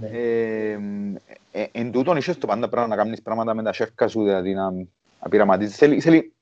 Ναι. 0.01 0.09
Εν 1.72 1.93
τούτον 1.93 2.16
είσαι 2.16 2.34
το 2.34 2.47
πάντα 2.47 2.68
πράγμα 2.68 2.97
να 2.97 3.03
κάνεις 3.03 3.22
πράγματα 3.22 3.55
με 3.55 3.62
τα 3.62 3.72
σέρκα 3.72 4.09
σου, 4.09 4.22
δηλαδή 4.22 4.55
να 4.55 4.72
πειραματίζεις. 5.30 5.76
Θέλει, 5.76 6.32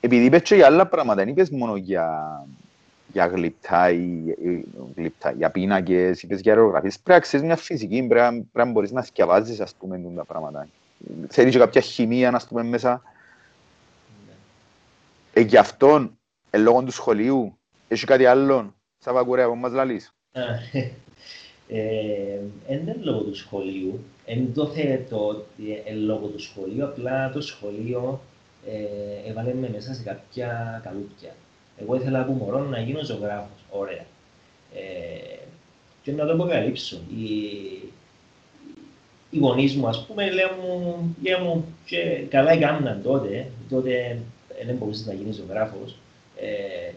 επειδή 0.00 0.24
είπες 0.24 0.42
και 0.42 0.54
για 0.54 0.66
άλλα 0.66 0.86
πράγματα, 0.86 1.14
δεν 1.14 1.28
είπες 1.28 1.50
μόνο 1.50 1.76
για, 1.76 2.22
για 3.12 3.26
γλυπτά 3.26 3.90
ή 3.90 4.34
γλυπτά, 4.96 5.30
για 5.30 5.50
πίνακες, 5.50 6.22
είπες 6.22 6.40
για 6.40 6.52
αερογραφίες. 6.52 7.00
Πρέπει 7.00 7.18
να 7.18 7.24
ξέρεις 7.24 7.46
μια 7.46 7.56
φυσική, 7.56 8.06
πρέπει 8.06 8.48
να 8.52 8.64
μπορείς 8.64 8.90
να 8.90 9.02
σκευάζεις, 9.02 9.60
ας 9.60 9.74
πούμε, 9.74 10.00
τα 10.16 10.24
πράγματα. 10.24 10.68
Θέλει 11.28 11.50
και 11.50 11.58
κάποια 11.58 11.80
χημεία, 11.80 12.30
να 12.30 12.40
πούμε, 12.48 12.62
μέσα. 12.62 13.02
Ε, 15.32 15.40
γι' 15.40 15.56
αυτόν, 15.56 16.18
ε, 16.50 16.58
λόγω 16.58 16.82
του 16.82 16.90
σχολείου, 16.90 17.58
έχεις 17.88 18.04
κάτι 18.04 18.24
άλλο, 18.24 18.74
Σαββακουρέα, 18.98 19.48
που 19.48 19.56
μας 19.56 19.72
λαλείς. 19.72 20.14
Δεν 21.68 22.78
είναι 22.80 22.96
λόγω 23.00 23.20
του 23.20 23.36
σχολείου, 23.36 24.00
δεν 24.26 24.54
το 24.54 24.66
θέτω 24.66 25.26
ότι 25.26 25.82
είναι 25.86 25.96
λόγω 25.96 26.26
του 26.26 26.40
σχολείου, 26.40 26.84
απλά 26.84 27.30
το 27.30 27.40
σχολείο 27.40 28.20
ε, 28.66 29.30
έβαλε 29.30 29.54
με 29.54 29.68
μέσα 29.68 29.94
σε 29.94 30.02
κάποια 30.02 30.80
καλούπια. 30.84 31.34
Εγώ 31.80 31.94
ήθελα 31.94 32.20
από 32.20 32.32
μωρό 32.32 32.58
να 32.58 32.80
γίνω 32.80 33.04
ζωγράφος, 33.04 33.64
ωραία. 33.70 34.04
Ε, 34.74 35.38
και 36.02 36.12
να 36.12 36.26
το 36.26 36.32
αποκαλύψω. 36.32 36.96
Οι, 37.16 37.32
οι 39.30 39.38
γονείς 39.38 39.76
μου, 39.76 39.88
ας 39.88 40.06
πούμε, 40.06 40.30
λέω 40.30 40.50
μου, 40.62 41.16
λέω 41.22 41.38
μου 41.38 41.64
και 41.84 42.24
καλά 42.28 42.50
έκαναν 42.50 43.02
τότε, 43.02 43.50
τότε 43.70 44.18
δεν 44.66 44.76
μπορούσες 44.76 45.06
να 45.06 45.12
γίνεις 45.12 45.36
ζωγράφος 45.36 45.92
ε, 45.92 46.03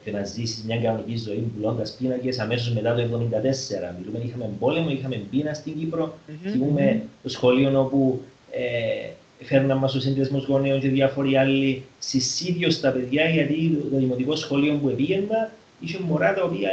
και 0.03 0.11
να 0.11 0.23
ζήσεις 0.23 0.63
μια 0.63 0.77
κανονική 0.77 1.17
ζωή 1.17 1.51
πουλώντας 1.55 1.95
πίνακες 1.99 2.39
αμέσως 2.39 2.73
μετά 2.73 2.95
το 2.95 3.01
1974. 3.01 3.95
Μιλούμε, 3.99 4.23
είχαμε 4.25 4.49
πόλεμο, 4.59 4.89
είχαμε 4.89 5.15
πείνα 5.31 5.53
στην 5.53 5.77
Κύπρο, 5.77 6.13
mm-hmm. 6.13 6.49
θυμούμε 6.49 7.01
το 7.23 7.29
σχολείο 7.29 7.79
όπου 7.79 8.21
ε, 8.51 9.09
φέρναν 9.45 9.77
μας 9.77 9.95
ο 9.95 9.99
σύνδεσμος 9.99 10.45
γονέων 10.45 10.79
και 10.79 10.89
διάφοροι 10.89 11.38
άλλοι 11.38 11.83
συσίδιος 11.99 12.73
στα 12.73 12.91
παιδιά, 12.91 13.25
γιατί 13.25 13.77
το 13.91 13.97
δημοτικό 13.97 14.35
σχολείο 14.35 14.73
που 14.73 14.93
πήγαινα 14.95 15.51
είχε 15.79 15.99
μωρά 15.99 16.33
τα 16.33 16.43
οποία 16.43 16.69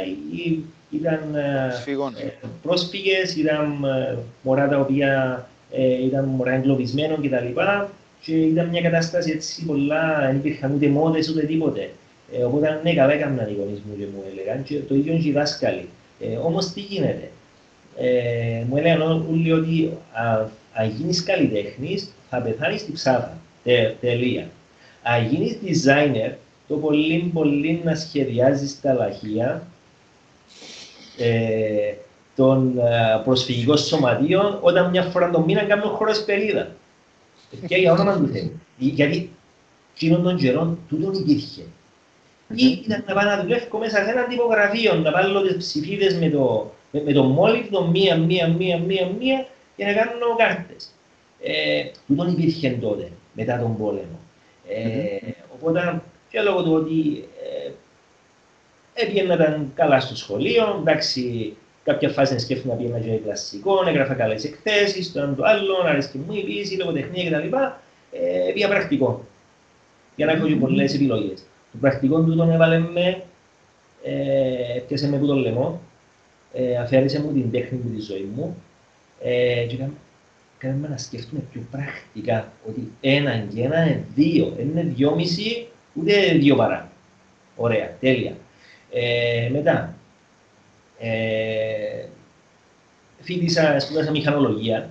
ήταν 0.89 1.35
ε, 1.35 2.33
πρόσφυγες, 2.61 3.35
ήταν 3.35 3.83
ε, 3.83 4.17
μωρά 4.41 4.67
τα 4.67 4.79
οποία 4.79 5.45
ε, 5.71 6.05
ήταν 6.05 6.25
μωρά 6.25 6.51
εγκλωβισμένων 6.51 7.21
κτλ. 7.21 7.61
Και 8.21 8.35
ήταν 8.35 8.67
μια 8.67 8.81
κατάσταση 8.81 9.31
έτσι 9.31 9.65
πολλά, 9.65 10.19
δεν 10.25 10.35
υπήρχαν 10.35 10.73
ούτε 10.73 10.87
μόδες 10.87 11.29
ούτε 11.29 11.45
τίποτε. 11.45 11.89
Ε, 12.31 12.43
οπότε 12.43 12.79
ναι, 12.83 12.93
καλά 12.93 13.13
έκαναν 13.13 13.49
οι 13.49 13.53
γονείς 13.53 13.79
μου 13.79 13.97
και 13.97 14.05
μου 14.05 14.23
έλεγαν 14.31 14.63
και 14.63 14.79
το 14.79 14.95
ίδιο 14.95 15.17
και 15.17 15.27
οι 15.27 15.31
δάσκαλοι. 15.31 15.89
Ε, 16.19 16.35
όμως 16.35 16.65
τι 16.65 16.79
γίνεται; 16.79 17.31
Ε, 17.97 18.63
μου 18.67 18.77
έλεγαν 18.77 19.25
όλοι 19.29 19.51
ότι 19.51 19.91
αν 20.73 20.89
γίνεις 20.97 21.23
καλλιτέχνης 21.23 22.11
θα 22.29 22.41
πεθάνεις 22.41 22.81
στην 22.81 22.93
ψάθα. 22.93 23.37
Τε, 23.63 23.95
τελεία. 24.01 24.49
Αν 25.03 25.27
γίνεις 25.27 25.57
designer, 25.63 26.31
το 26.67 26.75
πολύ 26.75 27.31
πολύ 27.33 27.81
να 27.83 27.95
σχεδιάζεις 27.95 28.81
τα 28.81 28.93
λαχεία 28.93 29.67
ε, 31.17 31.93
των 32.35 32.77
ε, 32.77 33.21
προσφυγικών 33.23 33.77
σωματείων 33.77 34.59
όταν 34.61 34.89
μια 34.89 35.03
φορά 35.03 35.29
το 35.29 35.39
μήνα 35.39 35.63
κάνουν 35.63 35.89
χώρο 35.89 36.11
περίδα. 36.25 36.71
Και 37.67 37.75
για 37.75 37.91
όνομα 37.91 38.17
του 38.17 38.27
Θεού. 38.27 38.51
Γιατί 38.77 39.29
εκείνον 39.93 40.23
των 40.23 40.37
καιρών 40.37 40.79
τούτον 40.89 41.13
υπήρχε. 41.13 41.61
Ή 42.53 42.65
ήταν 42.65 43.03
να 43.07 43.13
πάω 43.13 43.23
να 43.23 43.41
δουλεύω 43.41 43.77
μέσα 43.77 44.03
σε 44.03 44.11
ένα 44.11 44.23
τυπογραφείο, 44.23 44.93
να 44.93 45.11
βάλω 45.11 45.41
τις 45.41 45.57
ψηφίδες 45.57 46.15
με 46.15 46.29
το, 46.29 46.71
με, 46.91 47.01
με 47.01 47.11
το 47.11 47.23
μόλιβδο 47.23 47.87
μία, 47.87 48.17
μία, 48.17 48.47
μία, 48.47 48.77
μία, 48.79 49.07
μία 49.19 49.47
και 49.75 49.85
να 49.85 49.93
κάνω 49.93 50.35
κάρτες. 50.37 50.89
Ε, 51.41 51.85
τούτον 52.07 52.31
υπήρχε 52.31 52.69
τότε, 52.69 53.11
μετά 53.33 53.59
τον 53.59 53.77
πόλεμο. 53.77 54.19
Ε, 54.67 55.31
οπότε, 55.53 56.01
και 56.29 56.41
λόγω 56.41 56.63
του 56.63 56.73
ότι 56.73 57.27
ε, 57.43 57.71
έπιανα 58.93 59.65
καλά 59.75 59.99
στο 59.99 60.15
σχολείο, 60.15 60.77
εντάξει, 60.79 61.55
κάποια 61.83 62.09
φάση 62.09 62.33
να 62.33 62.39
σκέφτομαι 62.39 62.73
να 62.73 62.79
πήγαινα 62.79 62.99
και 62.99 63.17
κλασικό, 63.23 63.83
έγραφα 63.87 64.13
καλές 64.13 64.43
εκθέσεις, 64.43 65.11
το 65.11 65.21
ένα 65.21 65.35
το 65.35 65.43
άλλο, 65.43 65.75
αρέσκει 65.85 66.17
μου 66.17 66.33
η 66.33 66.43
ποιήση, 66.43 66.77
λογοτεχνία 66.77 67.39
κτλ. 67.39 67.55
Ε, 68.11 68.51
πήγα 68.53 68.67
πρακτικό, 68.67 69.25
για 70.15 70.25
να 70.25 70.31
έχω 70.31 70.47
και 70.47 70.55
πολλές 70.55 70.93
επιλογές. 70.93 71.45
Το 71.75 71.81
πρακτικό 71.81 72.21
του 72.21 72.35
τον 72.35 72.51
έβαλε 72.51 72.79
με, 72.79 73.23
ε, 74.03 74.79
πιάσε 74.87 75.09
με 75.09 75.17
που 75.17 75.25
τον 75.25 75.37
λαιμό, 75.37 75.81
ε, 76.53 76.77
αφαίρεσε 76.77 77.21
μου 77.21 77.33
την 77.33 77.51
τέχνη 77.51 77.79
μου 77.83 77.95
τη 77.95 78.01
ζωή 78.01 78.29
μου 78.35 78.55
ε, 79.21 79.65
και 79.67 79.77
κάναμε 80.57 80.87
να 80.87 80.97
σκεφτούμε 80.97 81.41
πιο 81.51 81.61
πρακτικά 81.71 82.51
ότι 82.67 82.91
ένα 83.01 83.37
και 83.37 83.61
ένα 83.61 83.83
είναι 83.83 84.03
δύο, 84.15 84.53
δεν 84.57 84.67
είναι 84.67 84.83
δυόμιση 84.83 85.67
ούτε 85.93 86.13
δύο 86.33 86.55
παρά. 86.55 86.91
Ωραία, 87.55 87.97
τέλεια. 87.99 88.33
Ε, 88.91 89.49
μετά, 89.51 89.95
ε, 90.99 92.05
φίτησα, 93.21 93.79
σπούδασα 93.79 94.11
μηχανολογία 94.11 94.89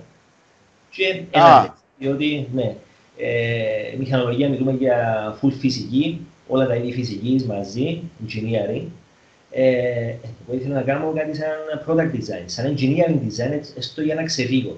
και 0.89 1.23
ένα 1.31 1.77
διότι, 1.97 2.47
ναι, 2.53 2.75
ε, 3.17 3.95
μηχανολογία 3.97 4.49
μιλούμε 4.49 4.71
για 4.71 5.37
full 5.41 5.51
φυσική, 5.59 6.27
όλα 6.47 6.67
τα 6.67 6.75
είδη 6.75 6.91
φυσικής 6.91 7.45
μαζί, 7.45 8.01
engineering. 8.25 8.85
Ε, 9.51 10.15
εγώ 10.47 10.57
ήθελα 10.57 10.73
να 10.73 10.81
κάνω 10.81 11.13
κάτι 11.15 11.35
σαν 11.35 11.83
product 11.87 12.15
design, 12.15 12.43
σαν 12.45 12.75
engineering 12.75 13.19
design, 13.27 13.59
έστω 13.77 14.01
για 14.01 14.15
να 14.15 14.23
ξεφύγω. 14.23 14.77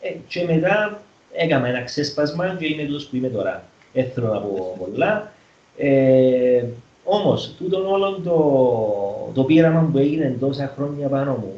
Ε, 0.00 0.12
και 0.28 0.44
μετά 0.44 1.02
έκανα 1.32 1.68
ένα 1.68 1.82
ξέσπασμα 1.82 2.56
και 2.58 2.66
είμαι 2.66 2.82
τούτος 2.82 3.06
που 3.06 3.16
είμαι 3.16 3.28
τώρα. 3.28 3.64
Έθελα 3.92 4.28
να 4.28 4.40
πω 4.40 4.76
πολλά. 4.78 5.32
Ε, 5.76 6.64
Όμως, 7.08 7.54
τούτο 7.58 7.90
όλο 7.90 8.20
το, 8.24 9.32
το 9.34 9.44
πείραμα 9.44 9.88
που 9.92 9.98
έγινε 9.98 10.36
τόσα 10.40 10.72
χρόνια 10.76 11.08
πάνω 11.08 11.32
μου 11.32 11.52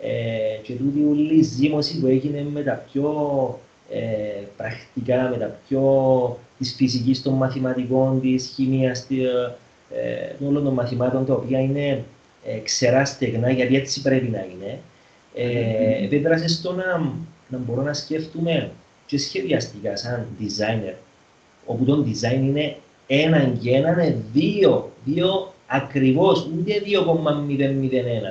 ε, 0.00 0.60
και 0.62 0.72
τούτη 0.72 1.06
όλη 1.10 1.34
η 1.34 1.42
ζήμωση 1.42 2.00
που 2.00 2.06
έγινε 2.06 2.46
με 2.52 2.62
τα 2.62 2.84
πιο 2.92 3.10
ε, 3.90 4.42
πρακτικά, 4.56 5.28
με 5.30 5.36
τα 5.36 5.58
πιο 5.68 5.82
της 6.58 6.74
φυσικής 6.74 7.22
των 7.22 7.34
μαθηματικών, 7.34 8.20
της 8.20 8.52
χημίας, 8.54 9.06
ε, 9.10 10.44
όλων 10.46 10.64
των 10.64 10.72
μαθημάτων 10.72 11.26
τα 11.26 11.34
οποία 11.34 11.60
είναι 11.60 12.04
ε, 12.44 12.58
ξερά 12.58 13.04
στεγνά, 13.04 13.50
γιατί 13.50 13.76
έτσι 13.76 14.02
πρέπει 14.02 14.28
να 14.28 14.46
είναι. 14.52 14.78
Ε, 15.34 16.04
επέτρασε 16.04 16.48
στο 16.48 16.72
να, 16.72 16.98
να 17.48 17.58
μπορώ 17.58 17.82
να 17.82 17.92
σκέφτομαι 17.92 18.70
και 19.06 19.18
σχεδιαστικά 19.18 19.96
σαν 19.96 20.26
designer, 20.40 20.94
όπου 21.66 21.84
το 21.84 22.06
design 22.06 22.42
είναι 22.42 22.76
ένα 23.06 23.44
και 23.60 23.70
ένα 23.70 23.90
είναι 23.90 24.22
δύο, 24.32 24.92
δύο 25.04 25.52
ακριβώς, 25.66 26.46
ούτε 26.58 26.72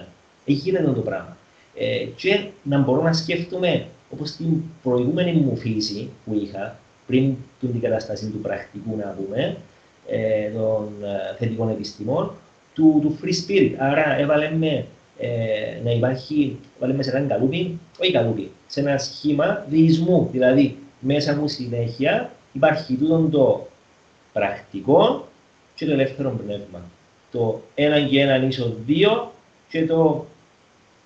2,001. 0.01 0.07
Εκεί 0.45 0.59
γίνεται 0.59 0.91
το 0.91 1.01
πράγμα. 1.01 1.37
Ε, 1.75 2.05
και 2.15 2.47
να 2.63 2.79
μπορώ 2.79 3.01
να 3.01 3.13
σκέφτομαι, 3.13 3.87
όπως 4.09 4.31
την 4.31 4.61
προηγούμενη 4.83 5.31
μου 5.31 5.57
φύση 5.57 6.09
που 6.25 6.33
είχα, 6.43 6.79
πριν 7.07 7.35
την 7.59 7.81
κατάσταση 7.81 8.29
του 8.29 8.39
πρακτικού 8.39 8.95
να 8.97 9.15
πούμε, 9.17 9.57
ε, 10.07 10.49
των 10.49 10.89
ε, 11.03 11.35
θετικών 11.37 11.69
επιστημών, 11.69 12.31
του, 12.73 12.99
του 13.01 13.17
free 13.21 13.49
spirit. 13.49 13.73
Άρα 13.77 14.17
έβαλε 14.17 14.51
με 14.51 14.85
ε, 15.17 15.29
να 15.83 15.91
υπάρχει, 15.91 16.57
έβαλε 16.77 16.93
με 16.93 17.03
σε 17.03 17.09
έναν 17.09 17.27
καλούπι, 17.27 17.79
όχι 17.99 18.11
καλούπι, 18.11 18.51
σε 18.67 18.79
ένα 18.79 18.97
σχήμα 18.97 19.65
διεισμού. 19.69 20.29
Δηλαδή, 20.31 20.77
μέσα 20.99 21.35
μου 21.35 21.47
συνέχεια 21.47 22.31
υπάρχει 22.51 22.93
τούτο 22.93 23.27
το 23.31 23.67
πρακτικό 24.33 25.27
και 25.75 25.85
το 25.85 25.91
ελεύθερο 25.91 26.29
πνεύμα. 26.29 26.81
Το 27.31 27.61
ένα 27.75 28.01
και 28.01 28.21
ένα 28.21 28.47
ίσο 28.47 28.75
δύο 28.85 29.31
και 29.69 29.85
το 29.85 30.25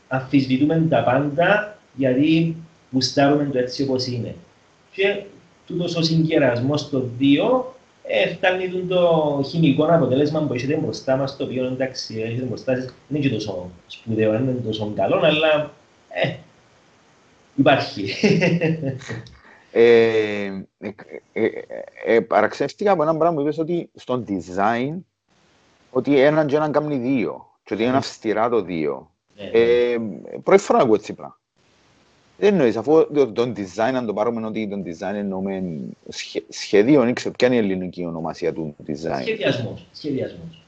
αμφισβητούμε 0.08 0.86
τα 0.89 1.04
πάντα 1.04 1.78
γιατί 1.95 2.56
γουστάρουμε 2.91 3.45
το 3.45 3.58
έτσι 3.58 3.84
όπως 3.84 4.06
είναι. 4.06 4.36
Και 4.91 5.24
τούτος 5.72 5.95
ο 5.95 6.01
συγκερασμός 6.01 6.82
στο 6.82 7.09
δύο 7.17 7.76
ε, 8.03 8.34
φτάνει 8.34 8.69
το 8.88 9.41
χημικό 9.45 9.86
αποτέλεσμα 9.86 10.41
που 10.41 10.53
έχετε 10.53 10.76
μπροστά 10.76 11.15
μας, 11.15 11.38
το 11.38 11.43
οποίο 11.43 11.65
εντάξει, 11.65 12.22
έχετε 12.22 12.45
μπροστά 12.45 12.76
σας, 12.76 12.86
δεν 12.86 12.93
είναι 13.09 13.19
και 13.19 13.34
τόσο 13.34 13.69
σπουδαίο, 13.88 14.32
δεν 14.32 14.41
είναι 14.41 14.51
τόσο 14.51 14.93
καλό, 14.95 15.15
αλλά 15.15 15.72
ε, 16.09 16.34
υπάρχει. 17.55 18.13
Ε, 19.74 20.63
ε, 21.34 21.47
ε, 22.05 22.19
παραξεύτηκα 22.19 22.91
από 22.91 23.01
έναν 23.01 23.17
πράγμα 23.17 23.36
που 23.36 23.41
είπες 23.41 23.57
ότι 23.57 23.89
στο 23.95 24.24
design 24.28 24.99
ότι 25.91 26.19
έναν 26.19 26.47
και 26.47 26.55
έναν 26.55 26.72
κάνει 26.72 26.95
δύο 26.95 27.49
και 27.63 27.74
ότι 27.74 27.84
είναι 27.84 27.97
αυστηρά 27.97 28.49
το 28.49 28.61
δύο. 28.61 29.11
Πρώτη 30.43 30.61
φορά 30.61 30.80
ακούω 30.80 30.95
έτσι 30.95 31.13
πράγμα. 31.13 31.41
Δεν 32.42 32.54
εννοείς, 32.54 32.78
αφού 32.78 33.08
το, 33.34 33.54
design, 33.56 33.94
αν 33.94 34.06
το 34.06 34.14
πάρουμε 34.14 34.46
ότι 34.48 34.68
το 34.68 34.84
design 34.86 35.14
εννοούμε 35.14 35.64
σχεδίο, 36.50 37.04
δεν 37.04 37.14
ξέρω 37.14 37.34
ποια 37.38 37.48
είναι 37.48 37.56
η 37.56 37.60
ελληνική 37.60 38.06
ονομασία 38.06 38.54
του 38.54 38.76
design. 38.88 39.22
Σχεδιασμός. 39.22 39.86
σχεδιασμός. 39.92 40.64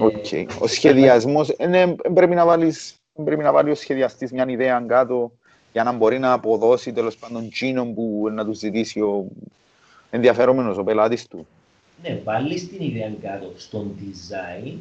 Okay. 0.00 0.46
ο 0.60 0.66
σχεδιασμός, 0.66 1.56
ναι, 1.68 1.94
πρέπει 2.14 2.34
να 2.34 2.44
βάλεις, 2.44 2.94
πρέπει 3.24 3.42
να 3.42 3.52
βάλει 3.52 3.70
ο 3.70 3.74
σχεδιαστής 3.74 4.32
μια 4.32 4.44
ιδέα 4.48 4.84
κάτω 4.86 5.32
για 5.72 5.82
να 5.82 5.92
μπορεί 5.92 6.18
να 6.18 6.32
αποδώσει 6.32 6.92
τέλος 6.92 7.16
πάντων 7.16 7.50
τσίνο 7.50 7.84
που 7.84 8.28
να 8.32 8.44
τους 8.44 8.58
ζητήσει 8.58 9.00
ο 9.00 9.26
ενδιαφερόμενος, 10.10 10.78
ο 10.78 10.84
πελάτης 10.84 11.26
του. 11.26 11.46
Ναι, 12.02 12.20
βάλει 12.24 12.60
την 12.60 12.86
ιδέα 12.86 13.12
κάτω 13.22 13.52
στον 13.56 13.94
design, 14.00 14.72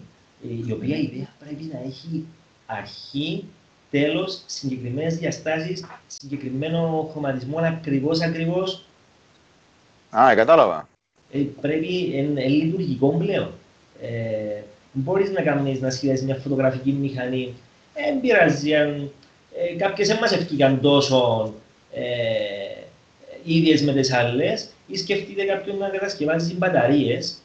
η 0.68 0.72
οποία 0.72 0.98
ιδέα 0.98 1.34
πρέπει 1.40 1.64
να 1.72 1.80
έχει 1.80 2.26
αρχή, 2.66 3.46
τέλος, 4.00 4.42
συγκεκριμένες 4.46 5.18
διαστάσεις, 5.18 5.86
συγκεκριμένο 6.08 7.10
χρωματισμό, 7.12 7.60
ακριβώς 7.60 8.22
ακριβώς. 8.22 8.86
Α, 10.18 10.36
κατάλαβα. 10.36 10.88
Ε, 11.32 11.40
πρέπει, 11.62 12.12
είναι 12.14 12.42
ε, 12.42 12.48
λειτουργικό 12.48 13.10
πλέον. 13.10 13.52
Ε, 14.02 14.62
μπορείς 14.92 15.32
να 15.32 15.42
κάνεις 15.42 15.82
να 15.82 15.90
σχεδιάσεις 15.90 16.26
μια 16.26 16.36
φωτογραφική 16.36 16.92
μηχανή, 16.92 17.54
δεν 17.94 18.20
πειράζει 18.22 18.76
αν 18.76 19.12
ε, 19.58 19.76
κάποιες 19.76 20.08
δεν 20.08 20.18
μας 20.18 20.32
ευκήκαν 20.32 20.82
τόσο 20.82 21.54
ε, 21.94 22.04
ίδιες 23.44 23.82
με 23.82 23.94
τις 23.94 24.14
άλλες 24.14 24.68
ή 24.88 24.98
σκεφτείτε 24.98 25.44
κάποιον 25.44 25.78
να 25.78 25.90
κατασκευάζει 25.90 26.56
μπαταρίες 26.56 27.42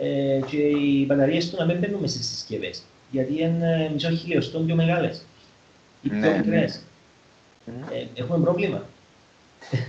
ε, 0.00 0.40
και 0.50 0.56
οι 0.56 1.04
μπαταρίες 1.06 1.50
του 1.50 1.56
να 1.58 1.64
μην 1.64 1.78
μπαίνουν 1.78 2.00
μέσα 2.00 2.14
στις 2.14 2.28
συσκευές 2.28 2.82
γιατί 3.10 3.42
είναι 3.42 3.90
μισό 3.92 4.10
χιλιοστό 4.10 4.58
πιο 4.58 4.74
μεγάλες 4.74 5.22
ή 6.04 6.08
πιο 6.08 6.18
ναι, 6.18 6.36
μικρές. 6.36 6.80
Ναι. 7.64 7.96
Ε, 7.96 8.06
έχουμε 8.14 8.44
πρόβλημα. 8.44 8.82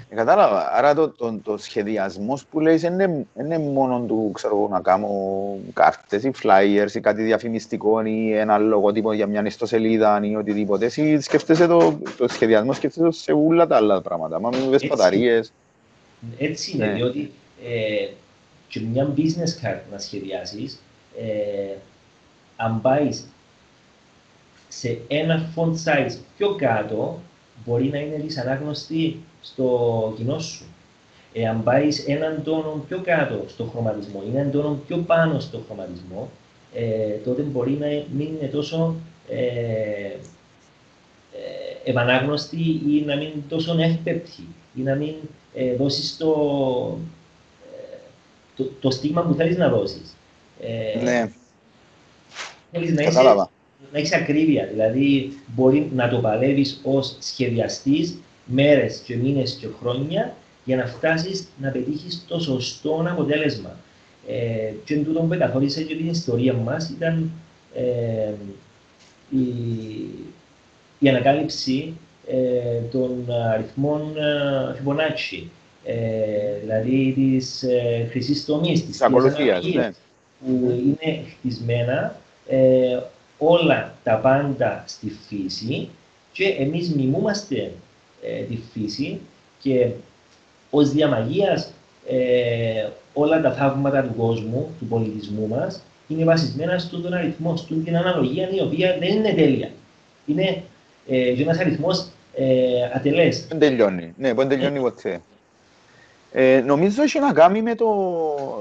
Ε, 0.09 0.16
κατάλαβα. 0.16 0.72
Άρα 0.74 0.93
το, 0.93 1.09
το, 1.09 1.39
το 1.43 1.57
σχεδιασμός 1.57 2.45
που 2.45 2.59
λέει 2.59 2.78
δεν 2.78 3.28
είναι 3.39 3.59
μόνο 3.59 3.99
του 3.99 4.32
ξέρω, 4.34 4.68
να 4.72 4.80
κάνω 4.80 5.09
κάρτες 5.74 6.24
ή 6.24 6.32
flyers 6.43 6.95
ή 6.95 6.99
κάτι 6.99 7.24
διαφημιστικό 7.24 8.05
ή 8.05 8.34
ένα 8.34 8.57
λογότυπο 8.57 9.13
για 9.13 9.28
μια 9.28 9.45
ιστοσελίδα 9.45 10.22
ή 10.24 10.36
οτιδήποτε. 10.36 10.86
Εσύ 10.86 11.20
σκέφτεσαι 11.20 11.68
το, 11.68 11.99
το 12.18 12.28
σχεδιασμό, 12.28 12.74
σκέφτεσαι 12.74 13.11
σε 13.11 13.32
όλα 13.32 13.68
τα 13.68 13.76
άλλα 13.76 14.01
πράγματα. 14.01 14.39
Μα 14.39 14.49
μην 14.49 14.70
βες 14.70 14.88
μπαταρίες. 14.88 15.51
Έτσι 16.38 16.72
είναι, 16.72 16.86
ναι. 16.86 16.93
διότι 16.93 17.32
ε, 17.66 18.07
και 18.68 18.80
μια 18.80 19.13
business 19.18 19.66
card 19.66 19.80
να 19.91 19.97
σχεδιάσεις, 19.97 20.82
ε, 21.18 21.76
αν 22.55 22.82
πάεις 22.82 23.28
σε 24.80 25.01
ένα 25.07 25.49
font 25.55 25.73
size 25.86 26.17
πιο 26.38 26.55
κάτω, 26.55 27.19
μπορεί 27.65 27.89
να 27.89 27.99
είναι 27.99 28.15
δυσανάγνωστη 28.15 29.19
στο 29.41 30.13
κοινό 30.17 30.39
σου. 30.39 30.65
Εάν 31.34 31.63
πάεις 31.63 32.07
έναν 32.07 32.41
τόνο 32.43 32.84
πιο 32.88 33.01
κάτω 33.03 33.43
στο 33.47 33.63
χρωματισμό 33.63 34.23
ή 34.26 34.38
έναν 34.38 34.51
τόνο 34.51 34.80
πιο 34.88 34.97
πάνω 34.97 35.39
στο 35.39 35.61
χρωματισμό, 35.65 36.30
ε, 36.73 37.09
τότε 37.23 37.41
μπορεί 37.41 37.71
να 37.71 37.88
μην 37.88 38.28
είναι 38.36 38.47
τόσο 38.47 38.95
ε, 39.30 39.38
ε, 41.32 41.89
ευανάγνωστη 41.89 42.82
ή 42.88 43.03
να 43.05 43.15
μην 43.15 43.32
τόσο 43.49 43.76
εύπεπτη 43.80 44.47
ή 44.76 44.82
να 44.82 44.95
μην 44.95 45.13
ε, 45.53 45.76
δώσεις 45.76 46.17
το, 46.17 46.32
ε, 47.73 47.97
το, 48.55 48.63
το, 48.80 48.91
στίγμα 48.91 49.21
που 49.21 49.34
θέλεις 49.34 49.57
να 49.57 49.69
δώσεις. 49.69 50.15
Ε, 50.61 50.99
ναι. 51.03 51.32
Θέλεις 52.71 52.93
να 52.93 53.03
είσαι, 53.03 53.47
να 53.96 54.02
έχεις 54.02 54.14
ακρίβεια, 54.14 54.68
δηλαδή 54.72 55.38
μπορεί 55.56 55.91
να 55.96 56.10
το 56.10 56.18
παλεύεις 56.18 56.82
ως 56.84 57.18
σχεδιαστής 57.20 58.18
μέρες 58.46 59.02
και 59.06 59.16
μήνες 59.16 59.58
και 59.62 59.68
χρόνια 59.80 60.36
για 60.64 60.76
να 60.76 60.86
φτάσεις 60.86 61.48
να 61.62 61.70
πετύχεις 61.70 62.26
το 62.28 62.39
σωστό 62.39 63.06
αποτέλεσμα. 63.10 63.78
Ε, 64.28 64.74
και 64.84 64.98
τούτο 64.98 65.20
που 65.20 65.38
καθόρισε 65.39 65.84
και 65.84 65.96
την 65.96 66.10
ιστορία 66.10 66.54
μας 66.54 66.89
ήταν 66.89 67.32
ε, 67.76 68.34
η, 69.30 69.46
η 71.00 71.10
ανακάλυψη 71.10 71.93
ε, 72.28 72.80
των 72.91 73.26
αριθμών 73.54 74.18
ε, 74.18 74.76
Fibonacci, 74.80 75.43
ε, 75.84 75.96
δηλαδή 76.62 77.14
της 77.16 77.64
ε, 77.64 78.08
χρυσής 78.10 78.46
τομής, 78.46 78.86
της 78.86 79.00
ναι. 79.74 79.91
που 80.46 80.82
είναι 80.86 81.24
χτισμένα 81.39 82.20
ε, 82.48 83.00
όλα 83.38 83.94
τα 84.04 84.16
πάντα 84.16 84.84
στη 84.88 85.12
φύση 85.28 85.90
και 86.32 86.46
εμείς 86.46 86.90
μιμούμαστε 86.96 87.72
ε, 88.22 88.42
τη 88.44 88.60
φύση 88.74 89.20
και 89.60 89.90
ως 90.70 90.92
διαμαγείας 90.92 91.72
ε, 92.08 92.88
όλα 93.14 93.42
τα 93.42 93.54
θαύματα 93.54 94.02
του 94.02 94.16
κόσμου, 94.18 94.76
του 94.80 94.86
πολιτισμού 94.86 95.48
μας, 95.48 95.82
είναι 96.08 96.24
βασισμένα 96.24 96.78
στον 96.78 97.14
αριθμό, 97.14 97.58
στην 97.58 97.98
αναλογία 97.98 98.50
η 98.50 98.62
οποία 98.62 98.98
δεν 99.00 99.10
είναι 99.10 99.34
τέλεια. 99.34 99.70
Είναι 100.26 100.64
ε, 101.08 101.42
ένας 101.42 101.60
αριθμός 101.60 102.08
ε, 102.34 102.46
ατελές. 102.94 103.46
Δεν 103.48 103.60
τελειώνει. 103.60 104.14
Ναι, 104.18 104.34
δεν 104.34 104.48
τελειώνει 104.48 104.80
ποτέ. 104.80 105.22
Ε, 106.32 106.62
νομίζω 106.66 107.02
έχει 107.02 107.20
να 107.20 107.34
κάνει 107.34 107.62
με 107.62 107.76
το 107.76 107.86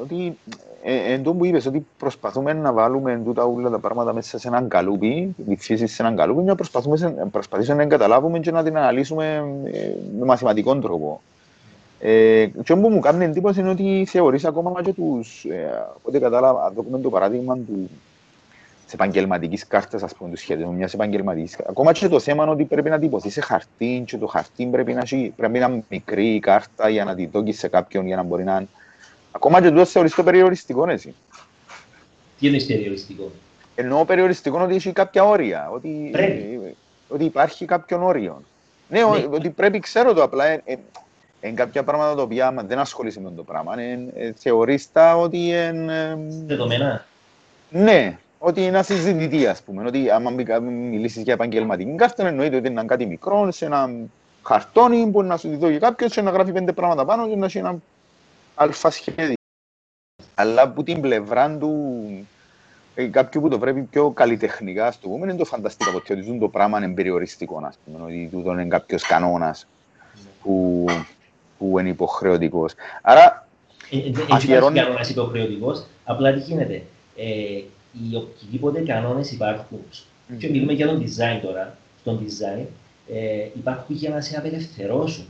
ότι 0.02 0.26
ε, 0.26 0.56
εν 0.86 1.22
τω 1.22 1.32
που 1.32 1.44
είπες 1.44 1.66
ότι 1.66 1.86
προσπαθούμε 1.98 2.52
να 2.52 2.72
βάλουμε 2.72 3.20
τούτα 3.24 3.44
όλα 3.44 3.70
τα 3.70 3.78
πράγματα 3.78 4.12
μέσα 4.12 4.38
σε 4.38 4.48
έναν 4.48 4.68
καλούπι, 4.68 5.34
τη 5.48 5.56
φύση 5.56 5.86
σε 5.86 6.02
έναν 6.02 6.16
καλούπι, 6.16 6.42
να 6.42 6.54
προσπαθούμε, 6.54 7.28
προσπαθήσουμε 7.30 7.82
να 7.82 7.88
καταλάβουμε 7.88 8.38
και 8.38 8.50
να 8.50 8.62
την 8.62 8.76
αναλύσουμε 8.76 9.44
ε, 9.64 9.88
με 10.18 10.24
μαθηματικό 10.24 10.78
τρόπο. 10.78 11.20
Ε, 11.98 12.46
και 12.64 12.72
όμως 12.72 12.92
μου 12.92 13.00
κάνει 13.00 13.24
εντύπωση 13.24 13.60
είναι 13.60 13.70
ότι 13.70 14.04
θεωρείς 14.08 14.44
ακόμα 14.44 14.82
και 14.82 14.92
τους, 14.92 15.44
ε, 15.44 15.86
ό,τι 16.02 16.18
κατάλαβα, 16.18 16.72
δούμε 16.76 16.98
το 16.98 17.10
παράδειγμα 17.10 17.54
του, 17.54 17.90
της 18.84 18.94
επαγγελματικής 18.94 19.66
κάρτας, 19.66 20.02
ας 20.02 20.14
πούμε, 20.14 20.30
του 20.30 20.36
σχέδιου, 20.36 20.72
μιας 20.72 20.94
επαγγελματικής. 20.94 21.58
Ακόμα 21.68 21.92
και 21.92 22.08
το 22.08 22.20
θέμα 22.20 22.42
είναι 22.42 22.52
ότι 22.52 22.64
πρέπει 22.64 22.90
να 22.90 22.98
τυπωθεί 22.98 23.30
σε 23.30 23.40
χαρτί 23.40 24.04
και 24.06 24.18
το 24.18 24.26
χαρτί 24.26 24.66
πρέπει 24.66 24.92
να, 24.92 25.02
πρέπει 25.36 25.58
να 25.58 25.66
είναι 25.66 25.84
μικρή 25.88 26.34
η 26.34 26.38
κάρτα 26.38 26.88
για 26.88 27.04
να 27.04 27.14
τη 27.14 27.26
δώσει 27.26 27.52
σε 27.52 27.68
κάποιον 27.68 28.06
για 28.06 28.16
να 28.16 28.22
μπορεί 28.22 28.44
να 28.44 28.66
Ακόμα 29.36 29.62
και 29.62 29.68
τούτος 29.68 29.90
θεωρείς 29.90 30.14
το 30.14 30.22
περιοριστικό, 30.22 30.88
εσύ. 30.88 31.14
Τι 32.38 32.46
είναι 32.46 32.60
περιοριστικό; 32.60 33.30
Εννοώ 33.74 34.04
περιοριστικό 34.04 34.60
ότι 34.60 34.74
έχει 34.74 34.92
κάποια 34.92 35.24
όρια. 35.24 35.70
Ότι, 35.72 36.10
ότι 37.08 37.24
υπάρχει 37.24 37.64
κάποιον 37.64 38.02
όριο. 38.02 38.42
Ναι, 38.88 38.98
ναι, 38.98 39.26
ότι 39.30 39.50
πρέπει, 39.50 39.78
ξέρω 39.78 40.14
το 40.14 40.22
απλά. 40.22 40.52
Είναι 40.52 40.62
ε, 40.64 40.76
ε, 41.40 41.50
κάποια 41.50 41.82
πράγματα 41.82 42.14
τα 42.14 42.22
οποία 42.22 42.64
δεν 42.66 42.78
ασχολείσαι 42.78 43.20
με 43.20 43.32
το 43.36 43.42
πράγμα. 43.42 43.80
Ε, 43.80 44.32
θεωρείς 44.36 44.92
τα 44.92 45.16
ότι 45.16 45.38
είναι... 45.38 46.18
Δεδομένα. 46.46 47.06
Ναι, 47.70 48.18
ότι 48.38 48.64
είναι 48.64 48.78
ασυζητητή, 48.78 49.46
ας 49.46 49.62
πούμε. 49.62 49.86
Ότι 49.86 50.10
άμα 50.10 50.30
μιλήσεις 50.60 51.22
για 51.22 51.32
επαγγελματική 51.32 51.94
κάρτα, 51.96 52.26
εννοείται 52.26 52.56
ότι 52.56 52.68
είναι 52.68 52.84
κάτι 52.84 53.06
μικρό, 53.06 53.52
σε 53.52 53.64
ένα 53.64 53.90
χαρτόνι 54.42 55.06
που 55.06 55.22
να 55.22 55.36
σου 55.36 55.48
δει 55.48 55.56
και 55.56 55.78
κάποιος 55.78 56.12
και 56.12 56.20
να 56.20 56.30
γράφει 56.30 56.52
πέντε 56.52 56.72
πράγματα 56.72 57.04
πάνω 57.04 57.28
και 57.28 57.36
να 57.36 57.46
έχει 57.46 57.58
ένα 57.58 57.78
αλφα 58.54 58.90
σχέδιο. 58.90 59.34
Αλλά 60.34 60.62
από 60.62 60.82
την 60.82 61.00
πλευρά 61.00 61.58
του 61.58 62.28
ε, 62.94 63.06
κάποιου 63.06 63.40
που 63.40 63.48
το 63.48 63.58
πρέπει 63.58 63.82
πιο 63.82 64.10
καλλιτεχνικά, 64.10 64.92
στο 64.92 65.08
πούμε, 65.08 65.26
είναι 65.26 65.38
το 65.38 65.44
φανταστικό 65.44 65.92
ότι 65.96 66.12
ότι 66.12 66.38
το 66.38 66.48
πράγμα 66.48 66.78
είναι 66.78 66.94
περιοριστικό, 66.94 67.62
ας 67.64 67.78
πούμε, 67.84 68.04
ότι 68.04 68.28
τούτο 68.32 68.52
είναι 68.52 68.64
κάποιος 68.64 69.02
κανόνας 69.02 69.66
που, 70.42 70.86
που 71.58 71.78
είναι 71.78 71.88
υποχρεωτικός. 71.88 72.72
Άρα, 73.02 73.48
ε, 73.90 73.98
ε, 73.98 74.10
δεν 74.10 74.26
αφιερώνει... 74.30 74.72
υπάρχει 74.72 74.86
κανόνας 74.86 75.10
υποχρεωτικός, 75.10 75.86
απλά 76.04 76.32
τι 76.32 76.40
γίνεται. 76.40 76.82
Ε, 77.16 77.62
οι 77.92 78.16
οποιοδήποτε 78.16 78.80
κανόνες 78.80 79.32
υπάρχουν, 79.32 79.80
mm. 79.90 80.34
και 80.38 80.48
μιλούμε 80.48 80.72
για 80.72 80.86
τον 80.86 81.02
design 81.02 81.40
τώρα, 81.42 81.76
στον 82.00 82.20
design, 82.26 82.66
ε, 83.12 83.48
υπάρχουν 83.56 83.96
για 83.96 84.10
να 84.10 84.20
σε 84.20 84.36
απελευθερώσουν. 84.36 85.26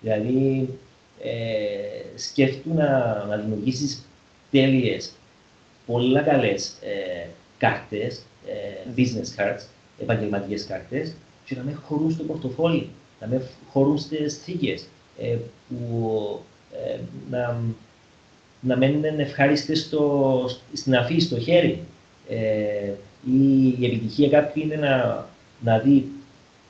Δηλαδή, 0.00 0.68
ε, 1.22 2.18
σκέφτου 2.18 2.74
να, 2.74 3.24
να 3.24 3.36
δημιουργήσεις 3.36 4.08
τέλειες, 4.50 5.12
πολλά 5.86 6.20
καλές 6.20 6.72
ε, 6.80 7.26
κάρτες, 7.58 8.22
ε, 8.46 8.90
business 8.96 9.40
cards, 9.40 9.62
επαγγελματικές 10.00 10.64
κάρτες, 10.64 11.14
και 11.44 11.54
να 11.54 11.62
μην 11.62 11.76
χωρούν 11.76 12.10
στο 12.10 12.24
πορτοφόλι, 12.24 12.88
να 13.20 13.26
μην 13.26 13.40
χωρούν 13.70 13.98
στις 13.98 14.38
θήκες, 14.38 14.86
ε, 15.18 15.36
που 15.68 16.40
ε, 16.72 16.98
να, 17.30 17.60
να 18.60 18.76
μένουν 18.76 19.04
ευχάριστες 19.04 19.90
στην 20.72 20.96
αφή, 20.96 21.20
στο 21.20 21.40
χέρι. 21.40 21.82
Ε, 22.28 22.92
ή 23.26 23.68
η 23.80 23.86
επιτυχία 23.86 24.28
κάποιου 24.28 24.62
είναι 24.62 24.76
να, 24.76 25.26
να 25.60 25.78
δει 25.78 26.08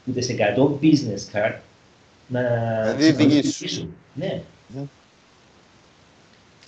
ούτε 0.09 0.21
σε 0.21 0.35
100 0.57 0.85
business 0.85 1.37
card 1.37 1.55
να 2.27 2.43
δει 2.93 3.43
σου. 3.43 3.95
Ναι. 4.15 4.43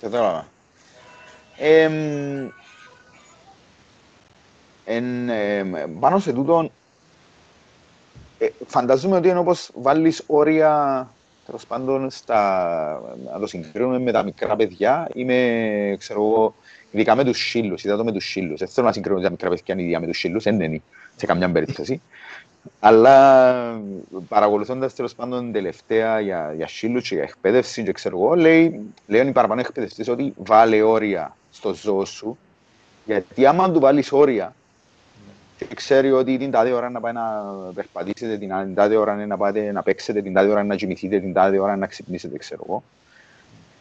Κατάλαβα. 0.01 0.47
Ε, 1.57 1.89
εν, 4.85 5.29
ε, 5.29 5.63
πάνω 5.99 6.19
σε 6.19 6.33
τούτο, 6.33 6.71
ε, 8.37 8.47
φανταζούμε 8.67 9.15
ότι 9.15 9.27
είναι 9.27 9.39
όπως 9.39 9.69
βάλεις 9.73 10.23
όρια 10.27 11.07
τέλος 11.45 11.65
πάντων 11.65 12.09
στα, 12.09 13.01
να 13.31 13.39
το 13.39 13.47
συγκρίνουμε 13.47 13.99
με 13.99 14.11
τα 14.11 14.23
μικρά 14.23 14.55
παιδιά 14.55 15.09
ή 15.13 15.25
με, 15.25 15.95
ξέρω 15.99 16.21
εγώ, 16.21 16.55
ειδικά 16.91 17.15
με 17.15 17.23
τους 17.23 17.49
σύλλους, 17.49 17.83
είδα 17.83 17.97
το 17.97 18.03
με 18.03 18.11
τους 18.11 18.25
σύλλους. 18.25 18.59
Δεν 18.59 18.67
θέλω 18.67 18.87
να 18.87 18.93
συγκρίνω 18.93 19.19
τα 19.19 19.29
μικρά 19.29 19.49
παιδιά 19.49 19.75
ίδια 19.77 19.99
με 19.99 20.07
τους 20.07 20.17
σύλλους, 20.17 20.43
δεν 20.43 20.61
είναι 20.61 20.81
σε 21.15 21.25
καμιά 21.25 21.51
περίπτωση. 21.51 22.01
Αλλά 22.79 23.81
παρακολουθώντας 24.27 24.95
τέλος 24.95 25.15
πάντων 25.15 25.51
τελευταία 25.51 26.19
για, 26.19 26.53
για 26.55 26.67
σύλλου 26.67 26.99
και 26.99 27.15
για 27.15 27.23
εκπαίδευση, 27.23 27.83
και 27.83 27.91
ξέρω 27.91 28.17
εγώ, 28.17 28.35
λέει, 28.35 28.81
λέει 29.07 29.27
οι 29.27 29.31
παραπάνω 29.31 29.59
εκπαιδευτής 29.59 30.09
ότι 30.09 30.33
βάλε 30.37 30.81
όρια 30.81 31.35
στο 31.51 31.73
ζώο 31.73 32.05
σου. 32.05 32.37
Γιατί 33.05 33.45
άμα 33.45 33.71
του 33.71 33.79
βάλεις 33.79 34.11
όρια, 34.11 34.53
και 35.57 35.75
ξέρει 35.75 36.11
ότι 36.11 36.37
την 36.37 36.51
τάδε 36.51 36.71
ώρα 36.71 36.89
να 36.89 36.99
πάει 36.99 37.13
να 37.13 37.21
περπατήσετε, 37.73 38.37
την 38.37 38.75
τάδε 38.75 38.95
ώρα 38.95 39.25
να 39.25 39.37
πάτε 39.37 39.71
να 39.71 39.83
παίξετε, 39.83 40.21
την 40.21 40.33
τάδε 40.33 40.49
ώρα 40.51 40.63
να 40.63 40.75
κοιμηθείτε, 40.75 41.19
την 41.19 41.33
τάδε 41.33 41.59
ώρα 41.59 41.75
να 41.75 41.87
ξυπνήσετε, 41.87 42.37
ξέρω 42.37 42.63
εγώ. 42.67 42.83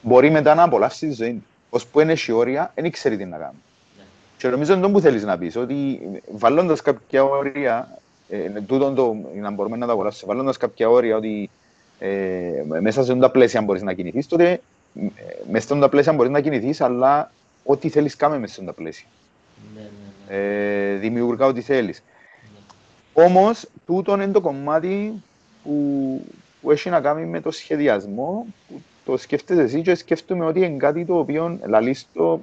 Μπορεί 0.03 0.31
μετά 0.31 0.55
να 0.55 0.63
απολαύσει 0.63 1.07
τη 1.07 1.13
ζωή 1.13 1.33
του. 1.33 1.45
Ω 1.71 1.79
που 1.93 2.01
είναι 2.01 2.15
η 2.27 2.33
όρια, 2.33 2.73
δεν 2.75 2.91
ξέρει 2.91 3.17
τι 3.17 3.25
να 3.25 3.37
κάνει. 3.37 3.57
Ναι. 3.99 4.05
Και 4.39 4.49
νομίζω 4.49 4.73
είναι 4.73 4.83
το 4.83 4.91
που 4.91 5.01
θέλεις 5.01 5.25
να 5.25 5.39
πεις, 5.39 5.57
ότι 5.57 6.01
βαλώντας 6.33 6.83
κάποια 6.83 7.23
όρια, 7.23 7.99
ε, 8.29 8.61
τούτον 8.67 8.95
το, 8.95 9.17
να 9.35 9.51
μπορούμε 9.51 9.77
να 9.77 9.87
το 9.87 9.93
αγοράσουμε, 9.93 10.35
βαλώντα 10.35 10.59
κάποια 10.59 10.89
όρια 10.89 11.17
ότι 11.17 11.51
ε, 11.99 12.63
μέσα 12.81 13.05
σε 13.05 13.15
τα 13.15 13.31
πλαίσια 13.31 13.63
μπορείς 13.63 13.83
να 13.83 13.93
κινηθείς, 13.93 14.27
τότε 14.27 14.51
ε, 14.95 15.01
μέσα 15.51 15.75
σε 15.75 15.81
τα 15.81 15.89
πλαίσια 15.89 16.13
μπορείς 16.13 16.33
να 16.33 16.41
κινηθείς, 16.41 16.81
αλλά 16.81 17.33
ό,τι 17.65 17.89
θέλεις 17.89 18.17
κάμε 18.17 18.39
μέσα 18.39 18.55
σε 18.55 18.63
τα 18.63 18.73
πλαίσια. 18.73 19.07
Ναι, 19.75 19.81
ναι, 19.81 19.89
ναι. 20.29 20.93
Ε, 20.93 20.97
δημιουργά 20.97 21.47
ό,τι 21.47 21.61
θέλεις. 21.61 22.03
Ναι. 22.43 23.25
Όμως, 23.25 23.69
τούτο 23.87 24.15
είναι 24.15 24.27
το 24.27 24.41
κομμάτι 24.41 25.23
που, 25.65 26.25
που 26.61 26.71
έχει 26.71 26.91
να 26.91 27.01
κάνει 27.01 27.27
με 27.27 27.41
το 27.41 27.51
σχεδιασμό, 27.51 28.47
που 28.69 28.83
το 29.05 29.17
σκέφτεσαι 29.17 29.63
εσύ 29.63 29.83
και 29.83 29.95
σκέφτομαι 29.95 30.45
ότι 30.45 30.59
είναι 30.59 30.77
κάτι 30.77 31.05
το 31.05 31.19
οποίο 31.19 31.59
λαλίστο 31.67 32.41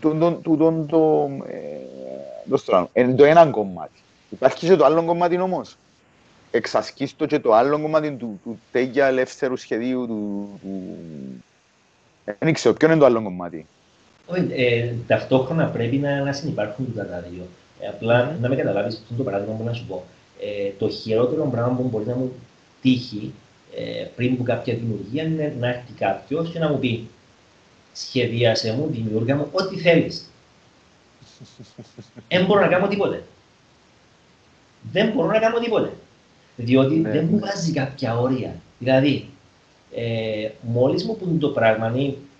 το, 0.00 0.14
το, 0.14 0.32
το, 0.42 0.56
το, 0.56 0.84
το, 0.88 1.30
ε, 1.48 2.56
το, 2.64 2.88
είναι 2.92 3.14
το 3.14 3.24
ένα 3.24 3.46
κομμάτι. 3.46 4.00
Υπάρχει 4.30 4.66
και 4.66 4.76
το 4.76 4.84
άλλο 4.84 5.04
κομμάτι 5.04 5.40
όμως. 5.40 5.76
Εξασκείς 6.50 7.16
το 7.16 7.26
και 7.26 7.38
το 7.38 7.52
άλλο 7.54 7.80
κομμάτι 7.80 8.10
του, 8.12 8.40
του 8.44 8.60
τέγια 8.72 9.06
ελεύθερου 9.06 9.56
σχεδίου 9.56 10.06
του... 10.06 10.48
του... 10.62 10.96
Δεν 12.38 12.52
ξέρω, 12.52 12.74
ποιο 12.74 12.88
είναι 12.88 12.98
το 12.98 13.04
άλλο 13.04 13.22
κομμάτι. 13.22 13.66
Ε, 14.50 14.92
ταυτόχρονα 15.06 15.66
πρέπει 15.66 15.96
να, 15.96 16.22
να 16.22 16.32
συνεπάρχουν 16.32 16.94
τα 16.94 17.24
δύο. 17.30 17.46
Ε, 17.80 17.88
απλά 17.88 18.36
να 18.40 18.48
με 18.48 18.56
καταλάβεις 18.56 18.94
αυτό 18.94 19.14
το 19.14 19.22
παράδειγμα 19.22 19.54
που 19.54 19.64
να 19.64 19.72
σου 19.72 19.86
πω. 19.86 20.04
Ε, 20.40 20.70
το 20.78 20.88
χειρότερο 20.88 21.48
πράγμα 21.50 21.76
που 21.76 21.82
μπορεί 21.82 22.06
να 22.06 22.14
μου 22.14 22.32
τύχει 22.82 23.32
ε, 23.76 24.06
πριν 24.16 24.32
από 24.32 24.42
κάποια 24.42 24.74
δημιουργία 24.74 25.22
είναι 25.22 25.54
να 25.58 25.68
έρθει 25.68 25.92
κάποιος 25.98 26.50
και 26.50 26.58
να 26.58 26.68
μου 26.68 26.78
πει 26.78 27.08
σχεδίασε 27.92 28.72
μου, 28.72 28.88
δημιούργα 28.90 29.36
μου, 29.36 29.48
ό,τι 29.52 29.78
θέλεις. 29.78 30.30
Δεν 32.28 32.44
μπορώ 32.44 32.60
να 32.60 32.66
κάνω 32.66 32.88
τίποτε 32.88 33.22
δεν 34.92 35.10
μπορώ 35.10 35.28
να 35.28 35.38
κάνω 35.38 35.58
τίποτε. 35.58 35.92
Διότι 36.56 36.94
ναι. 36.94 37.10
δεν 37.10 37.28
μου 37.30 37.38
βάζει 37.38 37.72
κάποια 37.72 38.18
όρια. 38.18 38.54
Δηλαδή, 38.78 39.28
ε, 39.94 40.48
μόλις 40.60 41.04
μου 41.04 41.16
πούν 41.16 41.38
το 41.38 41.48
πράγμα, 41.48 41.92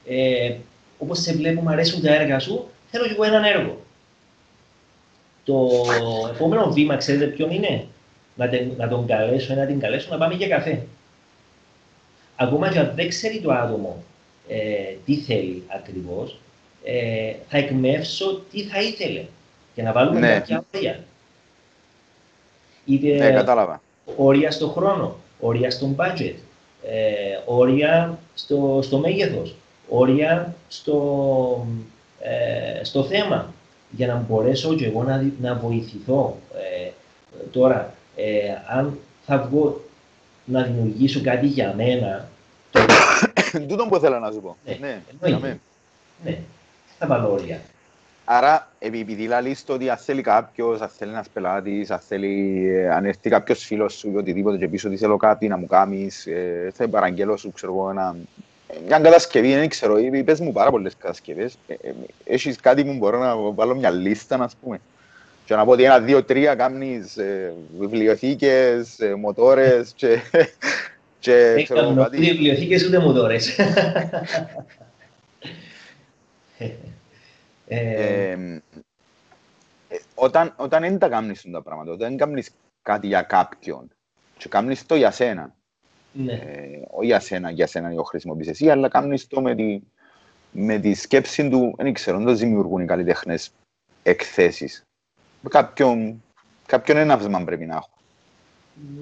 ε, 0.07 0.55
όπως 0.99 1.21
σε 1.21 1.33
βλέπω, 1.33 1.61
μου 1.61 1.71
αρέσουν 1.71 2.03
τα 2.03 2.15
έργα 2.15 2.39
σου, 2.39 2.69
θέλω 2.91 3.05
και 3.07 3.13
εγώ 3.13 3.25
έναν 3.25 3.45
έργο. 3.45 3.81
Το 5.45 5.69
επόμενο 6.35 6.71
βήμα, 6.71 6.97
ξέρετε 6.97 7.27
ποιον 7.27 7.51
είναι, 7.51 7.87
να, 8.37 8.49
τε, 8.49 8.67
να 8.77 8.89
τον 8.89 9.07
καλέσω 9.07 9.53
ή 9.53 9.57
να 9.57 9.67
την 9.67 9.81
καλέσω 9.81 10.09
να 10.11 10.19
πάμε 10.19 10.35
για 10.35 10.49
καφέ. 10.49 10.87
Ακόμα 12.37 12.69
και 12.69 12.79
αν 12.79 12.93
δεν 12.95 13.09
ξέρει 13.09 13.41
το 13.41 13.53
άτομο 13.53 14.03
ε, 14.49 14.95
τι 15.05 15.17
θέλει 15.17 15.63
ακριβώς, 15.67 16.39
ε, 16.85 17.33
θα 17.49 17.59
εκμεύσω 17.59 18.43
τι 18.51 18.63
θα 18.63 18.81
ήθελε 18.81 19.25
για 19.75 19.85
να 19.85 19.93
βάλουμε 19.93 20.21
ναι. 20.21 20.29
κάποια 20.29 20.65
όρια 20.75 21.05
είτε 22.87 23.17
ναι, 23.17 23.31
κατάλαβα. 23.31 23.81
όρια 24.17 24.51
στο 24.51 24.69
χρόνο, 24.69 25.17
όρια 25.41 25.71
στο 25.71 25.95
budget, 25.97 26.35
ε, 26.83 27.39
όρια 27.45 28.19
στο, 28.35 28.81
στο 28.83 28.99
μέγεθος, 28.99 29.55
όρια 29.89 30.55
στο, 30.69 31.67
ε, 32.21 32.85
στο 32.85 33.05
θέμα, 33.05 33.53
για 33.91 34.07
να 34.07 34.25
μπορέσω 34.29 34.75
και 34.75 34.87
εγώ 34.87 35.03
να, 35.03 35.31
να 35.41 35.55
βοηθηθώ. 35.55 36.37
Ε, 36.55 36.91
τώρα, 37.51 37.95
ε, 38.17 38.31
αν 38.69 38.99
θα 39.27 39.39
βγω 39.39 39.81
να 40.45 40.63
δημιουργήσω 40.63 41.21
κάτι 41.21 41.47
για 41.47 41.75
μένα... 41.77 42.29
Τούτο 43.69 43.87
που 43.87 43.99
θέλω 43.99 44.19
να 44.19 44.31
σου 44.31 44.41
πω. 44.41 44.57
Ναι, 44.81 45.01
ναι, 45.21 45.59
ναι, 46.25 46.39
θα 46.99 47.07
βάλω 47.07 47.33
όρια. 47.33 47.61
Άρα, 48.29 48.69
επειδή 48.79 49.27
λαλείς 49.27 49.65
το 49.65 49.73
ότι 49.73 49.91
αν 49.91 49.97
θέλει 49.97 50.23
κάποιος, 50.23 50.81
αν 50.81 50.89
θέλει 50.89 51.11
ένας 51.11 51.29
πελάτης, 51.29 51.91
αν, 51.91 51.99
θέλει, 51.99 52.67
ε, 52.69 52.91
αν 52.91 53.05
έρθει 53.05 53.31
κάποιος 53.31 53.65
φίλος 53.65 53.95
σου 53.95 54.11
ή 54.11 54.17
οτιδήποτε 54.17 54.57
και 54.57 54.69
πίσω 54.69 54.89
ότι 54.89 54.97
θέλω 54.97 55.17
κάτι 55.17 55.49
να 55.49 55.57
μου 55.57 55.67
κάνεις, 55.67 56.27
ε, 56.27 56.71
θα 56.75 56.89
παραγγέλω 56.89 57.37
σου, 57.37 57.53
ξέρω 57.53 57.73
εγώ, 57.73 57.91
ένα, 57.91 58.17
μια 58.87 58.99
κατασκευή, 58.99 59.55
δεν 59.55 59.69
ξέρω, 59.69 59.99
ή 59.99 60.23
πες 60.23 60.41
μου 60.41 60.53
πάρα 60.53 60.71
πολλές 60.71 60.97
κατασκευές. 60.99 61.59
Ε, 61.67 61.73
ε, 61.73 61.93
έχεις 62.25 62.57
κάτι 62.61 62.85
που 62.85 62.93
μπορώ 62.93 63.19
να 63.19 63.37
βάλω 63.37 63.75
μια 63.75 63.91
λίστα, 63.91 64.37
ας 64.43 64.57
πούμε. 64.63 64.81
Και 65.45 65.55
να 65.55 65.65
πω 65.65 65.71
ότι 65.71 65.83
ένα, 65.83 66.01
δύο, 66.01 66.25
τρία 66.25 66.55
κάνεις 66.55 67.17
ε, 67.17 67.55
βιβλιοθήκες, 67.79 68.99
ε, 68.99 69.15
μοτόρες 69.15 69.93
και... 69.97 70.19
και 71.19 71.63
ξέρω, 71.65 71.95
κάτι... 71.95 72.17
βιβλιοθήκες 72.17 72.87
ούτε 72.87 72.99
μοτόρες. 72.99 73.57
Ε, 77.69 78.31
ε, 79.89 79.99
όταν, 80.15 80.55
όταν 80.57 80.83
δεν 80.83 80.99
τα 80.99 81.09
κάνεις 81.09 81.43
τα 81.53 81.63
πράγματα, 81.63 81.93
όταν 81.93 82.09
δεν 82.09 82.17
κάνεις 82.17 82.51
κάτι 82.83 83.07
για 83.07 83.23
κάποιον 83.23 83.91
και 84.39 84.49
κάνεις 84.49 84.87
το 84.87 84.95
για 84.95 85.11
σένα, 85.11 85.55
ναι. 86.13 86.33
ε, 86.33 86.83
όχι 86.91 87.07
για 87.07 87.21
σένα, 87.21 87.51
για 87.51 87.67
σένα 87.67 87.95
το 87.95 88.03
χρησιμοποιείς 88.03 88.49
εσύ, 88.49 88.71
αλλά 88.71 88.89
κάνεις 88.89 89.27
το 89.27 89.41
με 89.41 89.55
τη, 89.55 89.81
με 90.53 90.79
τη 90.79 90.95
σκέψη 90.95 91.49
του, 91.49 91.75
δεν 91.77 91.93
ξέρω, 91.93 92.19
δεν 92.19 92.37
δημιουργούν 92.37 92.83
οι 92.83 92.87
καλλιτέχνες 92.87 93.51
εκθέσεις. 94.03 94.83
Κάποιον, 95.49 96.23
κάποιον 96.67 96.97
έναυσμα 96.97 97.45
πρέπει 97.45 97.67
να 97.67 97.75
έχω. 97.75 97.91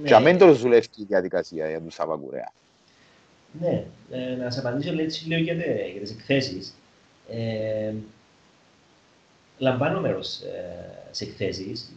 Ναι. 0.01 0.09
Και 0.09 0.15
αμέν 0.15 0.39
το 0.39 0.55
δουλεύει 0.55 0.87
η 0.97 1.05
διαδικασία 1.05 1.69
για 1.69 1.81
τους 1.81 1.95
Σαββακουρέα. 1.95 2.53
Ναι, 3.61 3.85
ε, 4.11 4.35
να 4.35 4.51
σας 4.51 4.65
απαντήσω 4.65 5.01
έτσι 5.01 5.29
λίγο 5.29 5.41
για, 5.41 5.55
για 5.55 6.01
τις 6.01 6.11
εκθέσεις. 6.11 6.75
Ε, 7.31 7.93
λαμβάνω 9.59 10.01
μέρο 10.01 10.19
ε, 10.19 11.05
σε 11.11 11.25
εκθέσεις. 11.25 11.93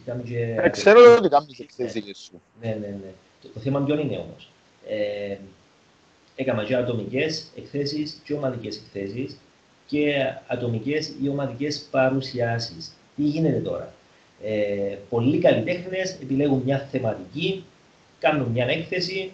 Ε, 0.62 0.68
ξέρω 0.68 1.16
ότι 1.18 1.28
κάνει 1.28 1.56
εκθέσεις 1.58 2.18
σου. 2.18 2.42
Ναι, 2.62 2.68
ναι, 2.68 2.86
ναι. 2.86 3.12
Το, 3.42 3.48
το 3.48 3.60
θέμα 3.60 3.80
ποιο 3.80 3.98
είναι 3.98 4.16
όμως. 4.16 4.50
Ε, 4.88 5.36
έκανα 6.36 6.64
και 6.64 6.76
ατομικές 6.76 7.46
εκθέσεις 7.56 8.20
και 8.24 8.34
ομαδικές 8.34 8.76
εκθέσεις 8.76 9.38
και 9.86 10.32
ατομικές 10.46 11.12
ή 11.22 11.28
ομαδικές 11.28 11.88
παρουσιάσεις. 11.90 12.92
Τι 13.16 13.22
γίνεται 13.22 13.58
τώρα; 13.58 13.92
Ε, 14.42 14.96
πολλοί 15.08 15.38
καλλιτέχνες 15.38 16.18
επιλέγουν 16.22 16.62
μια 16.64 16.88
θεματική, 16.90 17.64
κάνουν 18.18 18.48
μια 18.48 18.66
έκθεση, 18.66 19.32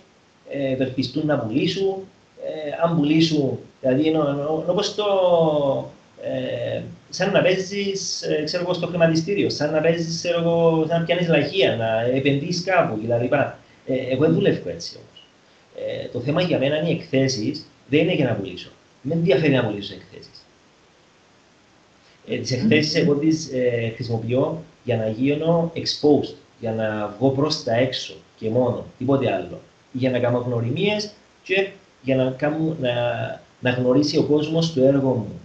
ε, 0.48 0.72
ευελπιστούν 0.72 1.26
να 1.26 1.38
πουλήσουν. 1.38 2.08
Ε, 2.44 2.70
αν 2.82 2.96
πουλήσουν, 2.96 3.58
δηλαδή 3.80 4.14
όπως 4.66 4.94
το, 4.94 5.04
ε, 6.24 6.82
σαν 7.10 7.30
να 7.30 7.42
παίζεις 7.42 8.22
ε, 8.22 8.46
στο 8.46 8.86
χρηματιστήριο, 8.86 9.50
σαν 9.50 9.72
να 9.72 9.80
παίζεις, 9.80 10.20
σαν 10.20 10.42
να 10.88 11.04
πιάνεις 11.04 11.28
λαχεία, 11.28 11.76
να 11.76 12.00
επενδύσει 12.00 12.62
κάπου 12.62 13.00
κλπ. 13.00 13.32
Ε, 13.32 13.52
εγώ 13.86 14.24
δεν 14.24 14.34
δουλεύω 14.34 14.68
έτσι 14.68 14.96
όμως. 14.96 15.26
Ε, 15.76 16.08
το 16.12 16.20
θέμα 16.20 16.42
για 16.42 16.58
μένα 16.58 16.76
είναι 16.76 16.88
οι 16.88 16.92
εκθέσεις, 16.92 17.66
δεν 17.88 18.00
είναι 18.00 18.14
για 18.14 18.24
να 18.24 18.34
πουλήσω. 18.34 18.70
Με 19.02 19.14
ενδιαφέρει 19.14 19.52
να 19.52 19.64
πουλήσω 19.64 19.94
εκθέσεις. 19.94 20.44
Ε, 22.28 22.36
τις 22.36 22.52
εκθέσεις 22.52 22.94
εγώ 22.94 23.14
τις 23.14 23.50
ε, 23.52 23.92
χρησιμοποιώ 23.94 24.62
για 24.84 24.96
να 24.96 25.08
γίνω 25.08 25.72
exposed, 25.74 26.34
για 26.60 26.72
να 26.72 27.14
βγω 27.18 27.30
προς 27.30 27.62
τα 27.62 27.74
έξω 27.74 28.14
και 28.38 28.50
μόνο, 28.50 28.84
τίποτε 28.98 29.32
άλλο. 29.32 29.60
Για 29.92 30.10
να 30.10 30.18
κάνω 30.18 30.38
γνωριμίες 30.38 31.10
και 31.42 31.68
για 32.02 32.16
να, 32.16 32.30
κάνω, 32.30 32.76
να, 32.80 32.92
να 33.60 33.70
γνωρίσει 33.70 34.18
ο 34.18 34.22
κόσμος 34.22 34.72
το 34.72 34.84
έργο 34.84 35.08
μου. 35.08 35.40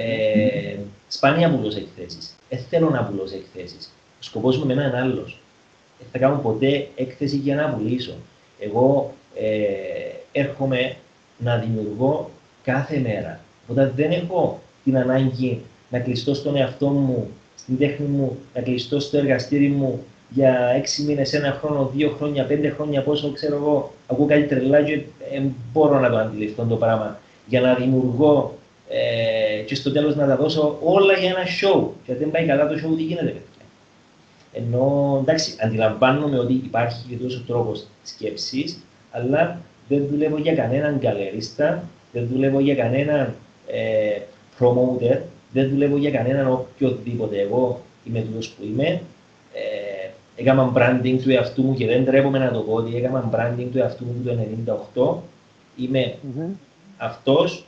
Ε, 0.00 0.76
σπάνια 1.08 1.50
πουλώ 1.50 1.72
εκθέσεις. 1.76 2.34
Δεν 2.48 2.58
θέλω 2.70 2.90
να 2.90 3.04
πουλώ 3.04 3.22
εκθέσεις. 3.34 3.92
Ο 4.20 4.22
σκοπός 4.22 4.58
μου 4.58 4.66
με 4.66 4.72
είναι 4.72 4.92
άλλος. 5.02 5.40
Δεν 5.98 6.08
θα 6.12 6.18
κάνω 6.18 6.36
ποτέ 6.42 6.88
έκθεση 6.96 7.36
για 7.36 7.54
να 7.54 7.68
πουλήσω. 7.68 8.14
Εγώ 8.58 9.14
ε, 9.34 10.40
έρχομαι 10.40 10.96
να 11.38 11.56
δημιουργώ 11.56 12.30
κάθε 12.62 12.98
μέρα. 12.98 13.40
Οπότε 13.68 13.92
δεν 13.96 14.10
έχω 14.10 14.60
την 14.84 14.98
ανάγκη 14.98 15.62
να 15.90 15.98
κλειστώ 15.98 16.34
στον 16.34 16.56
εαυτό 16.56 16.88
μου, 16.88 17.30
στην 17.56 17.78
τέχνη 17.78 18.06
μου, 18.06 18.38
να 18.54 18.60
κλειστώ 18.60 19.00
στο 19.00 19.18
εργαστήρι 19.18 19.68
μου 19.68 20.04
για 20.30 20.72
έξι 20.76 21.02
μήνες, 21.02 21.32
ένα 21.32 21.58
χρόνο, 21.62 21.90
δύο 21.94 22.10
χρόνια, 22.10 22.44
πέντε 22.44 22.68
χρόνια, 22.68 23.02
πόσο 23.02 23.32
ξέρω 23.32 23.54
εγώ, 23.56 23.92
ακούω 24.06 24.26
κάτι 24.26 24.42
τρελά 24.42 24.82
και 24.82 24.92
ε, 25.32 25.42
μπορώ 25.72 26.00
να 26.00 26.10
το 26.10 26.16
αντιληφθώ 26.16 26.64
το 26.64 26.76
πράγμα. 26.76 27.20
Για 27.46 27.60
να 27.60 27.74
δημιουργώ 27.74 28.58
ε, 28.88 29.27
και 29.68 29.74
στο 29.74 29.92
τέλος 29.92 30.16
να 30.16 30.26
τα 30.26 30.36
δώσω 30.36 30.78
όλα 30.82 31.12
για 31.12 31.28
ένα 31.28 31.44
show. 31.60 31.88
Και 32.04 32.12
αν 32.12 32.18
δεν 32.18 32.30
πάει 32.30 32.46
καλά 32.46 32.68
το 32.68 32.74
show, 32.74 32.96
τι 32.96 33.02
γίνεται, 33.02 33.26
παιδιά. 33.26 33.66
Ενώ 34.52 35.18
εντάξει, 35.22 35.54
αντιλαμβάνομαι 35.60 36.38
ότι 36.38 36.52
υπάρχει 36.52 37.04
και 37.08 37.16
τόσος 37.16 37.46
τρόπος 37.46 37.86
σκέψης, 38.02 38.78
αλλά 39.10 39.60
δεν 39.88 40.06
δουλεύω 40.10 40.38
για 40.38 40.54
κανέναν 40.54 40.98
καλερίστα, 40.98 41.82
δεν 42.12 42.28
δουλεύω 42.32 42.60
για 42.60 42.74
κανέναν 42.74 43.34
ε, 43.66 44.20
promoter, 44.58 45.18
δεν 45.52 45.68
δουλεύω 45.68 45.96
για 45.96 46.10
κανέναν 46.10 46.52
οποιοδήποτε. 46.52 47.40
Εγώ 47.40 47.80
είμαι 48.04 48.20
τούτος 48.20 48.48
που 48.48 48.64
είμαι. 48.64 48.86
Ε, 49.52 50.10
έκανα 50.36 50.72
branding 50.76 51.18
του 51.22 51.30
εαυτού 51.30 51.62
μου 51.62 51.74
και 51.74 51.86
δεν 51.86 52.04
τρέπομαι 52.04 52.38
να 52.38 52.50
το 52.50 52.60
πω 52.60 52.72
ότι 52.72 52.96
έκανα 52.96 53.30
branding 53.32 53.66
του 53.72 53.78
εαυτού 53.78 54.04
μου 54.04 54.22
το 54.24 55.22
1998. 55.76 55.82
Είμαι 55.82 56.14
mm-hmm. 56.14 56.50
αυτός 56.96 57.67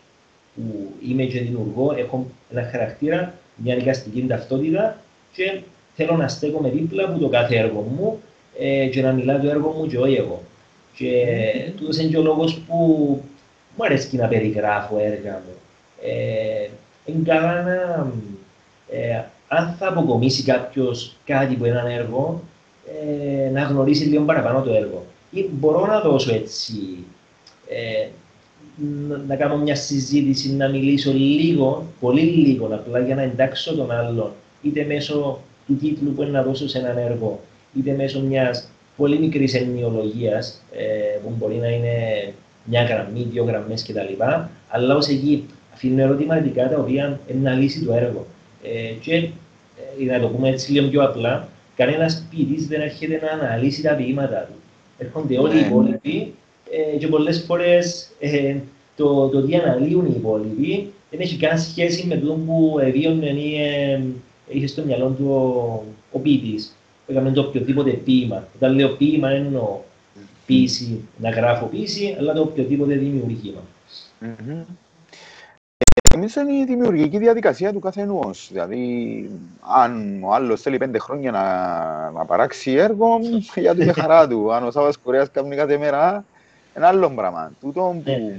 που 0.60 0.92
είμαι 1.08 1.24
και 1.24 1.40
δημιουργώ, 1.40 1.94
έχω 1.96 2.26
ένα 2.50 2.68
χαρακτήρα, 2.72 3.34
μια 3.54 3.74
νοικαστική 3.74 4.26
ταυτότητα 4.26 5.00
και 5.32 5.60
θέλω 5.96 6.16
να 6.16 6.28
στέκομαι 6.28 6.68
δίπλα 6.70 7.04
από 7.04 7.18
το 7.18 7.28
κάθε 7.28 7.56
έργο 7.56 7.80
μου 7.80 8.20
ε, 8.58 8.86
και 8.86 9.02
να 9.02 9.12
μιλάω 9.12 9.38
το 9.38 9.48
έργο 9.48 9.70
μου 9.70 9.86
και 9.86 9.98
όχι 9.98 10.14
εγώ. 10.14 10.42
Και 10.94 11.24
mm-hmm. 11.24 11.72
τούτος 11.76 11.98
είναι 11.98 12.10
και 12.10 12.16
ο 12.16 12.22
λόγος 12.22 12.58
που 12.66 12.76
μου 13.76 13.84
αρέσει 13.84 14.16
να 14.16 14.26
περιγράφω 14.26 14.98
έργα 14.98 15.32
μου. 15.32 15.54
Ε, 16.02 16.68
είναι 17.04 17.22
καλά 17.24 17.62
να, 17.62 18.06
ε, 18.90 19.24
αν 19.48 19.74
θα 19.78 19.88
αποκομίσει 19.88 20.42
κάποιος 20.42 21.16
κάτι 21.24 21.54
από 21.54 21.64
έναν 21.64 21.86
έργο, 21.86 22.42
ε, 22.86 23.50
να 23.50 23.62
γνωρίσει 23.62 24.04
λίγο 24.04 24.24
παραπάνω 24.24 24.62
το 24.62 24.72
έργο. 24.72 25.04
Ή 25.30 25.48
μπορώ 25.52 25.86
να 25.86 26.00
δώσω 26.00 26.34
έτσι, 26.34 26.74
ε, 27.68 28.08
να 29.26 29.36
κάνω 29.36 29.56
μια 29.56 29.74
συζήτηση, 29.74 30.52
να 30.52 30.68
μιλήσω 30.68 31.12
λίγο, 31.12 31.86
πολύ 32.00 32.20
λίγο, 32.20 32.66
απλά 32.66 32.98
για 32.98 33.14
να 33.14 33.22
εντάξω 33.22 33.74
τον 33.74 33.90
άλλον, 33.90 34.30
είτε 34.62 34.84
μέσω 34.84 35.40
του 35.66 35.76
τίτλου 35.76 36.12
που 36.12 36.22
είναι 36.22 36.30
να 36.30 36.42
δώσω 36.42 36.68
σε 36.68 36.78
έναν 36.78 36.98
έργο, 36.98 37.40
είτε 37.74 37.92
μέσω 37.92 38.20
μιας 38.20 38.68
πολύ 38.96 39.18
μικρής 39.18 39.54
ενοιολογία, 39.54 40.42
ε, 40.72 41.18
που 41.22 41.34
μπορεί 41.38 41.54
να 41.54 41.68
είναι 41.68 41.94
μια 42.64 42.82
γραμμή, 42.82 43.26
δύο 43.30 43.44
γραμμές 43.44 43.82
κτλ. 43.82 44.22
Αλλά 44.68 44.96
ως 44.96 45.08
εκεί 45.08 45.44
αφήνω 45.72 46.02
ερωτηματικά 46.02 46.68
τα 46.68 46.78
οποία 46.78 47.20
είναι 47.30 47.50
να 47.50 47.56
λύσει 47.56 47.84
το 47.84 47.92
έργο. 47.92 48.26
Ε, 48.62 48.92
και 49.00 49.14
ε, 50.00 50.04
να 50.04 50.20
το 50.20 50.28
πούμε 50.28 50.48
έτσι 50.48 50.72
λίγο 50.72 50.88
πιο 50.88 51.02
απλά, 51.02 51.48
κανένας 51.76 52.26
ποιητής 52.30 52.66
δεν 52.66 52.80
έρχεται 52.80 53.20
να 53.22 53.46
αναλύσει 53.46 53.82
τα 53.82 53.94
ποίηματά 53.94 54.48
του. 54.48 54.54
Έρχονται 54.98 55.38
όλοι 55.38 55.58
οι 55.58 55.60
ναι. 55.60 55.66
υπόλοιποι 55.66 56.34
ε, 56.70 56.96
και 56.96 57.06
πολλές 57.06 57.44
φορές 57.46 58.10
ε, 58.18 58.56
το, 58.96 59.28
το 59.28 59.42
τι 59.42 59.54
αναλύουν 59.54 60.06
οι 60.06 60.14
υπόλοιποι 60.16 60.92
δεν 61.10 61.20
έχει 61.20 61.36
καν 61.36 61.58
σχέση 61.58 62.06
με 62.06 62.16
το 62.16 62.32
που 62.32 62.80
βίωνε 62.92 63.26
ή 63.26 63.62
ε, 63.62 64.02
είχε 64.48 64.66
στο 64.66 64.82
μυαλό 64.82 65.08
του 65.08 65.30
ο, 65.30 65.84
ο 66.12 66.18
ποιητής. 66.18 66.76
Έκαμε 67.06 67.30
το 67.30 67.40
οποιοδήποτε 67.40 67.90
ποίημα. 67.90 68.48
Όταν 68.56 68.74
λέω 68.74 68.88
ποίημα, 68.88 69.28
δεν 69.28 69.44
εννοώ 69.44 69.78
ποίηση, 70.46 71.00
να 71.16 71.30
γράφω 71.30 71.66
ποίηση, 71.66 72.16
αλλά 72.18 72.32
το 72.32 72.40
οποιοδήποτε 72.40 72.94
δημιουργήμα. 72.94 73.60
Mm-hmm. 74.22 74.64
Νομίζω 76.14 76.40
είναι 76.40 76.52
η 76.52 76.64
δημιουργική 76.64 77.18
διαδικασία 77.18 77.72
του 77.72 77.78
καθενός. 77.78 78.48
Δηλαδή, 78.52 79.30
αν 79.78 80.22
ο 80.24 80.32
άλλος 80.34 80.60
θέλει 80.60 80.76
πέντε 80.76 80.98
χρόνια 80.98 81.30
να, 81.30 82.10
να 82.10 82.24
παράξει 82.24 82.72
έργο, 82.72 83.18
για 83.54 83.74
την 83.74 83.94
χαρά 83.94 84.28
του. 84.28 84.52
Αν 84.52 84.66
ο 84.66 84.70
Σάββας 84.70 84.96
Κορέας 84.96 85.30
κάνει 85.30 85.56
κάθε 85.56 85.78
μέρα, 85.78 86.24
ένα 86.74 86.88
άλλο 86.88 87.10
πράγμα. 87.10 87.52
Τούτο 87.60 88.00
που, 88.04 88.10
ναι. 88.10 88.36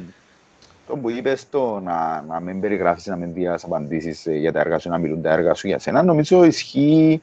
το 0.88 0.97
που 0.97 1.09
είπες 1.09 1.49
το 1.49 1.79
να, 1.79 2.21
να 2.27 2.39
μην 2.39 2.61
περιγράφεις, 2.61 3.05
να 3.05 3.15
μην 3.15 3.34
δεις 3.34 3.63
απαντήσεις 3.63 4.25
για 4.25 4.51
τα 4.51 4.59
έργα 4.59 4.79
σου, 4.79 4.89
να 4.89 4.97
μιλούν 4.97 5.21
τα 5.21 5.32
έργα 5.32 5.53
σου 5.53 5.67
για 5.67 5.79
σένα, 5.79 6.03
νομίζω 6.03 6.43
ισχύει 6.43 7.21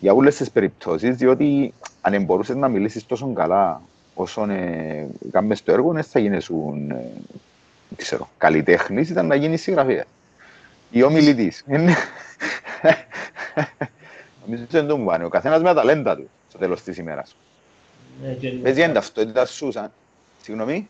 για 0.00 0.12
όλες 0.12 0.36
τις 0.36 0.50
περιπτώσεις, 0.50 1.16
διότι 1.16 1.74
αν 2.00 2.24
μπορούσες 2.24 2.56
να 2.56 2.68
μιλήσεις 2.68 3.06
τόσο 3.06 3.32
καλά 3.32 3.80
όσο 4.14 4.50
ε, 4.50 5.06
κάνεις 5.30 5.62
το 5.62 5.72
έργο, 5.72 5.92
δεν 5.92 6.02
θα 6.02 6.18
γίνεσουν 6.18 6.90
ε, 6.90 7.04
ξέρω, 7.96 8.28
καλλιτέχνης 8.38 9.10
ήταν 9.10 9.26
να 9.26 9.34
γίνεις 9.34 9.62
συγγραφέα. 9.62 10.04
Ή 10.90 11.02
ομιλητής. 11.02 11.64
Νομίζω 14.44 14.62
ότι 14.62 14.76
δεν 14.76 14.86
το 14.86 14.96
μου 14.96 15.04
πάνε. 15.04 15.24
Ο 15.24 15.28
καθένας 15.28 15.58
με 15.58 15.64
τα 15.64 15.74
ταλέντα 15.74 16.16
του 16.16 16.30
στο 16.48 16.58
τέλος 16.58 16.82
της 16.82 16.96
ημέρας. 16.96 17.36
Πες 18.62 18.76
για 18.76 18.84
την 18.84 18.94
ταυτότητας 18.94 19.50
σου, 19.50 19.72
σαν... 19.72 19.92
Συγγνώμη. 20.44 20.88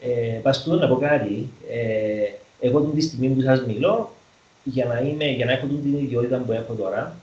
Ε, 0.00 0.38
Παστούν 0.42 0.78
να 0.78 0.88
πω 0.88 0.96
κάτι. 0.96 1.48
Ε, 1.70 2.66
εγώ 2.66 2.80
την 2.80 3.02
στιγμή 3.02 3.28
που 3.28 3.40
σας 3.40 3.64
μιλώ, 3.66 4.12
για 4.64 4.84
να, 4.84 5.00
είμαι, 5.00 5.24
για 5.24 5.44
να 5.44 5.52
έχω 5.52 5.66
την 5.66 5.98
ιδιότητα 5.98 6.36
που 6.38 6.52
έχω 6.52 6.74
τώρα, 6.74 7.16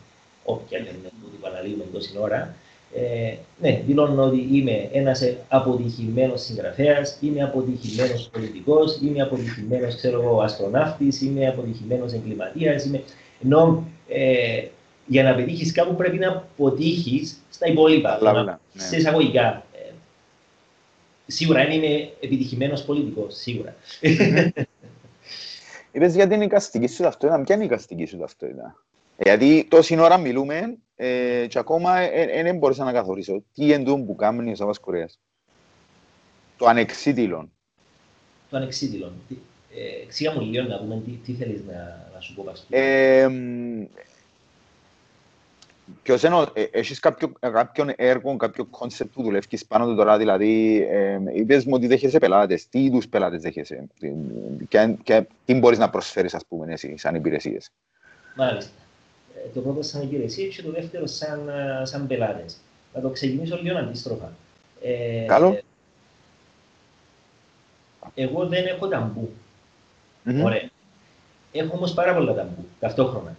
όποια 0.43 0.79
και 0.79 0.89
είναι 0.89 1.11
που 1.41 1.47
αναλύουμε 1.47 1.83
τόση 1.93 2.17
ώρα, 2.19 2.55
ε, 2.95 3.33
ναι, 3.61 3.81
δηλώνω 3.85 4.23
ότι 4.23 4.47
είμαι 4.51 4.89
ένας 4.91 5.21
αποτυχημένος 5.47 6.41
συγγραφέας, 6.41 7.17
είμαι 7.21 7.43
αποτυχημένος 7.43 8.29
πολιτικός, 8.33 8.99
είμαι 9.01 9.21
αποτυχημένος 9.21 9.95
αστροναύτης, 10.43 11.21
είμαι 11.21 11.47
αποτυχημένος 11.47 12.13
εγκληματίας. 12.13 12.85
Είμαι... 12.85 13.03
Ενώ 13.43 13.87
ε, 14.07 14.63
για 15.07 15.23
να 15.23 15.35
πετύχεις 15.35 15.71
κάπου 15.71 15.95
πρέπει 15.95 16.17
να 16.17 16.27
αποτύχεις 16.27 17.37
στα 17.49 17.67
υπόλοιπα. 17.67 18.19
Λάβα, 18.21 18.43
ναι. 18.43 18.57
Σε 18.81 18.97
εισαγωγικά. 18.97 19.63
Ε, 21.31 21.33
σίγουρα 21.33 21.63
δεν 21.63 21.71
είμαι 21.71 22.11
επιτυχημένος 22.19 22.83
πολιτικός, 22.83 23.35
σίγουρα. 23.35 23.75
Είπες 25.91 26.15
για 26.15 26.27
την 26.27 26.41
εικαστική 26.41 26.87
σου 26.87 27.03
ταυτότητα, 27.03 27.41
ποια 27.43 27.55
είναι 27.55 27.63
η 27.63 27.67
εικαστική 27.67 28.05
σου 28.05 28.17
ταυτότητα; 28.17 28.83
Γιατί 29.17 29.67
τόση 29.69 29.99
ώρα 29.99 30.17
μιλούμε 30.17 30.77
ε, 30.95 31.45
και 31.49 31.59
ακόμα 31.59 31.93
δεν 31.99 32.45
ε, 32.45 32.53
μπορούσα 32.53 32.83
να 32.83 32.91
καθορίσω 32.91 33.43
τι 33.53 33.65
είναι 33.65 33.83
το 33.83 33.97
που 33.97 34.15
κάνει 34.15 34.51
ο 34.51 34.55
Σάββας 34.55 34.79
Κουρέας; 34.79 35.19
Το 36.57 36.65
ανεξίτηλο. 36.65 37.49
Το 38.49 38.57
ανεξίτηλο. 38.57 39.13
Ε, 39.75 40.03
εξήγα 40.03 40.33
μου 40.33 40.41
λίγο 40.41 40.67
να 40.67 40.77
πούμε 40.77 41.01
τι, 41.05 41.11
τι 41.11 41.33
θέλεις 41.33 41.61
να, 41.67 42.09
να 42.13 42.19
σου 42.19 42.33
πω 42.33 42.43
πας. 42.45 42.65
Ε, 42.69 43.27
Ποιος 46.03 46.23
είναι, 46.23 46.45
ε, 46.53 46.63
έχεις 46.71 46.99
κάποιο, 46.99 47.31
κάποιον 47.39 47.93
έργο, 47.95 48.37
κάποιο 48.37 48.65
concept 48.65 49.13
που 49.13 49.23
δουλεύεις 49.23 49.65
πάνω 49.65 49.85
του 49.85 49.95
τώρα, 49.95 50.17
δηλαδή 50.17 50.81
ε, 50.91 51.19
είπες 51.33 51.65
μου 51.65 51.71
ότι 51.75 51.87
δέχεσαι 51.87 52.17
πελάτες, 52.17 52.67
τι 52.69 52.83
είδους 52.83 53.07
πελάτες 53.07 53.41
δέχεσαι; 53.41 53.87
Και, 54.67 54.95
και 55.03 55.27
τι 55.45 55.53
μπορείς 55.53 55.77
να 55.77 55.89
προσφέρεις 55.89 56.33
ας 56.33 56.45
πούμε 56.47 56.73
εσύ 56.73 56.97
σαν 56.97 57.15
υπηρεσίες; 57.15 57.71
Μάλιστα 58.35 58.71
το 59.53 59.59
πρώτο 59.61 59.81
σαν 59.81 60.01
υπηρεσία 60.01 60.47
και 60.47 60.61
το 60.61 60.71
δεύτερο 60.71 61.05
σαν, 61.07 61.49
σαν 61.83 62.07
πελάτες. 62.07 62.57
Να 62.93 63.01
το 63.01 63.09
ξεκινήσω 63.09 63.59
λίγο 63.61 63.77
αντίστροφα. 63.77 64.31
Ε, 64.81 65.25
Καλό. 65.27 65.59
Εγώ 68.13 68.47
δεν 68.47 68.65
έχω 68.65 68.87
ταμπού. 68.87 69.31
Mm-hmm. 70.25 70.43
Ωραία. 70.43 70.69
Έχω 71.51 71.75
όμως 71.75 71.93
πάρα 71.93 72.13
πολλά 72.13 72.33
ταμπού 72.33 72.65
ταυτόχρονα. 72.79 73.35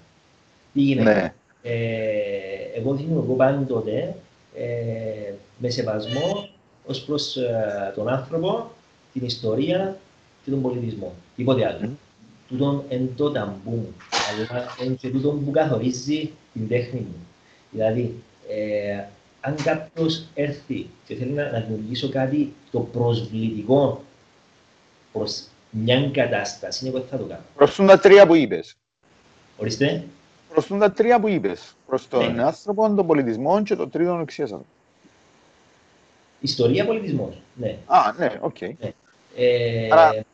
Τι 0.72 0.80
γίνεται; 0.80 1.14
Ναι. 1.14 1.34
Ε, 1.62 1.76
εγώ 2.74 2.94
δημιουργώ 2.94 3.34
πάντοτε 3.34 4.14
ε, 4.56 5.32
με 5.58 5.70
σεβασμό 5.70 6.48
ως 6.86 7.00
προς 7.00 7.36
ε, 7.36 7.92
τον 7.94 8.08
άνθρωπο, 8.08 8.70
την 9.12 9.24
ιστορία 9.24 9.96
και 10.44 10.50
τον 10.50 10.62
πολιτισμό. 10.62 11.12
Τίποτε 11.36 11.66
άλλο. 11.66 11.78
Mm-hmm. 11.82 11.96
Τούτον 12.48 12.84
εν 12.88 13.10
το 13.16 13.30
ταμπού 13.30 13.70
μου 13.70 13.94
αλλά 14.30 14.66
είναι 14.84 14.94
και 14.94 15.08
τούτο 15.08 15.28
που 15.28 15.50
καθορίζει 15.50 16.30
την 16.52 16.68
τέχνη 16.68 17.00
μου. 17.00 17.26
Δηλαδή, 17.70 18.14
ε, 18.48 19.04
αν 19.40 19.54
κάποιος 19.64 20.24
έρθει 20.34 20.86
και 21.06 21.14
θέλει 21.14 21.30
να, 21.30 21.50
να 21.50 21.60
δημιουργήσω 21.60 22.08
κάτι 22.08 22.52
το 22.70 22.80
προσβλητικό 22.80 24.02
προς 25.12 25.42
μια 25.70 26.10
κατάσταση, 26.10 26.86
εγώ 26.86 27.00
θα 27.10 27.16
το 27.16 27.24
κάνω. 27.24 27.42
Προς 27.54 27.76
τα 27.76 27.98
τρία 27.98 28.26
που 28.26 28.34
είπες. 28.34 28.76
Ορίστε. 29.56 30.04
Προ 30.54 30.78
τα 30.78 30.92
τρία 30.92 31.20
που 31.20 31.28
είπες. 31.28 31.74
Προς 31.86 32.08
τον 32.08 32.34
ναι. 32.34 32.42
άνθρωπο, 32.42 32.94
τον 32.94 33.06
πολιτισμό 33.06 33.62
και 33.62 33.76
το 33.76 33.88
τρίτο 33.88 34.18
εξίασα. 34.22 34.60
Ιστορία, 36.40 36.86
πολιτισμός. 36.86 37.42
Ναι. 37.54 37.76
Α, 37.86 37.98
ναι, 38.18 38.38
OK. 38.40 38.56
Okay. 38.60 38.72
Ναι. 38.80 38.92
Ε, 39.36 39.88
Άρα, 39.90 40.24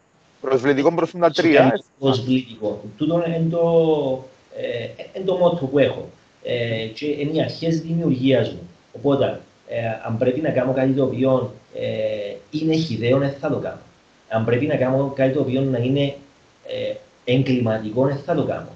Προσβλητικό 0.40 0.94
προς 0.94 1.10
τα 1.10 1.30
τρία. 1.30 1.80
Προσβλητικό. 1.98 2.84
Τούτο 2.96 3.24
είναι 3.26 3.46
το, 3.50 4.24
ε, 4.56 5.20
το 5.20 5.34
μότο 5.34 5.66
που 5.66 5.78
έχω. 5.78 6.08
Ε, 6.42 6.86
και 6.94 7.06
είναι 7.06 7.32
οι 7.32 7.40
αρχές 7.40 7.80
δημιουργίας 7.80 8.52
μου. 8.52 8.68
Οπότε, 8.92 9.40
ε, 9.68 9.78
αν 10.06 10.18
πρέπει 10.18 10.40
να 10.40 10.50
κάνω 10.50 10.72
κάτι 10.72 10.92
το 10.92 11.04
οποίο 11.04 11.54
ε, 11.74 12.36
είναι 12.50 12.74
χιδαίο, 12.74 13.18
δεν 13.18 13.32
θα 13.40 13.48
το 13.48 13.56
κάνω. 13.56 13.80
Αν 14.28 14.44
πρέπει 14.44 14.66
να 14.66 14.76
κάνω 14.76 15.12
κάτι 15.16 15.32
το 15.32 15.40
οποίο 15.40 15.60
να 15.60 15.78
είναι 15.78 16.16
ε, 16.66 16.94
εγκληματικό, 17.24 18.06
δεν 18.06 18.16
θα 18.16 18.34
το 18.34 18.44
κάνω. 18.44 18.68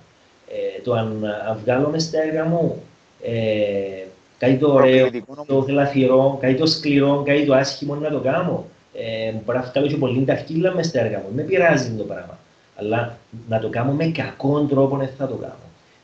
Ε, 0.53 0.81
το 0.81 0.93
αν, 0.93 1.25
αν 1.49 1.59
βγάλω 1.63 1.89
μες 1.89 2.03
στα 2.03 2.23
έργα 2.23 2.45
μου 2.45 2.83
ε, 3.23 4.07
κάτι 4.39 4.57
το 4.57 4.73
ωραίο, 4.73 5.11
το 5.47 5.59
γλαφυρό, 5.59 6.39
κάτι 6.41 6.55
το 6.55 6.67
σκληρό, 6.67 7.23
κάτι 7.27 7.47
το 7.47 7.55
άσχημο 7.55 7.95
να 7.95 8.11
το 8.11 8.19
κάνω. 8.19 8.65
Ε, 8.95 9.33
μπορεί 9.45 9.59
να 9.59 9.65
φτάσω 9.65 9.87
και 9.87 9.97
πολύ 9.97 10.25
τα 10.25 10.35
χείλα 10.35 10.75
μες 10.75 10.87
στα 10.87 11.01
έργα 11.01 11.19
μου. 11.19 11.35
Με 11.35 11.43
πειράζει 11.43 11.91
το 11.91 12.05
πράγμα. 12.05 12.39
Αλλά 12.77 13.19
να 13.49 13.59
το 13.59 13.69
κάνω 13.69 13.93
με 13.93 14.07
κακόν 14.07 14.69
τρόπο 14.69 14.97
δεν 14.97 15.09
θα 15.19 15.29
το 15.29 15.35
κάνω. 15.35 15.55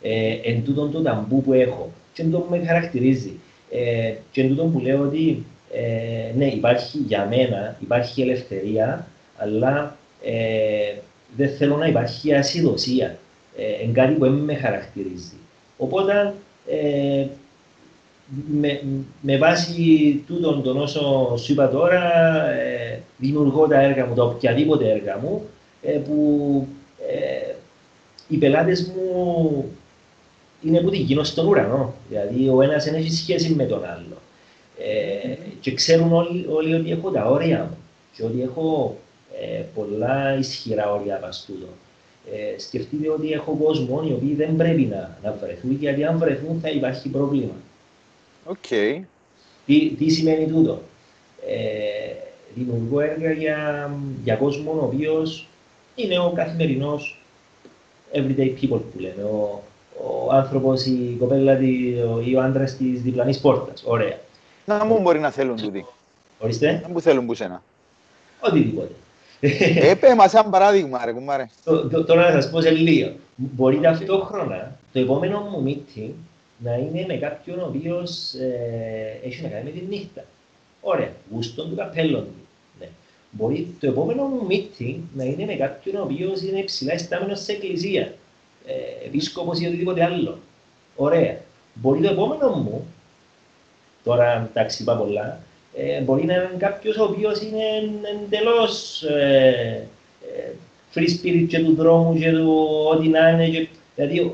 Ε, 0.02 0.50
εν 0.50 0.64
τούτον 0.64 0.92
το 0.92 1.02
ταμπού 1.02 1.42
που 1.42 1.52
έχω 1.52 1.90
και 2.12 2.22
εν 2.22 2.30
που 2.30 2.46
με 2.50 2.64
χαρακτηρίζει. 2.66 3.32
Ε, 3.70 4.14
και 4.30 4.40
εν 4.40 4.48
τούτον 4.48 4.72
που 4.72 4.80
λέω 4.80 5.00
ότι 5.00 5.44
ε, 5.72 6.36
ναι, 6.36 6.46
υπάρχει 6.46 6.98
για 6.98 7.26
μένα, 7.30 7.76
υπάρχει 7.80 8.22
ελευθερία, 8.22 9.06
αλλά 9.36 9.96
ε, 10.24 10.94
δεν 11.36 11.50
θέλω 11.50 11.76
να 11.76 11.86
υπάρχει 11.86 12.34
ασυδοσία. 12.34 13.18
Ε, 13.60 13.84
εν 13.84 13.92
κάτι 13.92 14.12
που 14.12 14.26
με 14.26 14.54
χαρακτηρίζει. 14.54 15.36
Οπότε, 15.76 16.34
ε, 16.66 17.26
με, 18.48 18.82
με 19.20 19.36
βάση 19.36 20.24
τούτον 20.26 20.62
τον 20.62 20.78
όσο 20.78 21.34
σου 21.36 21.52
είπα 21.52 21.68
τώρα, 21.68 22.02
ε, 22.50 23.02
δημιουργώ 23.18 23.66
τα 23.66 23.80
έργα 23.80 24.06
μου, 24.06 24.14
τα 24.14 24.24
οποιαδήποτε 24.24 24.90
έργα 24.90 25.18
μου, 25.22 25.42
ε, 25.82 25.90
που 25.90 26.66
ε, 27.08 27.54
οι 28.28 28.36
πελάτες 28.36 28.86
μου 28.86 29.64
είναι 30.62 30.80
που 30.80 30.90
την 30.90 31.00
γίνω 31.00 31.24
στον 31.24 31.46
ουρανό. 31.46 31.94
Δηλαδή, 32.08 32.48
ο 32.48 32.62
ένας 32.62 32.84
δεν 32.84 32.94
έχει 32.94 33.10
σχέση 33.10 33.54
με 33.54 33.64
τον 33.64 33.84
άλλο. 33.84 34.16
Ε, 34.78 35.34
και 35.60 35.74
ξέρουν 35.74 36.12
όλοι, 36.12 36.46
όλοι 36.50 36.74
ότι 36.74 36.90
έχω 36.90 37.10
τα 37.10 37.24
όρια 37.24 37.58
μου 37.58 37.76
και 38.16 38.24
ότι 38.24 38.42
έχω 38.42 38.96
ε, 39.40 39.62
πολλά 39.74 40.36
ισχυρά 40.38 40.92
όρια 40.92 41.16
από 41.16 41.28
τούτο. 41.46 41.66
Ε, 42.32 42.58
σκεφτείτε 42.58 43.10
ότι 43.10 43.32
έχω 43.32 43.58
κόσμο 43.64 44.02
οι 44.08 44.12
οποίοι 44.12 44.34
δεν 44.34 44.56
πρέπει 44.56 44.82
να, 44.82 45.18
να 45.22 45.32
βρεθούν, 45.32 45.76
γιατί 45.80 46.04
αν 46.04 46.18
βρεθούν 46.18 46.60
θα 46.60 46.68
υπάρχει 46.68 47.08
πρόβλημα. 47.08 47.52
Okay. 48.50 49.00
Τι, 49.66 49.88
τι 49.88 50.08
σημαίνει 50.08 50.46
τούτο; 50.46 50.82
Ε, 51.46 52.12
δημιουργώ 52.54 53.00
έργα 53.00 53.32
για, 53.32 53.90
για 54.24 54.36
κόσμο 54.36 54.72
ο 54.72 54.84
οποίος 54.84 55.48
είναι 55.94 56.18
ο 56.18 56.32
καθημερινός 56.34 57.20
everyday 58.12 58.54
people 58.60 58.80
που 58.92 58.98
λέμε. 58.98 59.22
Ο, 59.22 59.62
ο 60.04 60.32
άνθρωπος, 60.32 60.86
η 60.86 61.16
κοπέλα 61.18 61.60
ή 62.24 62.34
ο 62.34 62.42
άντρας 62.42 62.76
της 62.76 63.02
διπλανής 63.02 63.40
πόρτας. 63.40 63.82
Ωραία. 63.86 64.18
Να 64.64 64.84
μου 64.84 65.00
μπορεί 65.00 65.18
να 65.18 65.30
θέλουν 65.30 65.56
τούτοι. 65.56 65.86
Ορίστε. 66.38 66.80
Να 66.82 66.88
μου 66.88 67.00
θέλουν 67.00 67.26
που 67.26 67.34
σένα. 67.34 67.62
Οτιδήποτε. 68.40 68.92
Έπε 69.40 70.14
μας 70.14 70.30
σαν 70.30 70.50
παράδειγμα 70.50 71.04
ρε 71.04 71.12
κουμάρε. 71.12 71.46
Τώρα 72.06 72.32
να 72.32 72.40
σας 72.40 72.50
πω 72.50 72.60
σε 72.60 72.70
λίγο. 72.70 73.12
Μπορεί 73.36 73.80
ταυτόχρονα 73.80 74.76
το 74.92 74.98
επόμενο 74.98 75.40
μου 75.40 75.64
meeting 75.66 76.10
να 76.58 76.74
είναι 76.74 77.04
με 77.08 77.14
κάποιον 77.14 77.58
ο 77.58 77.64
οποίος 77.66 78.34
ε, 78.34 79.20
έχει 79.24 79.42
να 79.42 79.48
κάνει 79.48 79.64
με 79.64 79.70
τη 79.70 79.84
νύχτα. 79.88 80.24
Ωραία, 80.80 81.12
γούστον 81.32 81.68
του 81.68 81.76
καπέλων 81.76 82.24
του. 82.24 82.46
Ναι. 82.80 82.88
Μπορεί 83.30 83.74
το 83.80 83.86
επόμενο 83.86 84.24
μου 84.24 84.46
meeting 84.50 84.96
να 85.14 85.24
είναι 85.24 85.44
με 85.44 85.54
κάποιον 85.54 85.96
ο 85.96 86.02
οποίος 86.02 86.42
είναι 86.42 86.62
ψηλά 86.62 86.94
ειστάμενο 86.94 87.34
σε 87.34 87.52
εκκλησία, 87.52 88.14
ε, 88.66 89.06
επίσκοπος 89.06 89.60
ή 89.60 89.66
οτιδήποτε 89.66 90.04
άλλο. 90.04 90.38
Ωραία. 90.96 91.36
Μπορεί 91.74 92.00
το 92.00 92.10
επόμενο 92.10 92.48
μου, 92.48 92.86
τώρα 94.04 94.50
εντάξει 94.50 94.82
είπα 94.82 94.96
πολλά, 94.96 95.40
ε, 95.80 96.00
μπορεί 96.00 96.24
να 96.24 96.34
είναι 96.34 96.54
κάποιος 96.58 96.96
ο 96.96 97.04
οποίος 97.04 97.40
είναι 97.40 97.64
εντελώς 98.24 99.02
ε, 99.02 99.86
ε, 100.36 100.50
free 100.94 101.08
spirit 101.08 101.46
και 101.48 101.58
του 101.58 101.74
δρόμου 101.74 102.18
και 102.18 102.30
του 102.30 102.68
ό,τι 102.92 103.08
να 103.08 103.28
είναι. 103.28 103.48
Και, 103.48 103.68
δηλαδή 103.94 104.32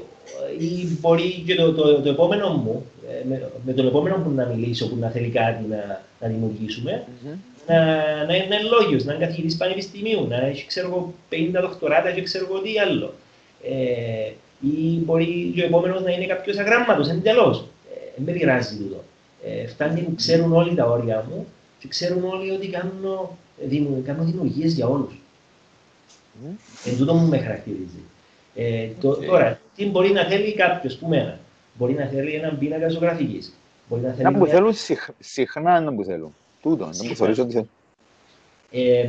ή 0.59 0.99
μπορεί 1.01 1.43
και 1.47 1.55
το, 1.55 1.73
το, 1.73 2.01
το 2.01 2.09
επόμενο 2.09 2.49
μου, 2.49 2.87
ε, 3.09 3.29
με, 3.29 3.51
με 3.65 3.73
τον 3.73 3.87
επόμενο 3.87 4.17
που 4.17 4.31
να 4.31 4.45
μιλήσω, 4.47 4.89
που 4.89 4.97
να 4.97 5.09
θέλει 5.09 5.29
κάτι 5.29 5.65
να, 5.69 6.03
να 6.21 6.29
δημιουργήσουμε, 6.29 7.05
mm-hmm. 7.07 7.37
να, 7.67 7.85
να 8.25 8.35
είναι 8.35 8.59
λόγιος, 8.79 9.05
να 9.05 9.15
είναι 9.15 9.25
καθηγητής 9.25 9.57
πανεπιστημίου, 9.57 10.27
να 10.29 10.47
έχει 10.47 10.67
ξέρω 10.67 11.13
50 11.31 11.35
δοκτοράτα 11.61 12.11
και 12.11 12.23
ξέρω 12.23 12.47
εγώ 12.51 12.61
τι 12.61 12.79
άλλο. 12.79 13.15
Ε, 13.63 14.31
ή 14.61 14.99
μπορεί 15.05 15.53
και 15.55 15.63
ο 15.63 15.65
επόμενος 15.65 16.03
να 16.03 16.11
είναι 16.11 16.27
κάποιος 16.27 16.59
αγράμματος 16.59 17.09
εντελώς. 17.09 17.65
Ε, 17.95 18.23
με 18.25 18.33
πειράζει 18.33 18.77
τούτο. 18.77 19.03
Ε, 19.47 19.67
φτάνει 19.67 20.01
που 20.01 20.15
ξέρουν 20.15 20.53
όλοι 20.53 20.75
τα 20.75 20.87
όρια 20.87 21.27
μου 21.29 21.47
και 21.79 21.89
ξέρουν 21.89 22.25
όλοι 22.25 22.51
ότι 22.51 22.69
κάνω, 22.69 23.37
κάνω 24.05 24.25
δημιουργίες 24.25 24.73
για 24.73 24.87
όλους. 24.87 25.13
Mm. 26.45 26.57
Εν 26.85 26.97
τούτο 26.97 27.15
μου 27.15 27.29
με 27.29 27.39
χαρακτηρίζει. 27.39 28.03
Ε, 28.55 28.89
το, 29.01 29.11
okay. 29.11 29.25
Τώρα, 29.25 29.61
τι 29.77 29.91
μπορεί 29.91 30.11
να 30.11 30.25
θέλει 30.25 30.55
κάποιος 30.55 30.97
που 30.97 31.09
μένα; 31.09 31.39
Μπορεί 31.79 31.95
να 31.95 32.07
θέλει 32.07 32.35
έναν 32.35 32.59
πίνακα 32.59 32.89
ζωγραφικής. 32.89 33.55
Μπορεί 33.89 34.03
να 34.03 34.13
θέλει. 34.13 34.23
Να 34.23 34.39
που 34.39 34.47
θέλουν 34.47 34.73
συχνά 35.19 35.81
να 35.81 35.95
που 35.95 36.05
θέλουν. 36.05 36.35
Τούτο, 36.63 36.85
να 36.85 37.09
που 37.09 37.15
θεωρήσω 37.15 37.43
ότι 37.43 37.53
θέλουν. 37.53 37.71
Ε, 38.71 39.09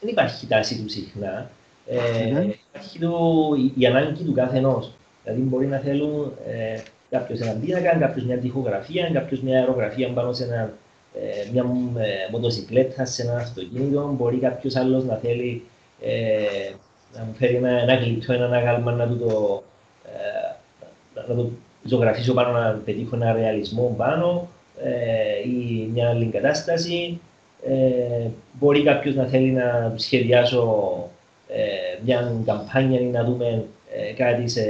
δεν 0.00 0.10
υπάρχει 0.10 0.46
τάση 0.46 0.82
του 0.82 0.88
συχνά. 0.88 1.50
Ε, 1.86 1.96
mm-hmm. 1.96 2.52
Υπάρχει 2.68 2.98
το, 2.98 3.18
η, 3.58 3.72
η 3.76 3.86
ανάγκη 3.86 4.24
του 4.24 4.32
καθενός. 4.32 4.92
Δηλαδή, 5.24 5.42
μπορεί 5.42 5.66
να 5.66 5.78
θέλουν 5.78 6.32
ε, 6.46 6.80
κάποιος 7.10 7.40
έναν 7.40 7.60
πίνακα, 7.60 7.96
κάποιος 7.96 8.24
μια 8.24 8.38
τυχογραφία, 8.38 9.10
κάποιος 9.12 9.40
μια 9.40 9.58
αερογραφία 9.58 10.08
πάνω 10.08 10.32
σε 10.32 10.44
ένα, 10.44 10.72
ε, 11.14 11.50
μια 11.52 11.62
ε, 11.96 12.30
μοτοσυκλέτα, 12.30 13.04
σε 13.04 13.22
ένα 13.22 13.36
αυτοκίνητο. 13.36 14.14
Μπορεί 14.18 14.36
κάποιος 14.38 14.76
άλλος 14.76 15.04
να 15.04 15.16
θέλει 15.16 15.62
ε, 16.02 16.70
να 17.16 17.24
μου 17.24 17.34
φέρει 17.38 17.54
ένα, 17.54 17.70
ένα 17.70 17.94
γλυπτό, 17.94 18.32
ένα 18.32 18.56
αγάλμα 18.56 18.92
να 18.92 19.06
του 19.08 19.18
το, 19.18 19.62
ε, 20.04 21.26
να 21.28 21.34
το 21.34 21.50
ζωγραφίσω 21.82 22.34
πάνω, 22.34 22.58
να 22.58 22.80
πετύχω 22.84 23.16
ένα 23.16 23.32
ρεαλισμό 23.32 23.94
πάνω 23.96 24.48
ε, 24.82 25.48
ή 25.48 25.88
μια 25.92 26.08
άλλη 26.08 26.26
κατάσταση. 26.26 27.20
Ε, 27.66 28.28
μπορεί 28.52 28.82
κάποιος 28.82 29.14
να 29.14 29.24
θέλει 29.24 29.50
να 29.50 29.92
του 29.94 30.02
σχεδιάσω 30.02 31.08
ε, 31.48 32.02
μια 32.04 32.42
καμπάνια 32.46 33.00
ή 33.00 33.04
να 33.04 33.24
δούμε 33.24 33.64
ε, 33.92 34.12
κάτι 34.12 34.48
σε. 34.48 34.62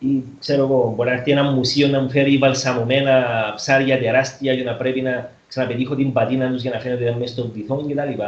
Ε, 0.00 0.06
ή 0.06 0.24
ξέρω 0.38 0.62
εγώ, 0.62 0.92
μπορεί 0.96 1.08
να 1.08 1.14
έρθει 1.14 1.30
ένα 1.30 1.42
μουσείο 1.42 1.88
να 1.88 2.00
μου 2.00 2.10
φέρει 2.10 2.38
βαλσαμωμένα 2.38 3.52
ψάρια 3.56 3.98
τεράστια 3.98 4.52
για 4.52 4.64
να 4.64 4.74
πρέπει 4.74 5.00
να 5.00 5.30
ξαναπετύχω 5.48 5.94
την 5.94 6.12
πατίνα 6.12 6.50
τους 6.50 6.62
για 6.62 6.70
να 6.70 6.80
φαίνεται 6.80 7.16
μέσα 7.18 7.32
στον 7.32 7.50
βυθό 7.54 7.76
κτλ. 7.76 8.22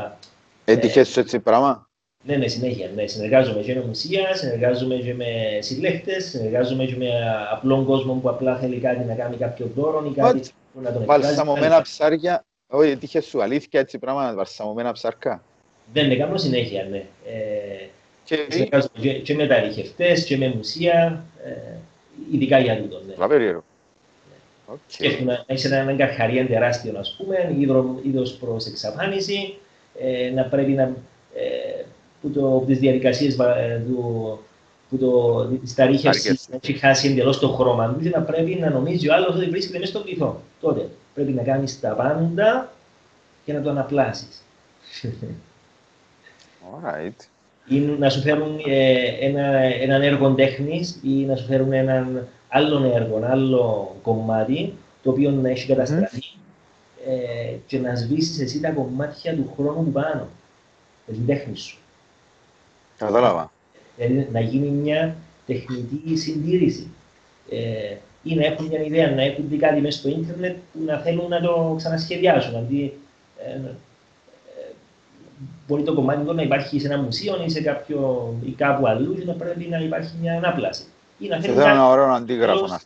Έτυχες 0.64 1.08
σου 1.08 1.20
έτσι 1.20 1.40
πράγμα; 1.40 1.88
Ναι, 2.24 2.36
ναι, 2.36 2.48
συνέχεια. 2.48 2.90
Ναι. 2.94 3.06
Συνεργάζομαι 3.06 3.62
και 3.62 3.74
με 3.74 3.84
μουσεία, 3.86 4.34
συνεργάζομαι 4.34 4.94
και 4.94 5.14
με 5.14 5.24
συλλέκτες, 5.60 6.24
συνεργάζομαι 6.24 6.84
και 6.84 6.96
με 6.96 7.08
απλόν 7.52 7.84
κόσμο 7.84 8.14
που 8.14 8.28
απλά 8.28 8.56
θέλει 8.56 8.78
κάτι 8.78 9.04
να 9.04 9.14
κάνει 9.14 9.36
κάποιο 9.36 9.70
δώρο 9.74 10.04
ή 10.06 10.14
κάτι 10.14 10.40
που 10.74 10.80
να 10.80 10.92
τον 10.92 11.02
εκφράζει. 11.02 11.22
Βαλσαμωμένα 11.22 11.82
ψάρια, 11.82 12.44
όχι, 12.66 12.90
έτυχες 12.90 13.24
σου 13.24 13.42
αλήθεια 13.42 13.80
έτσι 13.80 13.98
πράγμα, 13.98 14.34
βαλσαμωμένα 14.34 14.92
ψάρκα; 14.92 15.42
Δεν, 15.92 16.06
ναι, 16.06 16.16
κάνω 16.16 16.36
συνέχεια, 16.36 16.86
ναι. 16.90 17.04
Ε, 17.26 17.88
και... 18.30 18.46
Συνεργάζομαι 18.48 18.98
και, 19.00 19.12
και 19.12 19.34
με 19.34 19.46
τα 19.46 19.60
ρηχευτές 19.60 20.24
και 20.24 20.36
με 20.36 20.48
μουσεία, 20.56 21.24
ε, 21.44 21.76
ειδικά 22.32 22.58
για 22.58 22.78
τούτο. 22.78 23.02
Ναι. 23.06 23.14
Λαβερίρο. 23.18 23.64
Okay. 24.72 24.76
Σκέφτομαι 24.86 25.32
να 25.32 25.44
έχεις 25.46 25.64
έναν 25.64 25.96
καρχαρία 25.96 26.46
τεράστιο, 26.46 26.98
ας 26.98 27.16
πούμε, 27.18 27.56
είδος 28.02 28.32
προς 28.32 28.66
εξαφάνιση, 28.66 29.58
ε, 29.98 30.30
να 30.30 30.42
πρέπει 30.42 30.72
να, 30.72 30.82
ε, 31.34 31.84
που, 32.20 32.30
το, 32.30 32.40
που 32.40 32.64
τις 32.66 32.78
διαδικασίες 32.78 33.38
ε, 33.38 33.82
του, 33.86 34.38
που 34.90 34.98
το, 34.98 35.44
της 35.46 35.74
ταρίχευσης 35.74 36.48
να 36.48 36.58
έχει 36.62 36.72
χάσει 36.72 37.08
εντελώς 37.08 37.38
το 37.38 37.48
χρώμα 37.48 37.92
τους 37.92 38.02
και 38.02 38.08
να 38.08 38.22
πρέπει 38.22 38.54
να 38.54 38.70
νομίζει 38.70 39.08
ο 39.08 39.14
άλλος 39.14 39.36
ότι 39.36 39.48
βρίσκεται 39.48 39.78
μέσα 39.78 39.90
στον 39.90 40.02
βυθό. 40.02 40.40
Τότε 40.60 40.88
πρέπει 41.14 41.32
να 41.32 41.42
κάνεις 41.42 41.80
τα 41.80 41.88
πάντα 41.88 42.72
και 43.44 43.52
να 43.52 43.62
το 43.62 43.70
αναπλάσεις. 43.70 44.44
Alright. 46.62 47.29
Ή 47.70 47.78
να 47.78 48.10
σου 48.10 48.20
φέρουν 48.20 48.60
ε, 48.66 49.02
ένα, 49.20 49.46
έναν 49.58 50.02
έργο 50.02 50.34
τέχνης 50.34 51.00
ή 51.02 51.08
να 51.08 51.36
σου 51.36 51.44
φέρουν 51.44 51.72
έναν 51.72 52.28
άλλο 52.48 52.92
έργο, 52.94 53.20
άλλο 53.24 53.96
κομμάτι 54.02 54.74
το 55.02 55.10
οποίο 55.10 55.30
να 55.30 55.48
έχει 55.48 55.66
καταστραφεί 55.66 56.22
ε, 57.06 57.54
και 57.66 57.78
να 57.78 57.94
σβήσεις 57.94 58.40
εσύ 58.40 58.60
τα 58.60 58.70
κομμάτια 58.70 59.34
του 59.34 59.52
χρόνου 59.56 59.84
του 59.84 59.92
πάνω, 59.92 60.28
με 61.06 61.14
την 61.14 61.26
τέχνη 61.26 61.56
σου. 61.56 61.78
Κατάλαβα. 62.98 63.52
Δηλαδή 63.96 64.28
να 64.32 64.40
γίνει 64.40 64.68
μια 64.68 65.16
τεχνητή 65.46 66.16
συντήρηση. 66.16 66.90
Ε, 67.50 67.96
ή 68.22 68.34
να 68.34 68.44
έχουν 68.44 68.66
μια 68.66 68.82
ιδέα, 68.82 69.10
να 69.10 69.22
έχουν 69.22 69.48
δει 69.48 69.56
κάτι 69.56 69.80
μέσα 69.80 69.98
στο 69.98 70.08
ίντερνετ 70.08 70.56
που 70.72 70.78
να 70.84 70.98
θέλουν 70.98 71.28
να 71.28 71.40
το 71.40 71.74
ξανασχεδιάσουν. 71.76 72.56
Αντί, 72.56 72.92
ε, 73.38 73.50
ε, 73.50 73.74
μπορεί 75.70 75.82
το 75.82 75.94
κομμάτι 75.94 76.24
του 76.24 76.34
να 76.34 76.42
υπάρχει 76.42 76.80
σε 76.80 76.86
ένα 76.86 77.02
μουσείο 77.02 77.42
ή, 77.44 77.50
σε 77.50 77.60
κάποιο, 77.60 78.32
ή 78.44 78.50
κάπου 78.50 78.86
αλλού 78.86 79.14
και 79.14 79.24
να 79.24 79.32
πρέπει 79.32 79.64
να 79.64 79.78
υπάρχει 79.78 80.14
μια 80.20 80.36
ανάπλαση. 80.36 80.84
Ή 81.18 81.28
να 81.28 81.40
θέλουν 81.40 81.60
ένα 81.60 81.88
ωραίο 81.88 82.04
αντίγραφο. 82.04 82.78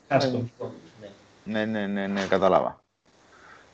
Ναι, 1.44 1.64
ναι, 1.64 1.86
ναι, 1.86 2.06
ναι, 2.06 2.26
κατάλαβα. 2.28 2.80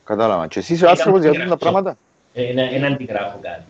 Κατάλαβα. 0.04 0.46
Και 0.46 0.58
εσύ 0.58 0.72
είσαι 0.72 0.88
άνθρωπος 0.88 1.20
για 1.20 1.30
αυτά 1.30 1.48
τα 1.48 1.56
πράγματα; 1.56 1.96
Ένα, 2.32 2.62
ένα 2.62 2.86
αντιγράφω 2.86 3.38
κάτι. 3.42 3.64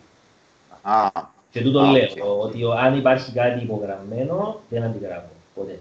Α. 0.81 1.09
Και 1.51 1.61
τούτο 1.61 1.81
λέω, 1.81 2.03
okay. 2.03 2.45
ότι 2.45 2.61
αν 2.79 2.97
υπάρχει 2.97 3.31
κάτι 3.31 3.63
υπογραμμένο, 3.63 4.61
δεν 4.69 4.83
αντιγράφω 4.83 5.29
ποτέ. 5.55 5.79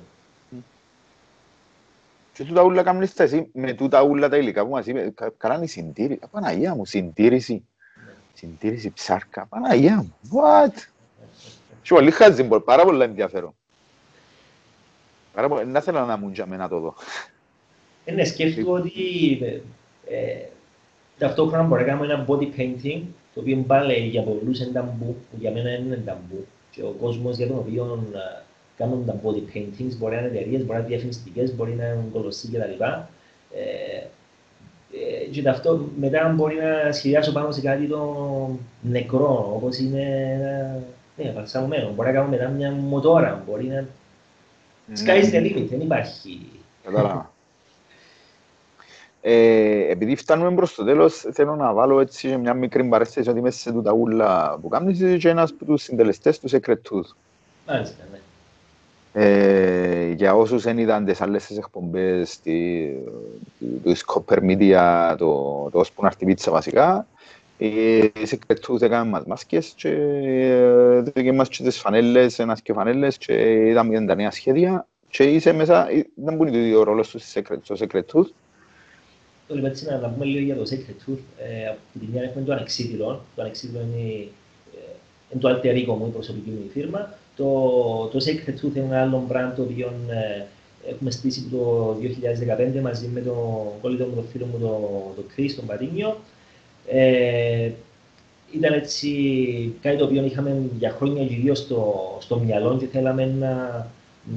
Και 2.33 2.45
τούτα 2.45 2.63
ούλα 2.63 2.83
κάνεις 2.83 3.15
τα 3.15 3.23
εσύ 3.23 3.51
με 3.53 3.73
τούτα 3.73 4.03
ούλα 4.03 4.29
τα 4.29 4.37
υλικά 4.37 4.65
που 4.65 4.71
μας 4.71 4.87
είπε, 4.87 5.15
κάνανε 5.37 5.67
συντήρηση. 5.67 6.21
Παναγία 6.31 6.75
μου, 6.75 6.85
συντήρηση. 6.85 7.65
Συντήρηση 8.41 8.91
ψάρκα. 8.91 9.47
Παναγία 9.47 9.97
μου. 9.97 10.15
What? 10.31 10.73
Και 11.83 11.95
πολύ 11.95 12.11
χάζει, 12.11 12.49
πάρα 12.65 12.85
πολύ 12.85 13.03
ενδιαφέρον. 13.03 13.55
Πάρα 15.35 15.49
πολύ, 15.49 15.67
να 15.67 15.81
θέλω 15.81 16.05
να 16.05 16.17
μου 16.17 16.29
για 16.29 16.47
να 16.47 16.69
το 16.69 16.79
δω. 16.79 16.95
Ε, 18.05 18.13
ναι, 18.13 18.25
σκέφτομαι 18.25 18.71
ότι 18.81 18.93
ε, 20.09 20.47
ταυτόχρονα 21.19 21.63
μπορεί 21.63 21.81
να 21.81 21.87
κάνουμε 21.89 22.13
ένα 22.13 22.27
body 22.29 22.49
painting, 22.57 23.03
το 23.35 23.41
οποίο 23.41 23.65
πάλι 23.67 23.95
για 23.95 24.23
πολλούς 24.23 24.61
είναι 24.61 24.73
ταμπού, 24.73 25.17
που 25.31 25.37
για 25.39 25.51
μένα 25.51 25.71
είναι 25.71 25.97
ταμπού. 25.97 26.47
Και 26.71 26.83
ο 26.83 26.95
κόσμος 27.01 27.37
για 27.37 27.47
τον 27.47 27.59
οποίο 27.59 28.05
κάνουν 28.77 29.07
τα 29.07 29.21
body 29.25 29.57
paintings, 29.57 29.97
μπορεί 29.99 30.15
να 30.15 30.21
είναι 30.21 30.29
εταιρείες, 30.29 30.65
μπορεί 30.65 30.73
να 30.73 30.79
είναι 30.79 30.89
διαφημιστικές, 30.89 31.55
μπορεί 31.55 31.73
να 31.73 31.85
είναι 31.87 32.05
κολοσσί 32.13 32.49
κτλ. 32.49 32.83
Ε, 32.83 33.07
ε, 33.53 33.90
και 35.31 35.49
αυτό 35.49 35.89
μετά 36.01 36.33
μπορεί 36.37 36.57
να 36.57 36.93
σχεδιάσω 36.93 37.33
πάνω 37.33 37.51
σε 37.51 37.61
κάτι 37.61 37.87
το 37.87 38.51
νεκρό, 38.81 39.53
όπως 39.55 39.79
είναι 39.79 40.03
ένα 40.35 40.81
ναι, 41.17 41.31
παλσαμωμένο. 41.31 41.93
Μπορεί 41.95 42.09
να 42.09 42.15
κάνω 42.15 42.29
μετά 42.29 42.49
μια 42.49 42.71
μοτόρα, 42.71 43.43
μπορεί 43.47 43.67
να... 43.67 43.85
Sky's 44.95 45.35
the 45.35 45.41
limit, 45.41 45.67
δεν 45.71 45.81
υπάρχει. 45.81 46.47
Κατάλαβα. 46.85 47.33
Ε, 49.23 49.91
επειδή 49.91 50.17
φτάνουμε 50.17 50.55
προς 50.55 50.75
το 50.75 50.85
τέλος, 50.85 51.27
θέλω 51.33 51.57
να 51.57 51.73
βάλω 51.73 52.01
έτσι 52.01 52.37
μια 52.37 52.55
μικρή 52.55 52.85
παρέσταση 52.85 53.31
ότι 53.31 53.41
μέσα 53.41 53.59
σε 53.59 53.73
τούτα 53.73 53.93
ούλα 53.93 54.59
που 54.61 54.69
κάνεις 54.69 55.23
και 55.23 55.29
ένας 55.29 55.51
από 55.51 55.65
τους 55.65 55.83
συντελεστές 55.83 56.39
του 56.39 56.49
Secret 56.51 56.71
Tooth. 56.91 57.15
Μάλιστα, 57.67 58.05
ναι. 58.13 58.19
Ε, 59.13 60.13
για 60.13 60.35
όσους 60.35 60.63
δεν 60.63 60.79
είδαν 60.79 61.05
τις 61.05 61.21
άλλες 61.21 61.47
τις 61.47 61.57
εκπομπές 61.57 62.41
του 63.83 63.97
Scopper 63.97 64.39
Media, 64.39 65.15
το, 65.19 65.69
το 65.73 65.79
ώσπου 65.79 66.03
να 66.03 66.09
έρθει 66.09 66.25
πίτσα 66.25 66.51
βασικά, 66.51 67.07
οι 67.59 68.13
Secret 68.15 68.57
Tooth 68.67 68.83
έκαναν 68.83 69.09
μας 69.09 69.25
μάσκες 69.25 69.73
και 69.77 69.89
έκαναν 71.13 71.35
μας 71.35 71.49
και 71.49 71.63
τις 71.63 71.79
φανέλες, 71.79 72.39
ένας 72.39 72.63
και 72.63 72.73
φανέλες 72.73 73.19
και 73.19 73.67
είδαμε 73.67 74.05
τα 74.05 74.15
νέα 74.15 74.31
σχέδια 74.31 74.87
και 75.09 75.23
είσαι 75.23 75.53
μέσα, 75.53 75.89
δεν 76.15 76.37
μπορεί 76.37 76.75
ο 76.75 76.83
ρόλος 76.83 77.09
τους 77.09 77.31
στο 77.63 77.77
Secret 77.79 78.03
Tooth 78.13 78.31
Λοιπόν, 79.55 79.71
έτσι 79.71 79.85
να 79.85 80.09
πούμε 80.09 80.25
λίγο 80.25 80.45
για 80.45 80.57
το 80.57 80.63
Secret 80.71 81.11
Tooth. 81.11 81.19
Ε, 81.39 81.67
από 81.67 81.79
τη 82.01 82.07
μια 82.13 82.23
έχουμε 82.23 82.45
το 82.45 82.53
ανεξίδηλο. 82.53 83.25
Το 83.37 83.43
ανεξίδηλο 83.43 83.81
είναι, 83.81 84.29
ε, 84.75 84.93
είναι 85.31 85.41
το 85.41 85.49
alter 85.49 85.75
ego 85.75 85.97
μου, 85.99 86.07
η 86.07 86.11
προσωπική 86.11 86.51
μου 86.51 86.71
φίρμα. 86.73 87.15
Το, 87.41 88.09
το 88.13 88.25
Secret 88.25 88.51
Tooth 88.51 88.77
είναι 88.77 88.85
ένα 88.85 89.01
άλλο 89.01 89.27
brand 89.29 89.53
το 89.57 89.63
οποίο 89.63 89.93
ε, 90.09 90.45
έχουμε 90.91 91.11
στήσει 91.11 91.43
το 91.51 91.97
2015 92.79 92.81
μαζί 92.83 93.07
με 93.07 93.21
τον 93.21 93.37
κόλλητο 93.83 94.05
μου, 94.05 94.15
τον 94.15 94.25
φίλο 94.33 94.47
μου, 94.47 94.59
τον 94.59 94.71
το 95.17 95.23
Chris, 95.37 95.51
τον 95.57 95.67
Πατίνιο. 95.67 96.17
Ε, 96.89 97.71
ήταν 98.53 98.73
έτσι 98.73 99.11
κάτι 99.83 99.97
το 99.97 100.05
οποίο 100.05 100.25
είχαμε 100.25 100.63
για 100.79 100.91
χρόνια 100.91 101.23
γύρω 101.23 101.55
στο, 101.55 102.19
στο 102.21 102.39
μυαλό 102.39 102.77
και 102.77 102.87
θέλαμε 102.87 103.27
να, 103.27 103.87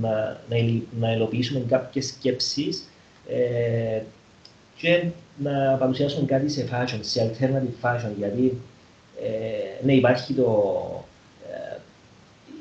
να, 0.02 0.42
να, 0.50 0.58
να 1.00 1.14
υλοποιήσουμε 1.14 1.64
κάποιες 1.68 2.06
σκέψεις 2.06 2.84
ε, 3.28 4.02
και 4.78 5.04
να 5.38 5.76
παρουσιάσουν 5.80 6.26
κάτι 6.26 6.50
σε 6.50 6.68
fashion, 6.72 7.00
σε 7.02 7.32
alternative 7.32 7.88
fashion, 7.88 8.12
γιατί 8.18 8.58
ε, 9.24 9.86
ναι, 9.86 9.94
υπάρχει 9.94 10.34
το, 10.34 10.46
ε, 10.94 11.13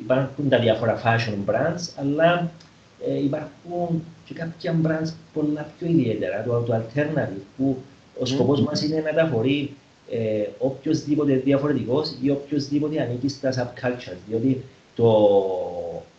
υπάρχουν 0.05 0.49
τα 0.49 0.59
διάφορα 0.59 1.03
fashion 1.05 1.51
brands, 1.51 1.89
αλλά 1.97 2.51
ε, 3.07 3.23
υπάρχουν 3.23 4.03
και 4.25 4.35
κάποια 4.35 4.75
brands 4.85 5.13
πολλά 5.33 5.73
πιο 5.79 5.89
ιδιαίτερα, 5.89 6.43
το, 6.43 6.61
το 6.61 6.75
alternative, 6.75 7.41
που 7.57 7.77
ο 8.21 8.27
σκοπός 8.27 8.61
mm. 8.61 8.65
μας 8.65 8.83
είναι 8.83 9.01
να 9.01 9.13
τα 9.13 9.27
φορεί 9.27 9.75
ε, 10.11 10.47
οποιοδήποτε 10.59 11.35
διαφορετικός 11.35 12.17
ή 12.23 12.31
οποιοδήποτε 12.31 13.03
ανήκει 13.03 13.29
στα 13.29 13.51
subcultures, 13.53 14.19
διότι 14.29 14.63
το, 14.95 15.11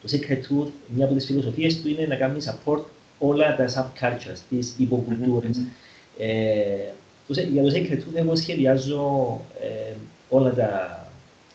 το 0.02 0.10
Secret 0.12 0.38
Tooth, 0.38 0.70
μια 0.88 1.06
από 1.06 1.14
τις 1.14 1.26
φιλοσοφίες 1.26 1.82
του 1.82 1.90
είναι 1.90 2.06
να 2.06 2.16
κάνει 2.16 2.38
support 2.46 2.84
όλα 3.20 3.56
τα 3.56 3.68
subcultures, 3.68 4.40
τις 4.50 4.74
υποκουλτούρες. 4.78 5.58
Mm-hmm. 5.58 6.18
Ε, 6.18 7.44
για 7.52 7.64
το 7.64 7.72
Sacred 7.74 7.98
Tooth 7.98 8.16
εγώ 8.16 8.36
σχεδιάζω 8.36 9.42
ε, 9.62 9.94
όλα 10.30 10.54
τα, 10.54 11.03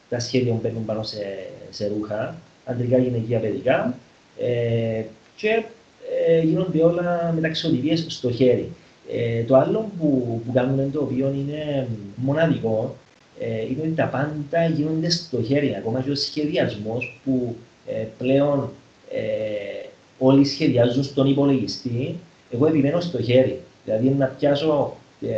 τα 0.08 0.18
σχέδια 0.18 0.52
που 0.52 0.60
παίρνουν 0.60 0.84
πάνω 0.84 1.02
σε, 1.02 1.38
σε 1.70 1.88
ρούχα, 1.88 2.36
αντρικά, 2.64 2.98
γυναικεία, 2.98 3.38
παιδικά 3.38 3.94
ε, 4.38 5.02
και 5.36 5.64
ε, 6.26 6.40
γίνονται 6.40 6.82
όλα 6.82 7.32
με 7.34 7.40
ταξιοδηγίες 7.40 8.04
στο 8.08 8.32
χέρι. 8.32 8.72
Ε, 9.12 9.42
το 9.42 9.56
άλλο 9.56 9.90
που, 9.98 10.40
που 10.46 10.52
κάνουμε 10.52 10.88
το 10.92 11.00
οποίο 11.00 11.34
είναι 11.36 11.86
μοναδικό 12.16 12.96
ε, 13.40 13.60
είναι 13.62 13.80
ότι 13.80 13.92
τα 13.94 14.04
πάντα 14.06 14.66
γίνονται 14.66 15.10
στο 15.10 15.42
χέρι, 15.42 15.74
ακόμα 15.78 16.00
και 16.00 16.10
ο 16.10 16.14
σχεδιασμός 16.14 17.20
που 17.24 17.56
ε, 17.86 18.06
πλέον 18.18 18.70
ε, 19.10 19.88
όλοι 20.18 20.44
σχεδιάζουν 20.44 21.02
στον 21.02 21.30
υπολογιστή, 21.30 22.18
εγώ 22.50 22.66
επιμένω 22.66 23.00
στο 23.00 23.22
χέρι. 23.22 23.60
Δηλαδή 23.84 24.08
να 24.08 24.26
πιάσω 24.26 24.96
ε, 25.20 25.34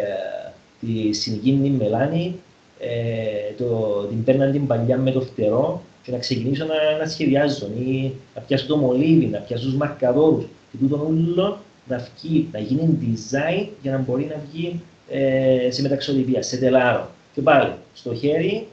τη 0.81 1.13
συνοικίνη 1.13 1.71
μελάνη, 1.71 2.35
ε, 2.81 3.53
το, 3.59 4.01
την 4.09 4.25
παίρναν 4.25 4.53
την 4.53 4.67
παλιά 4.67 4.99
με 4.99 5.11
το 5.11 5.21
φτερό 5.21 5.83
και 6.03 6.11
να 6.11 6.19
ξεκινήσω 6.19 6.65
να, 6.65 6.99
να 6.99 7.07
σχεδιάζω 7.07 7.67
ή 7.67 8.13
να 8.35 8.41
πιάσω 8.41 8.67
το 8.67 8.77
μολύβι, 8.77 9.27
να 9.27 9.39
πιάσω 9.39 9.65
τους 9.65 9.75
μαρκαδόρους 9.75 10.45
και 10.45 10.77
τούτο 10.81 11.07
όλο 11.07 11.59
να, 11.89 12.07
βγει, 12.17 12.49
να 12.53 12.59
γίνει 12.59 12.99
design 13.03 13.69
για 13.83 13.93
να 13.93 13.99
μπορεί 13.99 14.25
να 14.25 14.37
βγει 14.51 14.81
ε, 15.11 15.71
σε 15.71 15.83
μεταξοδηπία, 15.83 16.43
σε 16.43 16.57
τελάρο. 16.57 17.11
Και 17.35 17.41
πάλι, 17.41 17.73
στο 17.95 18.15
χέρι, 18.15 18.67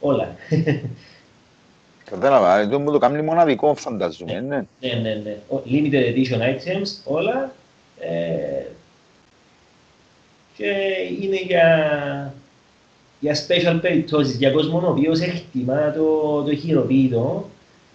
όλα. 0.00 0.34
Κατάλαβα, 2.10 2.54
αυτό 2.54 2.78
μου 2.80 2.92
το 2.92 2.98
κάνει 2.98 3.22
μοναδικό 3.22 3.74
φαντάζομαι, 3.74 4.40
ναι. 4.40 4.64
Ναι, 4.80 5.00
ναι, 5.02 5.20
ναι. 5.24 5.36
Limited 5.66 6.14
edition 6.14 6.40
items, 6.40 6.88
όλα. 7.04 7.52
Ε, 7.98 8.66
και 10.56 10.72
είναι 11.22 11.36
για, 11.36 12.34
για 13.22 13.36
special 13.46 13.78
περιπτώσεις, 13.80 14.36
για 14.36 14.50
κόσμο 14.50 14.82
ο 14.84 14.90
οποίος 14.90 15.20
εκτιμά 15.20 15.92
το, 15.92 16.42
το 16.42 16.54
χειροποίητο 16.54 17.48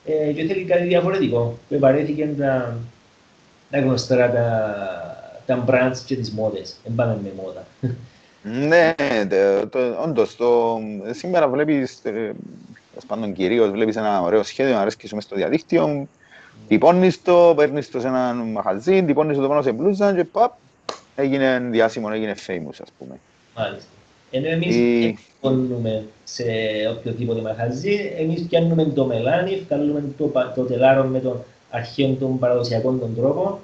ε, 0.05 0.31
και 0.31 0.43
θέλει 0.43 0.63
κάτι 0.63 0.83
διαφορετικό. 0.83 1.57
Που 1.67 1.75
επαρέθηκε 1.75 2.29
τα, 2.37 2.77
τα 3.69 3.79
γνωστά 3.79 4.31
τα, 4.31 5.43
τα 5.45 5.63
brands 5.67 5.97
και 6.05 6.15
τις 6.15 6.31
μόδες. 6.31 6.75
Δεν 6.83 6.95
πάμε 6.95 7.19
με 7.23 7.31
μόδα. 7.35 7.65
Ναι, 8.41 8.95
όντως, 10.03 10.35
το, 10.35 10.79
σήμερα 11.11 11.47
βλέπεις, 11.47 11.99
ε, 12.03 12.31
πάντων 13.07 13.33
κυρίως 13.33 13.69
βλέπεις 13.69 13.95
ένα 13.95 14.21
ωραίο 14.21 14.43
σχέδιο, 14.43 14.77
αρέσκεις 14.77 15.09
σου 15.09 15.15
μες 15.15 15.23
στο 15.23 15.35
διαδίκτυο, 15.35 16.07
τυπώνεις 16.67 17.21
το, 17.21 17.53
παίρνεις 17.55 17.91
το 17.91 17.99
σε 17.99 18.07
ένα 18.07 18.33
μαχαζί, 18.33 19.03
τυπώνεις 19.03 19.37
το 19.37 19.47
πάνω 19.47 19.61
σε 19.61 19.71
μπλούζα 19.71 20.15
και 20.15 20.23
παπ, 20.23 20.51
έγινε 21.15 21.59
διάσημο, 21.71 22.09
έγινε 22.11 22.35
famous, 22.47 22.77
ας 22.81 22.89
πούμε. 22.97 23.19
Μάλιστα. 23.55 23.89
Ενώ 24.31 24.47
εμείς 24.47 24.75
η... 24.75 25.17
δεν 25.41 26.03
σε 26.23 26.43
οποιοδήποτε 26.97 27.41
μαχαζί, 27.41 28.13
εμείς 28.17 28.41
πιάνουμε 28.41 28.85
το 28.85 29.05
μελάνι, 29.05 29.65
βγάλουμε 29.67 30.03
το, 30.17 30.31
το 30.55 30.63
τελάρο 30.63 31.03
με 31.03 31.19
τον 31.19 31.43
αρχαίο 31.69 32.13
των 32.13 32.39
παραδοσιακών 32.39 32.99
των 32.99 33.15
τρόπων 33.15 33.57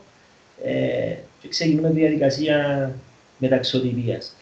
ε, 0.63 1.15
και 1.41 1.47
ξεκινούμε 1.47 1.89
τη 1.89 1.99
διαδικασία 1.99 2.91
μεταξωτηπίας. 3.37 4.35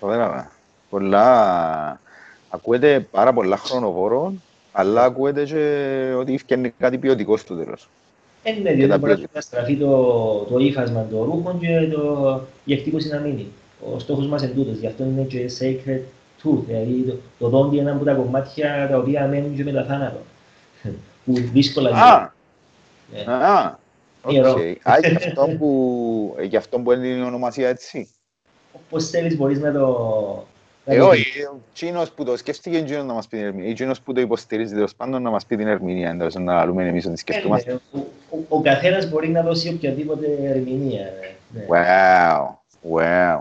Ωραία. 0.00 0.50
Πολλά... 0.90 2.00
Ακούεται 2.48 3.06
πάρα 3.10 3.32
πολλά 3.32 3.56
χρονοβόρο, 3.56 4.32
αλλά 4.72 5.04
ακούεται 5.04 5.44
και 5.44 6.14
ότι 6.18 6.38
φτιάχνει 6.38 6.74
κάτι 6.78 6.98
ποιοτικό 6.98 7.36
στο 7.36 7.54
τέλος. 7.54 7.88
Ε, 8.42 8.52
ναι, 8.52 8.72
διότι 8.72 8.98
μπορεί 8.98 9.26
να 9.34 9.40
στραφεί 9.40 9.76
το, 9.76 10.36
το 10.50 10.58
ύφασμα 10.58 11.06
των 11.10 11.22
ρούχων 11.22 11.58
και 11.58 11.88
το, 11.92 12.40
η 12.64 12.72
εκτύπωση 12.72 13.08
να 13.08 13.18
μείνει. 13.18 13.46
Ο 13.94 13.98
στόχος 13.98 14.26
μας 14.26 14.42
είναι 14.42 14.52
τούτος, 14.52 14.78
γι' 14.78 14.86
αυτό 14.86 15.04
είναι 15.04 15.22
και 15.22 15.50
sacred 15.58 16.00
tooth, 16.42 16.62
δηλαδή 16.66 17.04
το, 17.06 17.16
το 17.38 17.48
δόντι 17.48 17.76
είναι 17.76 17.84
ένα 17.90 17.96
από 17.96 18.04
τα 18.04 18.14
κομμάτια 18.14 18.88
τα 18.90 18.98
οποία 18.98 19.26
μένουν 19.26 19.56
και 19.56 19.64
μετά 19.64 19.84
θάνατο. 19.84 20.18
που 21.24 21.32
δύσκολα 21.34 21.90
γίνονται. 21.90 23.32
Α, 23.32 23.78
οκ. 24.22 24.34
Α, 24.82 24.98
γι' 24.98 25.16
αυτό 25.16 25.48
που, 25.58 26.36
γι' 26.40 26.56
αυτό 26.56 26.78
που 26.78 26.92
είναι 26.92 27.06
η 27.06 27.20
ονομασία 27.20 27.68
έτσι. 27.68 28.08
Όπως 28.72 29.10
θέλεις 29.10 29.36
μπορείς 29.36 29.60
να 29.60 29.72
το, 29.72 30.46
ε, 30.86 31.00
όχι, 31.00 31.42
ο 31.42 31.60
Τζείνος 31.74 32.10
που 32.10 32.24
το 32.24 32.36
σκέφτηκε 32.36 32.76
είναι 32.76 33.02
να 33.02 33.12
μας 33.12 33.26
πει 33.28 33.36
την 33.36 33.46
ερμηνεία. 33.46 33.70
Ο 33.70 33.74
Τζείνος 33.74 34.00
που 34.00 34.12
το 34.12 34.20
υποστηρίζει 34.20 34.74
τέλος 34.74 34.94
πάντων 34.94 35.22
να 35.22 35.30
μας 35.30 35.46
πει 35.46 35.56
την 35.56 35.66
ερμηνεία, 35.66 36.10
εντός 36.10 36.34
να 36.34 36.54
λαλούμε 36.54 36.88
εμείς 36.88 37.06
ότι 37.06 37.16
σκεφτούμαστε. 37.16 37.70
Ε, 37.70 37.74
ο, 37.92 37.98
ο, 38.30 38.38
ο 38.48 38.60
καθένας 38.60 39.10
μπορεί 39.10 39.28
να 39.28 39.42
δώσει 39.42 39.68
οποιαδήποτε 39.68 40.26
ερμηνεία. 40.42 41.12
Ναι. 41.48 41.64
Wow, 41.68 42.46
wow. 42.92 43.40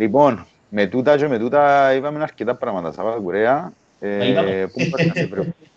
Λοιπόν, 0.00 0.46
με 0.68 0.86
τούτα 0.86 1.16
και 1.16 1.28
με 1.28 1.38
τούτα 1.38 1.94
είπαμε 1.94 2.22
αρκετά 2.22 2.54
πράγματα, 2.54 2.92
Σαββάτα 2.92 3.18
Κουρέα. 3.18 3.72
Ε, 4.00 4.28
είπαμε. 4.28 4.70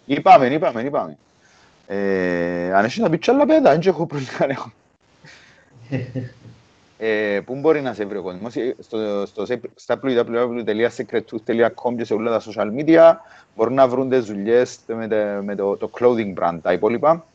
είπαμε, 0.05 0.47
είπαμε, 0.47 0.81
είπαμε. 0.81 1.17
Ε, 1.87 2.73
αν 2.73 2.85
έχεις 2.85 2.97
να 2.97 3.09
πεις 3.09 3.27
άλλα 3.27 3.45
πέτα, 3.45 3.71
δεν 3.71 3.81
έχω 3.85 4.05
πρόβλημα. 4.05 4.73
Ε, 6.97 7.39
πού 7.45 7.55
μπορεί 7.55 7.81
να 7.81 7.93
σε 7.93 8.05
βρει 8.05 8.17
ο 8.17 8.21
κόσμος, 8.21 8.55
ε, 8.55 8.75
στο, 8.79 9.25
στο, 9.25 9.45
στα 9.75 9.99
www.secrettooth.com 10.03 11.95
και 11.97 12.05
σε 12.05 12.13
όλα 12.13 12.31
τα 12.31 12.41
social 12.51 12.67
media 12.79 13.13
μπορούν 13.55 13.73
να 13.73 13.87
βρουν 13.87 14.09
τις 14.09 14.25
δουλειές 14.25 14.77
με, 14.87 15.07
με 15.41 15.55
το, 15.55 15.77
το 15.77 15.89
clothing 15.99 16.33
brand, 16.39 16.57
τα 16.61 16.73
υπόλοιπα. 16.73 17.25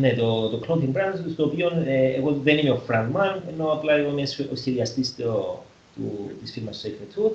Ναι, 0.00 0.14
το, 0.14 0.48
το 0.48 0.60
clothing 0.66 0.92
brand, 0.96 1.14
στο 1.32 1.44
οποίο 1.44 1.68
ε, 1.86 2.14
εγώ 2.14 2.32
δεν 2.42 2.58
είμαι 2.58 2.70
ο 2.70 2.80
frontman, 2.88 3.40
ενώ 3.52 3.72
απλά 3.72 3.98
είμαι 3.98 4.22
ο 4.52 4.56
σχεδιαστής 4.56 5.16
το, 5.16 5.62
του, 5.94 6.30
της 6.42 6.52
φίρμας 6.52 6.86
Sacred 6.86 7.18
Tooth. 7.18 7.32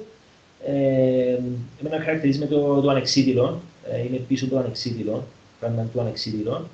Ε, 0.66 1.38
εμένα 1.82 2.03
χαρακτηρίζει 2.03 2.39
με 2.39 2.45
το, 2.45 2.82
το 2.82 2.89
ανεξίδηλο, 2.89 3.62
ε, 3.91 4.05
είμαι 4.05 4.18
πίσω 4.18 4.47
το 4.47 4.58
ανεξίδηλο, 4.58 5.24
frontman 5.62 5.86
του 5.93 5.99
ανεξίδηλο. 5.99 6.68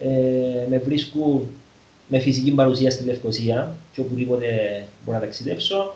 Ε, 0.00 0.66
με 0.68 0.78
βρίσκουν 0.78 1.48
με 2.08 2.18
φυσική 2.18 2.50
παρουσία 2.50 2.90
στη 2.90 3.04
Λευκοσία 3.04 3.76
και 3.92 4.00
οπουδήποτε 4.00 4.46
μπορώ 5.04 5.18
να 5.18 5.24
ταξιδέψω. 5.24 5.94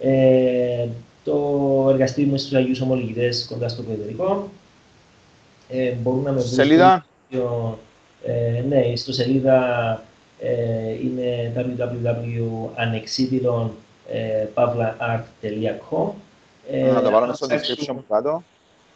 Ε, 0.00 0.86
το 1.24 1.86
εργαστήριο 1.90 2.30
μου 2.30 2.38
στους 2.38 2.52
Αγίους 2.52 2.80
Ομολογητές 2.80 3.46
κοντά 3.48 3.68
στο 3.68 3.82
Προεδρικό. 3.82 4.50
Ε, 5.68 5.90
μπορούν 5.90 6.22
να 6.22 6.32
με 6.32 6.38
βρουν 6.38 6.52
Σελίδα; 6.52 7.06
Στο, 7.30 7.78
ε, 8.24 8.62
ναι, 8.68 8.96
στο 8.96 9.12
σελίδα 9.12 10.02
ε, 10.40 10.92
είναι 11.02 11.52
www.anexidilon.pavlaart.com 11.56 13.70
ε, 16.70 16.92
Να 16.92 17.02
το 17.02 17.10
βάλουμε 17.10 17.34
στο 17.34 17.46
description 17.50 17.94
που 17.94 18.04
κάτω. 18.08 18.42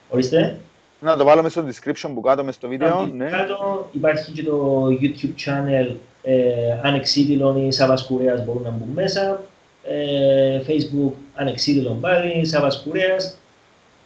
Ορίστε. 0.09 0.59
Να 1.01 1.17
το 1.17 1.25
βάλουμε 1.25 1.49
στο 1.49 1.65
description 1.67 2.11
που 2.15 2.21
κάτω 2.21 2.45
μες 2.45 2.55
στο 2.55 2.69
βίντεο. 2.69 3.07
Ναι. 3.07 3.29
Κάτω 3.29 3.89
υπάρχει 3.93 4.33
και 4.33 4.43
το 4.43 4.87
YouTube 4.87 5.35
channel 5.47 5.95
ε, 6.23 6.79
ανεξίδηλον 6.83 7.67
ή 7.67 7.73
Σάββας 7.73 8.07
Κουρέας 8.07 8.45
μπορούν 8.45 8.63
να 8.63 8.71
μπουν 8.71 8.89
μέσα. 8.95 9.43
Ε, 9.85 10.61
Facebook 10.67 11.13
ανεξίδηλον 11.35 12.01
πάλι, 12.01 12.47
Σάββας 12.47 12.83
Κουρέας. 12.83 13.37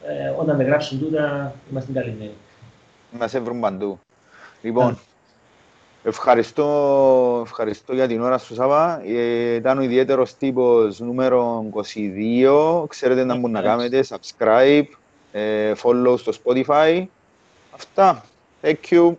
Ε, 0.07 0.29
όταν 0.39 0.57
με 0.57 0.65
γράψουν 0.65 0.99
τούτα, 0.99 1.55
είμαστε 1.71 1.93
καλυμμένοι. 1.93 2.35
Μας 3.11 3.35
έβρουν 3.35 3.61
παντού. 3.61 3.99
Λοιπόν, 4.63 4.99
ευχαριστώ, 6.09 7.43
ευχαριστώ 7.45 7.95
για 7.95 8.07
την 8.07 8.23
ώρα 8.23 8.39
σου, 8.39 8.55
Σάβα. 8.55 9.03
Ε, 9.07 9.55
ήταν 9.55 9.79
ο 9.79 9.83
ιδιαίτερος 9.83 10.37
τύπος 10.37 11.01
νούμερο 11.01 11.67
22. 11.71 12.85
Ξέρετε 12.89 13.25
να 13.25 13.35
μπορούν 13.35 13.51
να 13.51 13.63
κάνετε, 13.63 14.05
subscribe, 14.09 14.85
ε, 15.33 15.73
follow 15.83 16.19
στο 16.19 16.33
Spotify. 16.45 17.05
Αυτά. 17.71 18.25
Thank 18.63 18.91
you. 18.91 19.13